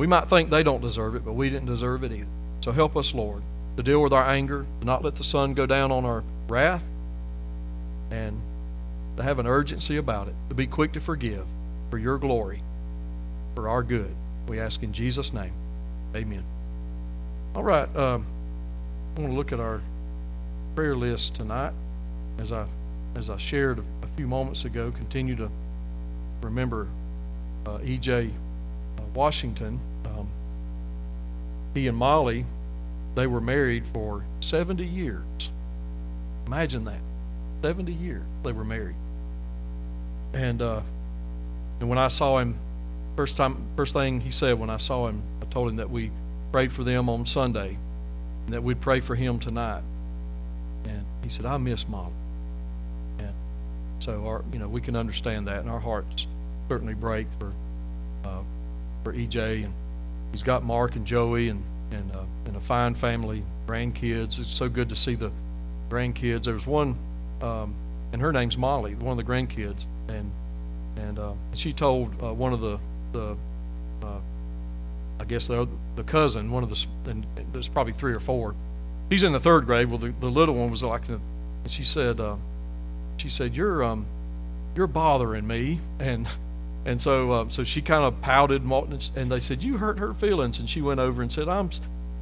We 0.00 0.06
might 0.06 0.30
think 0.30 0.48
they 0.48 0.62
don't 0.62 0.80
deserve 0.80 1.14
it, 1.14 1.26
but 1.26 1.34
we 1.34 1.50
didn't 1.50 1.66
deserve 1.66 2.04
it 2.04 2.10
either. 2.10 2.26
So 2.62 2.72
help 2.72 2.96
us, 2.96 3.12
Lord, 3.12 3.42
to 3.76 3.82
deal 3.82 4.02
with 4.02 4.14
our 4.14 4.26
anger, 4.26 4.64
to 4.80 4.86
not 4.86 5.04
let 5.04 5.16
the 5.16 5.24
sun 5.24 5.52
go 5.52 5.66
down 5.66 5.92
on 5.92 6.06
our 6.06 6.24
wrath, 6.48 6.82
and 8.10 8.40
to 9.18 9.22
have 9.22 9.38
an 9.38 9.46
urgency 9.46 9.98
about 9.98 10.28
it, 10.28 10.34
to 10.48 10.54
be 10.54 10.66
quick 10.66 10.94
to 10.94 11.00
forgive 11.00 11.44
for 11.90 11.98
your 11.98 12.16
glory, 12.16 12.62
for 13.54 13.68
our 13.68 13.82
good. 13.82 14.10
We 14.48 14.58
ask 14.58 14.82
in 14.82 14.94
Jesus' 14.94 15.34
name. 15.34 15.52
Amen. 16.16 16.44
All 17.54 17.62
right. 17.62 17.94
Um, 17.94 18.24
I 19.14 19.20
want 19.20 19.32
to 19.32 19.36
look 19.36 19.52
at 19.52 19.60
our 19.60 19.82
prayer 20.74 20.96
list 20.96 21.34
tonight. 21.34 21.74
As 22.38 22.52
I 22.52 22.64
as 23.16 23.28
I 23.28 23.36
shared 23.36 23.80
a, 23.80 24.06
few 24.16 24.26
moments 24.26 24.64
ago, 24.64 24.92
continue 24.92 25.36
to 25.36 25.50
remember 26.40 26.88
uh, 27.66 27.80
E.J. 27.84 28.30
Uh, 28.96 29.02
Washington. 29.12 29.78
He 31.74 31.86
and 31.86 31.96
Molly, 31.96 32.44
they 33.14 33.26
were 33.26 33.40
married 33.40 33.84
for 33.92 34.24
70 34.40 34.84
years. 34.84 35.50
Imagine 36.46 36.84
that. 36.84 37.00
70 37.62 37.92
years 37.92 38.22
they 38.42 38.52
were 38.52 38.64
married. 38.64 38.96
And 40.32 40.62
uh, 40.62 40.80
and 41.80 41.88
when 41.88 41.98
I 41.98 42.08
saw 42.08 42.38
him, 42.38 42.56
first 43.16 43.36
time, 43.36 43.56
first 43.76 43.92
thing 43.92 44.20
he 44.20 44.30
said 44.30 44.58
when 44.58 44.70
I 44.70 44.76
saw 44.76 45.08
him, 45.08 45.22
I 45.42 45.46
told 45.46 45.68
him 45.70 45.76
that 45.76 45.90
we 45.90 46.10
prayed 46.52 46.72
for 46.72 46.84
them 46.84 47.08
on 47.08 47.26
Sunday, 47.26 47.76
and 48.44 48.54
that 48.54 48.62
we'd 48.62 48.80
pray 48.80 49.00
for 49.00 49.14
him 49.14 49.38
tonight. 49.38 49.82
And 50.84 51.04
he 51.22 51.30
said, 51.30 51.46
"I 51.46 51.56
miss 51.56 51.88
Molly." 51.88 52.12
And 53.18 53.34
so 53.98 54.26
our, 54.26 54.44
you 54.52 54.58
know, 54.58 54.68
we 54.68 54.80
can 54.80 54.96
understand 54.96 55.48
that, 55.48 55.60
and 55.60 55.70
our 55.70 55.80
hearts 55.80 56.26
certainly 56.68 56.94
break 56.94 57.26
for 57.38 57.52
uh, 58.24 58.42
for 59.02 59.12
EJ, 59.12 59.64
and 59.64 59.74
he's 60.32 60.42
got 60.42 60.62
Mark 60.62 60.96
and 60.96 61.06
Joey, 61.06 61.48
and 61.48 61.62
and 61.90 62.10
uh, 62.12 62.24
and 62.46 62.56
a 62.56 62.60
fine 62.60 62.94
family, 62.94 63.42
grandkids. 63.66 64.38
It's 64.38 64.52
so 64.52 64.68
good 64.68 64.88
to 64.88 64.96
see 64.96 65.14
the 65.14 65.30
grandkids. 65.88 66.44
There 66.44 66.54
was 66.54 66.66
one 66.66 66.96
um, 67.42 67.74
and 68.12 68.20
her 68.20 68.32
name's 68.32 68.56
Molly, 68.56 68.94
one 68.94 69.18
of 69.18 69.24
the 69.24 69.30
grandkids, 69.30 69.86
and 70.08 70.30
and 70.96 71.18
uh, 71.18 71.32
she 71.54 71.72
told 71.72 72.10
uh, 72.22 72.32
one 72.32 72.52
of 72.52 72.60
the 72.60 72.78
the 73.12 73.36
uh, 74.02 74.18
I 75.18 75.24
guess 75.24 75.46
the 75.46 75.68
the 75.96 76.02
cousin, 76.02 76.50
one 76.50 76.62
of 76.62 76.70
the 76.70 77.10
and 77.10 77.24
there's 77.52 77.68
probably 77.68 77.92
three 77.92 78.12
or 78.12 78.20
four. 78.20 78.54
He's 79.08 79.22
in 79.22 79.32
the 79.32 79.40
third 79.40 79.66
grade. 79.66 79.88
Well, 79.88 79.98
the, 79.98 80.14
the 80.20 80.28
little 80.28 80.54
one 80.54 80.70
was 80.70 80.82
like, 80.82 81.08
and 81.08 81.20
she 81.66 81.82
said, 81.82 82.20
uh, 82.20 82.36
she 83.16 83.28
said, 83.28 83.54
"You're 83.54 83.82
um, 83.84 84.06
you're 84.74 84.86
bothering 84.86 85.46
me," 85.46 85.80
and 85.98 86.26
and 86.86 87.00
so 87.00 87.32
uh, 87.32 87.48
so 87.48 87.64
she 87.64 87.82
kind 87.82 88.04
of 88.04 88.20
pouted, 88.20 88.62
and 88.62 89.30
they 89.30 89.40
said, 89.40 89.62
"You 89.62 89.78
hurt 89.78 89.98
her 89.98 90.14
feelings," 90.14 90.58
and 90.58 90.68
she 90.68 90.80
went 90.80 91.00
over 91.00 91.22
and 91.22 91.32
said, 91.32 91.48
"I'm." 91.48 91.70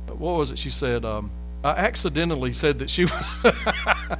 What 0.07 0.39
was 0.39 0.51
it? 0.51 0.59
She 0.59 0.71
said, 0.71 1.05
um, 1.05 1.31
"I 1.63 1.71
accidentally 1.71 2.53
said 2.53 2.79
that 2.81 2.91
she 2.91 3.05
was." 3.45 3.45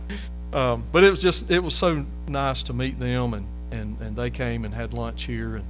Um, 0.53 0.85
but 0.93 1.05
it 1.05 1.11
was 1.11 1.21
just 1.21 1.51
it 1.51 1.63
was 1.63 1.75
so 1.75 2.05
nice 2.27 2.63
to 2.65 2.73
meet 2.73 2.99
them, 2.99 3.35
and, 3.35 3.47
and, 3.71 4.01
and 4.01 4.17
they 4.17 4.31
came 4.31 4.65
and 4.65 4.73
had 4.73 4.95
lunch 4.95 5.25
here, 5.25 5.57
and 5.57 5.65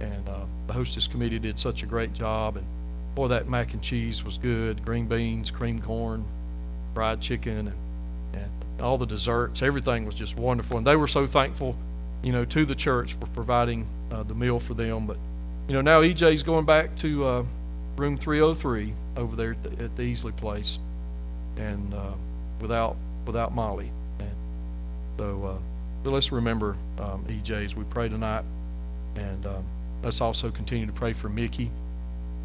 and 0.00 0.28
uh, 0.28 0.44
the 0.66 0.72
hostess 0.72 1.06
committee 1.06 1.38
did 1.38 1.58
such 1.58 1.82
a 1.84 1.86
great 1.86 2.12
job, 2.12 2.56
and 2.56 2.66
boy, 3.14 3.28
that 3.28 3.48
mac 3.48 3.72
and 3.74 3.82
cheese 3.82 4.24
was 4.24 4.36
good, 4.38 4.84
green 4.84 5.06
beans, 5.06 5.50
cream 5.52 5.80
corn, 5.80 6.24
fried 6.94 7.20
chicken, 7.20 7.68
and 7.68 7.72
and 8.34 8.50
all 8.80 8.98
the 8.98 9.06
desserts, 9.06 9.62
everything 9.62 10.04
was 10.04 10.16
just 10.16 10.36
wonderful, 10.36 10.78
and 10.78 10.86
they 10.86 10.96
were 10.96 11.06
so 11.06 11.28
thankful, 11.28 11.76
you 12.24 12.32
know, 12.32 12.44
to 12.46 12.64
the 12.64 12.74
church 12.74 13.14
for 13.14 13.26
providing 13.26 13.86
uh, 14.10 14.22
the 14.22 14.34
meal 14.34 14.58
for 14.58 14.74
them. 14.74 15.06
But 15.06 15.18
you 15.68 15.74
know, 15.74 15.82
now 15.82 16.02
EJ's 16.02 16.42
going 16.42 16.64
back 16.64 16.96
to 16.98 17.24
uh, 17.24 17.44
room 17.96 18.16
303 18.16 18.92
over 19.16 19.36
there 19.36 19.52
at 19.52 19.62
the, 19.62 19.84
at 19.84 19.96
the 19.96 20.02
Easley 20.02 20.34
place, 20.34 20.78
and 21.56 21.94
uh, 21.94 22.12
without 22.60 22.96
without 23.26 23.54
Molly. 23.54 23.90
So, 25.16 25.44
uh, 25.44 26.02
so 26.02 26.10
let's 26.10 26.32
remember 26.32 26.76
um, 26.98 27.24
EJs. 27.28 27.76
We 27.76 27.84
pray 27.84 28.08
tonight, 28.08 28.44
and 29.14 29.46
um, 29.46 29.64
let's 30.02 30.20
also 30.20 30.50
continue 30.50 30.86
to 30.86 30.92
pray 30.92 31.12
for 31.12 31.28
Mickey. 31.28 31.70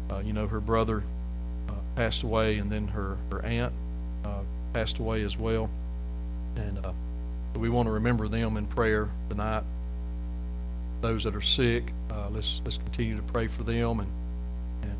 Uh, 0.08 0.20
you 0.20 0.32
know, 0.32 0.46
her 0.46 0.60
brother 0.60 1.02
uh, 1.68 1.72
passed 1.96 2.22
away, 2.22 2.58
and 2.58 2.70
then 2.70 2.86
her 2.88 3.16
her 3.32 3.44
aunt 3.44 3.72
passed 4.72 4.98
away 4.98 5.22
as 5.22 5.36
well, 5.36 5.70
and 6.56 6.84
uh, 6.84 6.92
we 7.54 7.68
want 7.68 7.86
to 7.86 7.92
remember 7.92 8.28
them 8.28 8.56
in 8.56 8.66
prayer 8.66 9.08
tonight. 9.28 9.64
Those 11.00 11.24
that 11.24 11.34
are 11.34 11.40
sick, 11.40 11.92
uh, 12.10 12.28
let's 12.30 12.60
let's 12.64 12.76
continue 12.76 13.16
to 13.16 13.22
pray 13.22 13.46
for 13.46 13.62
them, 13.62 14.00
and 14.00 14.08
and 14.82 14.96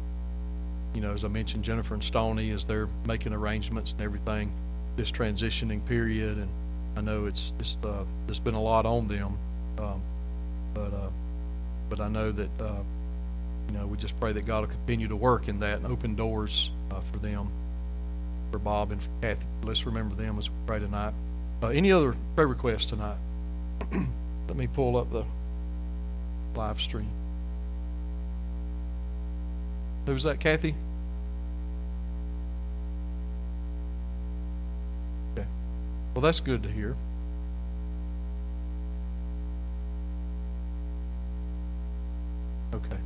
you 0.94 1.00
know, 1.00 1.12
as 1.12 1.24
I 1.24 1.28
mentioned, 1.28 1.62
Jennifer 1.62 1.94
and 1.94 2.02
Stoney, 2.02 2.50
as 2.50 2.64
they're 2.64 2.88
making 3.04 3.32
arrangements 3.32 3.92
and 3.92 4.00
everything, 4.00 4.50
this 4.96 5.12
transitioning 5.12 5.84
period, 5.86 6.38
and 6.38 6.48
I 6.96 7.02
know 7.02 7.26
it's 7.26 7.52
it's 7.60 7.76
uh, 7.84 8.04
there's 8.26 8.40
been 8.40 8.54
a 8.54 8.62
lot 8.62 8.86
on 8.86 9.06
them, 9.06 9.38
um, 9.78 10.00
but 10.74 10.92
uh, 10.92 11.10
but 11.88 12.00
I 12.00 12.08
know 12.08 12.32
that 12.32 12.50
uh, 12.60 12.82
you 13.68 13.74
know 13.74 13.86
we 13.86 13.96
just 13.98 14.18
pray 14.18 14.32
that 14.32 14.46
God 14.46 14.62
will 14.62 14.68
continue 14.68 15.08
to 15.08 15.16
work 15.16 15.48
in 15.48 15.60
that 15.60 15.76
and 15.76 15.86
open 15.86 16.16
doors 16.16 16.70
uh, 16.90 17.00
for 17.12 17.18
them, 17.18 17.50
for 18.50 18.58
Bob 18.58 18.90
and 18.90 19.02
for 19.02 19.10
Kathy. 19.20 19.44
Let's 19.62 19.84
remember 19.84 20.14
them 20.14 20.38
as 20.38 20.48
we 20.48 20.56
pray 20.66 20.78
tonight. 20.78 21.12
Uh, 21.62 21.68
any 21.68 21.92
other 21.92 22.14
prayer 22.34 22.48
requests 22.48 22.86
tonight? 22.86 23.18
Let 24.48 24.56
me 24.56 24.66
pull 24.66 24.96
up 24.96 25.12
the 25.12 25.24
live 26.54 26.80
stream. 26.80 27.10
Who's 30.06 30.22
that, 30.22 30.40
Kathy? 30.40 30.74
Okay. 35.32 35.46
Well, 36.14 36.22
that's 36.22 36.40
good 36.40 36.62
to 36.62 36.70
hear. 36.70 36.96
Okay. 42.74 42.96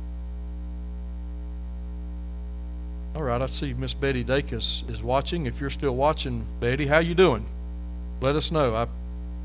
All 3.15 3.23
right, 3.23 3.41
I 3.41 3.45
see 3.47 3.73
Miss 3.73 3.93
Betty 3.93 4.23
Dacus 4.23 4.89
is 4.89 5.03
watching. 5.03 5.45
If 5.45 5.59
you're 5.59 5.69
still 5.69 5.95
watching, 5.95 6.45
Betty, 6.59 6.87
how 6.87 6.99
you 6.99 7.13
doing? 7.13 7.45
Let 8.21 8.35
us 8.35 8.51
know. 8.51 8.75
I 8.75 8.87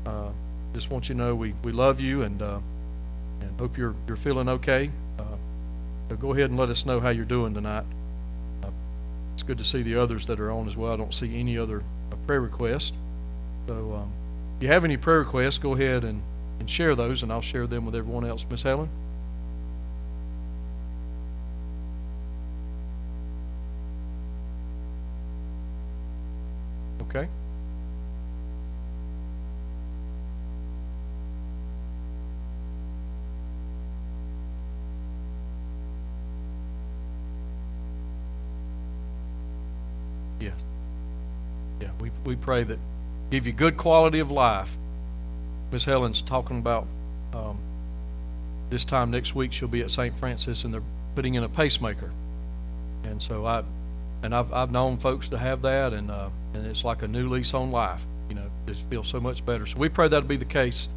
uh, 0.09 0.31
just 0.73 0.89
want 0.89 1.09
you 1.09 1.15
to 1.15 1.19
know 1.21 1.35
we, 1.35 1.53
we 1.63 1.71
love 1.71 1.99
you 1.99 2.23
and 2.23 2.41
uh, 2.41 2.59
and 3.41 3.59
hope 3.59 3.77
you're 3.77 3.93
you're 4.07 4.17
feeling 4.17 4.49
okay. 4.49 4.89
Uh, 5.19 5.23
So 6.09 6.17
go 6.17 6.33
ahead 6.33 6.49
and 6.49 6.59
let 6.59 6.69
us 6.69 6.85
know 6.85 6.99
how 6.99 7.09
you're 7.09 7.23
doing 7.25 7.53
tonight. 7.53 7.85
Uh, 8.63 8.69
it's 9.33 9.43
good 9.43 9.57
to 9.59 9.63
see 9.63 9.81
the 9.81 9.95
others 9.95 10.25
that 10.25 10.39
are 10.39 10.51
on 10.51 10.67
as 10.67 10.75
well. 10.75 10.91
I 10.91 10.97
don't 10.97 11.13
see 11.13 11.39
any 11.39 11.57
other 11.57 11.83
uh, 12.11 12.15
prayer 12.27 12.41
requests. 12.41 12.93
So 13.67 13.93
um, 13.95 14.11
if 14.57 14.63
you 14.63 14.69
have 14.69 14.83
any 14.83 14.97
prayer 14.97 15.19
requests, 15.19 15.57
go 15.57 15.73
ahead 15.73 16.03
and, 16.03 16.21
and 16.59 16.69
share 16.69 16.95
those, 16.95 17.23
and 17.23 17.31
I'll 17.31 17.41
share 17.41 17.65
them 17.67 17.85
with 17.85 17.95
everyone 17.95 18.25
else. 18.25 18.45
Miss 18.49 18.63
Helen? 18.63 18.89
Okay. 27.03 27.27
Yes. 40.41 40.53
Yeah, 41.79 41.89
we, 41.99 42.11
we 42.25 42.35
pray 42.35 42.63
that 42.63 42.79
give 43.29 43.47
you 43.47 43.53
good 43.53 43.77
quality 43.77 44.19
of 44.19 44.31
life. 44.31 44.75
Miss 45.71 45.85
Helen's 45.85 46.21
talking 46.21 46.59
about 46.59 46.87
um, 47.33 47.57
this 48.69 48.83
time 48.83 49.11
next 49.11 49.35
week 49.35 49.53
she'll 49.53 49.67
be 49.67 49.81
at 49.81 49.91
St. 49.91 50.15
Francis 50.17 50.63
and 50.63 50.73
they're 50.73 50.83
putting 51.15 51.35
in 51.35 51.43
a 51.43 51.49
pacemaker. 51.49 52.11
And 53.03 53.21
so 53.21 53.45
I, 53.45 53.63
and 54.23 54.35
I've, 54.35 54.51
I've 54.51 54.71
known 54.71 54.97
folks 54.97 55.29
to 55.29 55.37
have 55.37 55.61
that 55.61 55.93
and, 55.93 56.11
uh, 56.11 56.29
and 56.53 56.65
it's 56.65 56.83
like 56.83 57.03
a 57.03 57.07
new 57.07 57.29
lease 57.29 57.53
on 57.53 57.71
life. 57.71 58.05
You 58.29 58.35
know, 58.35 58.49
just 58.67 58.87
feels 58.89 59.07
so 59.07 59.19
much 59.19 59.45
better. 59.45 59.65
So 59.65 59.77
we 59.77 59.89
pray 59.89 60.07
that'll 60.07 60.27
be 60.27 60.37
the 60.37 60.45
case. 60.45 60.87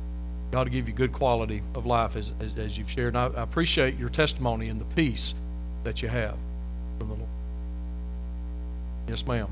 God 0.51 0.64
to 0.64 0.70
give 0.70 0.86
you 0.86 0.95
good 0.95 1.12
quality 1.12 1.62
of 1.74 1.86
life 1.86 2.16
as, 2.16 2.32
as, 2.40 2.57
as 2.59 2.78
you've 2.78 2.90
shared. 2.90 3.16
And 3.16 3.34
I, 3.34 3.40
I 3.40 3.42
appreciate 3.42 3.99
your 3.99 4.09
testimony 4.09 4.68
and 4.68 4.80
the 4.80 4.84
peace 4.97 5.34
that 5.82 6.01
you 6.01 6.09
have 6.09 6.36
from 6.99 7.09
the 7.09 7.14
Lord. 7.14 7.34
Yes, 9.09 9.26
ma'am. 9.26 9.48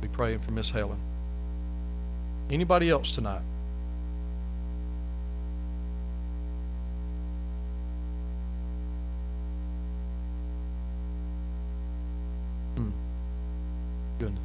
Be 0.00 0.08
praying 0.08 0.38
for 0.40 0.50
Miss 0.50 0.70
Helen. 0.70 0.98
Anybody 2.50 2.90
else 2.90 3.12
tonight? 3.12 3.42
Hmm. 12.76 12.90
Good. 14.18 14.36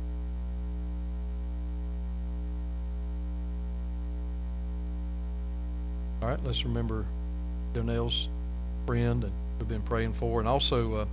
All 6.22 6.28
right, 6.28 6.39
let's 6.43 6.64
remember 6.64 7.05
Donnell's 7.74 8.28
friend 8.86 9.24
and 9.24 9.34
we've 9.57 9.68
been 9.68 9.82
praying 9.82 10.14
for, 10.14 10.39
and 10.39 10.47
also 10.47 10.95
uh, 10.95 11.05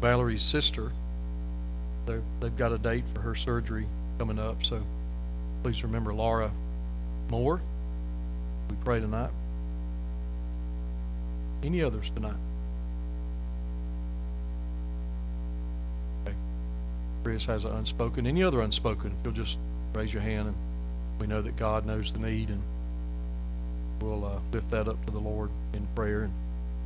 Valerie's 0.00 0.42
sister. 0.42 0.92
They're, 2.10 2.22
they've 2.40 2.56
got 2.56 2.72
a 2.72 2.78
date 2.78 3.04
for 3.14 3.20
her 3.20 3.36
surgery 3.36 3.86
coming 4.18 4.40
up, 4.40 4.64
so 4.64 4.82
please 5.62 5.84
remember 5.84 6.12
Laura 6.12 6.50
Moore. 7.28 7.60
We 8.68 8.74
pray 8.84 8.98
tonight. 8.98 9.30
Any 11.62 11.84
others 11.84 12.10
tonight? 12.10 12.34
Okay. 16.26 16.34
Chris 17.22 17.44
has 17.44 17.64
an 17.64 17.76
unspoken. 17.76 18.26
Any 18.26 18.42
other 18.42 18.60
unspoken? 18.60 19.12
If 19.20 19.24
you'll 19.24 19.32
just 19.32 19.56
raise 19.94 20.12
your 20.12 20.22
hand, 20.22 20.48
and 20.48 20.56
we 21.20 21.28
know 21.28 21.42
that 21.42 21.56
God 21.56 21.86
knows 21.86 22.12
the 22.12 22.18
need, 22.18 22.48
and 22.48 22.62
we'll 24.00 24.24
uh, 24.24 24.40
lift 24.50 24.68
that 24.72 24.88
up 24.88 25.04
to 25.06 25.12
the 25.12 25.20
Lord 25.20 25.50
in 25.74 25.86
prayer. 25.94 26.22
And 26.22 26.32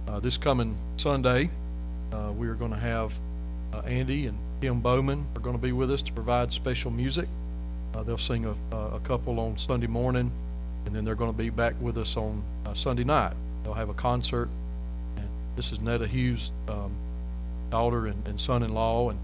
uh, 0.06 0.20
this 0.20 0.36
coming 0.36 0.76
Sunday, 0.98 1.48
uh, 2.12 2.30
we 2.36 2.46
are 2.46 2.54
going 2.54 2.72
to 2.72 2.76
have 2.76 3.18
uh, 3.72 3.78
Andy 3.86 4.26
and 4.26 4.36
Kim 4.64 4.80
Bowman 4.80 5.26
are 5.36 5.40
going 5.40 5.54
to 5.54 5.60
be 5.60 5.72
with 5.72 5.90
us 5.90 6.00
to 6.00 6.10
provide 6.14 6.50
special 6.50 6.90
music. 6.90 7.28
Uh, 7.94 8.02
they'll 8.02 8.16
sing 8.16 8.46
a, 8.46 8.74
a 8.74 9.00
couple 9.00 9.38
on 9.38 9.58
Sunday 9.58 9.86
morning, 9.86 10.32
and 10.86 10.96
then 10.96 11.04
they're 11.04 11.14
going 11.14 11.30
to 11.30 11.36
be 11.36 11.50
back 11.50 11.74
with 11.82 11.98
us 11.98 12.16
on 12.16 12.42
uh, 12.64 12.72
Sunday 12.72 13.04
night. 13.04 13.34
They'll 13.62 13.74
have 13.74 13.90
a 13.90 13.94
concert. 13.94 14.48
And 15.18 15.28
this 15.54 15.70
is 15.70 15.82
Netta 15.82 16.06
Hughes' 16.06 16.50
um, 16.66 16.92
daughter 17.68 18.06
and, 18.06 18.26
and 18.26 18.40
son-in-law, 18.40 19.10
and 19.10 19.18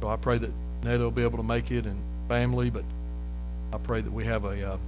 so 0.00 0.08
I 0.08 0.16
pray 0.16 0.38
that 0.38 0.50
Netta 0.82 1.04
will 1.04 1.10
be 1.10 1.22
able 1.22 1.36
to 1.36 1.44
make 1.44 1.70
it 1.70 1.84
and 1.84 2.00
family. 2.28 2.70
But 2.70 2.84
I 3.74 3.76
pray 3.76 4.00
that 4.00 4.10
we 4.10 4.24
have 4.24 4.46
a 4.46 4.72
uh, 4.72 4.78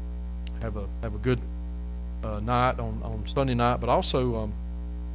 have 0.62 0.78
a 0.78 0.86
have 1.02 1.14
a 1.14 1.18
good 1.18 1.40
uh, 2.22 2.40
night 2.40 2.78
on 2.78 3.02
on 3.04 3.26
Sunday 3.26 3.52
night, 3.52 3.80
but 3.80 3.90
also 3.90 4.34
um, 4.36 4.54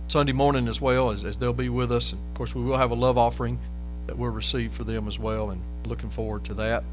Sunday 0.10 0.34
morning 0.34 0.68
as 0.68 0.80
well, 0.80 1.10
as, 1.10 1.26
as 1.26 1.38
they'll 1.38 1.54
be 1.54 1.70
with 1.70 1.92
us. 1.92 2.12
And 2.12 2.22
of 2.30 2.36
course, 2.36 2.54
we 2.54 2.62
will 2.62 2.78
have 2.78 2.92
a 2.92 2.96
love 2.96 3.18
offering 3.18 3.58
that 4.10 4.18
we'll 4.18 4.32
receive 4.32 4.74
for 4.74 4.84
them 4.84 5.08
as 5.08 5.20
well, 5.20 5.52
and 5.52 5.62
looking 5.86 6.10
forward 6.10 6.44
to 6.46 6.56
that. 6.56 6.84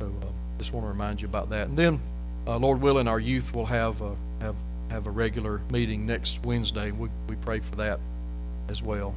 So 0.00 0.06
uh, 0.06 0.26
just 0.56 0.72
want 0.72 0.86
to 0.86 0.88
remind 0.88 1.20
you 1.20 1.28
about 1.28 1.50
that. 1.50 1.68
And 1.68 1.76
then, 1.76 2.00
uh, 2.46 2.56
Lord 2.56 2.80
willing, 2.80 3.06
our 3.06 3.20
youth 3.20 3.52
will 3.54 3.66
have 3.66 4.00
uh, 4.00 4.12
have 4.40 4.56
have 4.90 5.06
a 5.06 5.10
regular 5.10 5.60
meeting 5.70 6.06
next 6.06 6.42
Wednesday. 6.42 6.90
We 6.90 7.10
we 7.28 7.36
pray 7.36 7.60
for 7.60 7.76
that 7.76 8.00
as 8.70 8.82
well. 8.82 9.14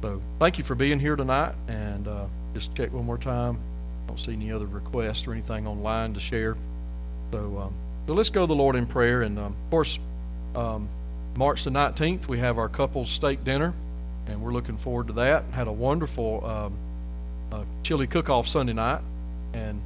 So 0.00 0.22
thank 0.38 0.56
you 0.56 0.64
for 0.64 0.74
being 0.74 0.98
here 0.98 1.14
tonight, 1.14 1.54
and 1.68 2.08
uh, 2.08 2.24
just 2.54 2.74
check 2.74 2.90
one 2.90 3.04
more 3.04 3.18
time. 3.18 3.58
Don't 4.06 4.18
see 4.18 4.32
any 4.32 4.50
other 4.50 4.66
requests 4.66 5.26
or 5.26 5.32
anything 5.32 5.66
online 5.66 6.14
to 6.14 6.20
share. 6.20 6.56
So 7.32 7.58
um, 7.58 7.74
so 8.06 8.14
let's 8.14 8.30
go 8.30 8.44
to 8.44 8.46
the 8.46 8.54
Lord 8.54 8.76
in 8.76 8.86
prayer, 8.86 9.22
and 9.22 9.38
um, 9.38 9.44
of 9.64 9.70
course. 9.70 9.98
Um, 10.54 10.88
March 11.36 11.62
the 11.62 11.70
19th, 11.70 12.26
we 12.26 12.40
have 12.40 12.58
our 12.58 12.68
couples 12.68 13.08
steak 13.08 13.44
dinner, 13.44 13.72
and 14.28 14.40
we're 14.42 14.52
looking 14.52 14.76
forward 14.76 15.08
to 15.08 15.12
that. 15.14 15.44
Had 15.52 15.66
a 15.66 15.72
wonderful 15.72 16.44
um, 16.44 16.78
uh, 17.52 17.64
chili 17.82 18.06
cook-off 18.06 18.46
Sunday 18.46 18.72
night, 18.72 19.00
and 19.52 19.80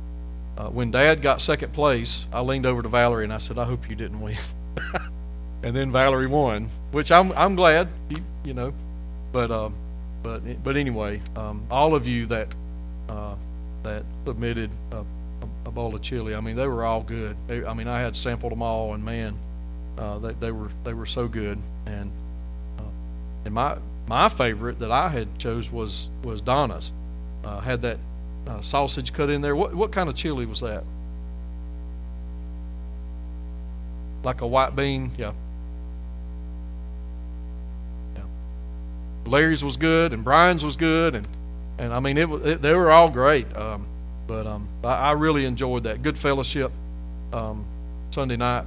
uh, 0.59 0.69
when 0.69 0.91
Dad 0.91 1.23
got 1.23 1.41
second 1.41 1.73
place, 1.73 2.27
I 2.33 2.41
leaned 2.41 2.67
over 2.67 2.83
to 2.83 2.89
Valerie 2.89 3.25
and 3.25 3.33
I 3.33 3.39
said, 3.39 3.59
"I 3.59 3.65
hope 3.65 3.89
you 3.89 3.97
didn't 3.97 4.21
win." 4.21 4.37
and 5.63 5.75
then 5.75 5.93
Valerie 5.93 6.27
won, 6.27 6.69
which 6.91 7.11
I'm 7.11 7.33
I'm 7.33 7.55
glad, 7.55 7.89
you, 8.09 8.19
you 8.45 8.55
know, 8.55 8.73
but 9.33 9.51
um, 9.51 9.75
but 10.23 10.41
but 10.63 10.77
anyway, 10.77 11.21
um, 11.37 11.65
all 11.71 11.95
of 11.95 12.07
you 12.07 12.27
that 12.27 12.49
uh, 13.09 13.35
that 13.83 14.05
submitted 14.27 14.71
a, 14.91 15.05
a, 15.67 15.71
bowl 15.71 15.95
of 15.95 16.03
chili, 16.03 16.35
I 16.35 16.41
mean, 16.41 16.57
they 16.57 16.67
were 16.67 16.85
all 16.85 17.03
good. 17.03 17.37
They, 17.47 17.65
I 17.65 17.75
mean, 17.75 17.89
I 17.89 18.01
had 18.01 18.15
sampled 18.15 18.53
them 18.53 18.63
all, 18.63 18.95
and 18.95 19.05
man 19.05 19.39
uh, 19.99 20.19
they, 20.19 20.33
they 20.35 20.53
were 20.53 20.71
they 20.85 20.95
were 20.95 21.07
so 21.07 21.29
good, 21.29 21.59
and 21.87 22.11
uh, 22.79 22.83
and 23.45 23.55
my 23.55 23.77
my 24.07 24.29
favorite 24.29 24.79
that 24.81 24.91
I 24.91 25.09
had 25.09 25.39
chose 25.39 25.71
was 25.71 26.09
was 26.23 26.41
Donna's. 26.41 26.93
Uh, 27.45 27.61
had 27.61 27.83
that 27.83 27.99
uh, 28.47 28.61
sausage 28.61 29.13
cut 29.13 29.31
in 29.31 29.41
there. 29.41 29.57
What 29.57 29.75
what 29.75 29.93
kind 29.93 30.09
of 30.09 30.15
chili 30.15 30.47
was 30.47 30.61
that? 30.61 30.85
Like 34.23 34.41
a 34.41 34.47
white 34.47 34.77
bean, 34.77 35.11
yeah. 35.19 35.33
Yeah. 38.15 38.23
Larry's 39.27 39.65
was 39.65 39.77
good, 39.77 40.13
and 40.13 40.23
Brian's 40.23 40.65
was 40.65 40.77
good, 40.77 41.15
and 41.15 41.27
and 41.79 41.93
I 41.93 42.01
mean 42.01 42.19
it, 42.19 42.31
it 42.31 42.63
they 42.63 42.75
were 42.75 42.91
all 42.91 43.09
great. 43.11 43.55
Um, 43.57 43.87
but 44.27 44.47
um, 44.47 44.69
I, 44.85 44.95
I 44.95 45.13
really 45.13 45.45
enjoyed 45.45 45.85
that 45.85 46.03
good 46.03 46.17
fellowship 46.17 46.71
um, 47.33 47.65
Sunday 48.11 48.37
night 48.37 48.65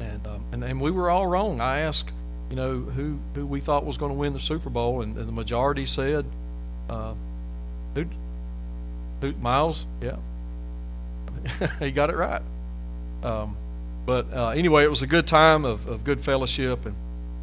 and, 0.00 0.26
um, 0.26 0.44
and 0.52 0.64
and 0.64 0.80
we 0.80 0.90
were 0.90 1.10
all 1.10 1.26
wrong. 1.26 1.60
I 1.60 1.80
asked, 1.80 2.10
you 2.50 2.56
know, 2.56 2.80
who 2.80 3.18
who 3.34 3.46
we 3.46 3.60
thought 3.60 3.84
was 3.84 3.96
going 3.96 4.12
to 4.12 4.18
win 4.18 4.32
the 4.32 4.40
Super 4.40 4.70
Bowl, 4.70 5.02
and, 5.02 5.16
and 5.16 5.28
the 5.28 5.32
majority 5.32 5.86
said, 5.86 6.24
uh, 6.88 7.14
who, 7.94 8.06
who, 9.20 9.32
Miles, 9.34 9.86
yeah, 10.00 10.16
he 11.78 11.90
got 11.90 12.10
it 12.10 12.16
right. 12.16 12.42
Um, 13.22 13.56
but 14.06 14.32
uh, 14.32 14.48
anyway, 14.50 14.84
it 14.84 14.90
was 14.90 15.02
a 15.02 15.06
good 15.06 15.26
time 15.26 15.64
of, 15.64 15.86
of 15.86 16.04
good 16.04 16.20
fellowship, 16.20 16.86
and 16.86 16.94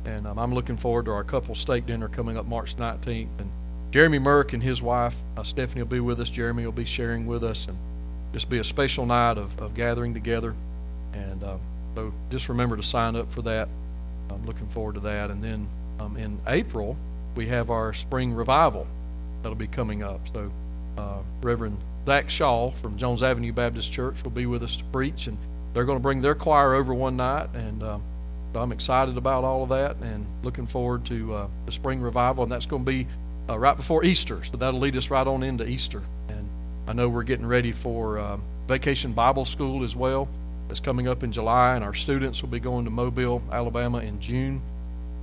and 0.06 0.28
um, 0.28 0.38
I'm 0.38 0.54
looking 0.54 0.78
forward 0.78 1.06
to 1.06 1.12
our 1.12 1.24
couple 1.24 1.56
steak 1.56 1.86
dinner 1.86 2.08
coming 2.08 2.38
up 2.38 2.46
March 2.46 2.78
19th. 2.78 3.28
And 3.40 3.50
Jeremy 3.92 4.20
Merck 4.20 4.54
and 4.54 4.62
his 4.62 4.82
wife 4.82 5.16
uh, 5.36 5.44
Stephanie 5.44 5.82
will 5.82 5.90
be 5.90 6.00
with 6.00 6.20
us. 6.20 6.30
Jeremy 6.30 6.66
will 6.66 6.72
be 6.72 6.86
sharing 6.86 7.26
with 7.26 7.44
us, 7.44 7.68
and 7.68 7.78
just 8.34 8.50
be 8.50 8.60
a 8.60 8.64
special 8.64 9.06
night 9.06 9.38
of, 9.38 9.60
of 9.60 9.76
gathering 9.76 10.14
together. 10.14 10.56
And 11.14 11.44
um, 11.44 11.60
so 11.96 12.14
just 12.30 12.50
remember 12.50 12.78
to 12.78 12.84
sign 12.84 13.16
up 13.16 13.32
for 13.32 13.42
that. 13.44 13.70
I'm 14.30 14.46
looking 14.46 14.68
forward 14.68 14.96
to 14.96 15.02
that. 15.02 15.32
And 15.32 15.44
then 15.44 15.68
um, 16.00 16.18
in 16.18 16.40
April, 16.48 16.98
we 17.36 17.48
have 17.48 17.70
our 17.70 17.94
spring 17.94 18.34
revival 18.34 18.88
that'll 19.42 19.56
be 19.56 19.68
coming 19.68 20.04
up. 20.04 20.22
So 20.34 20.52
uh, 20.98 21.20
Reverend 21.42 21.78
Zach 22.06 22.30
Shaw 22.30 22.72
from 22.72 22.98
Jones 22.98 23.24
Avenue 23.24 23.52
Baptist 23.52 23.92
Church 23.92 24.24
will 24.24 24.32
be 24.32 24.46
with 24.46 24.64
us 24.64 24.78
to 24.78 24.84
preach, 24.86 25.28
and 25.28 25.38
they're 25.74 25.86
going 25.86 25.98
to 25.98 26.04
bring 26.04 26.22
their 26.22 26.36
choir 26.36 26.76
over 26.76 26.94
one 26.94 27.18
night. 27.18 27.50
And 27.54 27.84
um, 27.84 28.04
I'm 28.56 28.72
excited 28.72 29.18
about 29.18 29.44
all 29.44 29.64
of 29.64 29.70
that 29.70 29.98
and 29.98 30.26
looking 30.44 30.68
forward 30.68 31.06
to 31.06 31.34
uh, 31.34 31.48
the 31.66 31.72
spring 31.72 32.02
revival. 32.02 32.44
And 32.44 32.52
that's 32.52 32.66
going 32.66 32.86
to 32.86 32.92
be 32.92 33.08
uh, 33.50 33.58
right 33.58 33.76
before 33.76 34.04
Easter. 34.04 34.44
So 34.44 34.58
that'll 34.58 34.80
lead 34.80 34.98
us 34.98 35.10
right 35.10 35.26
on 35.26 35.44
into 35.44 35.68
Easter. 35.68 36.02
And 36.30 36.48
I 36.88 36.94
know 36.94 37.10
we're 37.10 37.24
getting 37.24 37.46
ready 37.46 37.72
for 37.72 38.18
uh, 38.18 38.38
Vacation 38.68 39.14
Bible 39.14 39.46
School 39.46 39.84
as 39.84 39.96
well 39.96 40.28
that's 40.68 40.80
coming 40.82 41.08
up 41.08 41.24
in 41.24 41.32
July, 41.32 41.76
and 41.76 41.84
our 41.84 41.94
students 41.94 42.42
will 42.42 42.50
be 42.50 42.60
going 42.60 42.86
to 42.86 42.92
Mobile, 42.92 43.44
Alabama 43.52 44.00
in 44.00 44.20
June. 44.20 44.62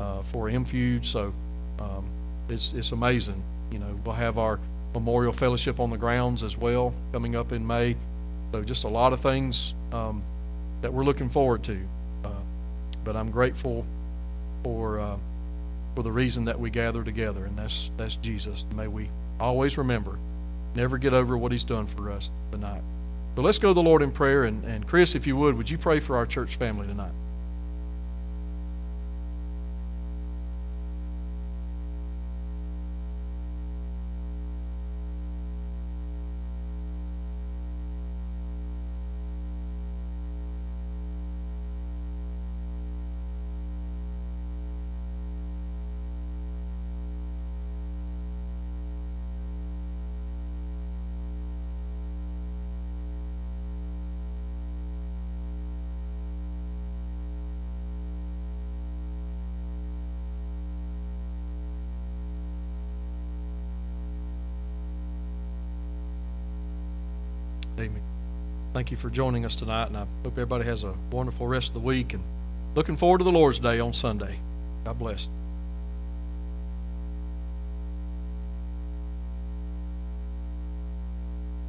uh, 0.00 0.22
for 0.24 0.48
MFuge. 0.50 1.06
So 1.06 1.34
um, 1.80 2.06
it's 2.48 2.72
it's 2.74 2.92
amazing. 2.92 3.42
You 3.72 3.80
know, 3.80 4.00
we'll 4.04 4.14
have 4.16 4.38
our 4.38 4.60
memorial 4.94 5.32
fellowship 5.32 5.80
on 5.80 5.90
the 5.90 5.98
grounds 5.98 6.42
as 6.44 6.56
well 6.58 6.94
coming 7.12 7.36
up 7.36 7.52
in 7.52 7.66
May. 7.66 7.96
So 8.52 8.62
just 8.62 8.84
a 8.84 8.88
lot 8.88 9.12
of 9.12 9.20
things 9.20 9.74
um, 9.92 10.24
that 10.82 10.92
we're 10.92 11.04
looking 11.04 11.28
forward 11.30 11.64
to. 11.64 11.88
Uh, 12.24 12.30
but 13.04 13.16
I'm 13.16 13.30
grateful 13.30 13.86
for 14.64 15.00
uh, 15.00 15.18
for 15.96 16.02
the 16.02 16.12
reason 16.12 16.44
that 16.46 16.60
we 16.60 16.70
gather 16.70 17.04
together, 17.04 17.46
and 17.46 17.58
that's 17.58 17.90
that's 17.98 18.16
Jesus. 18.16 18.64
May 18.74 18.88
we 18.88 19.10
always 19.40 19.78
remember, 19.78 20.18
never 20.74 20.98
get 20.98 21.14
over 21.14 21.36
what 21.38 21.52
He's 21.52 21.64
done 21.64 21.86
for 21.86 22.10
us 22.10 22.30
tonight. 22.52 22.82
But 23.34 23.42
let's 23.42 23.58
go 23.58 23.68
to 23.68 23.74
the 23.74 23.82
Lord 23.82 24.02
in 24.02 24.10
prayer, 24.10 24.44
and, 24.44 24.64
and 24.64 24.86
Chris, 24.86 25.14
if 25.14 25.26
you 25.26 25.36
would, 25.36 25.56
would 25.56 25.70
you 25.70 25.78
pray 25.78 26.00
for 26.00 26.16
our 26.16 26.26
church 26.26 26.56
family 26.56 26.86
tonight? 26.86 27.12
For 69.02 69.10
joining 69.10 69.44
us 69.44 69.56
tonight, 69.56 69.88
and 69.88 69.96
I 69.96 70.06
hope 70.22 70.34
everybody 70.34 70.64
has 70.64 70.84
a 70.84 70.94
wonderful 71.10 71.48
rest 71.48 71.68
of 71.68 71.74
the 71.74 71.80
week 71.80 72.14
and 72.14 72.22
looking 72.76 72.96
forward 72.96 73.18
to 73.18 73.24
the 73.24 73.32
Lord's 73.32 73.58
Day 73.58 73.80
on 73.80 73.92
Sunday. 73.92 74.38
God 74.84 74.96
bless. 74.96 75.28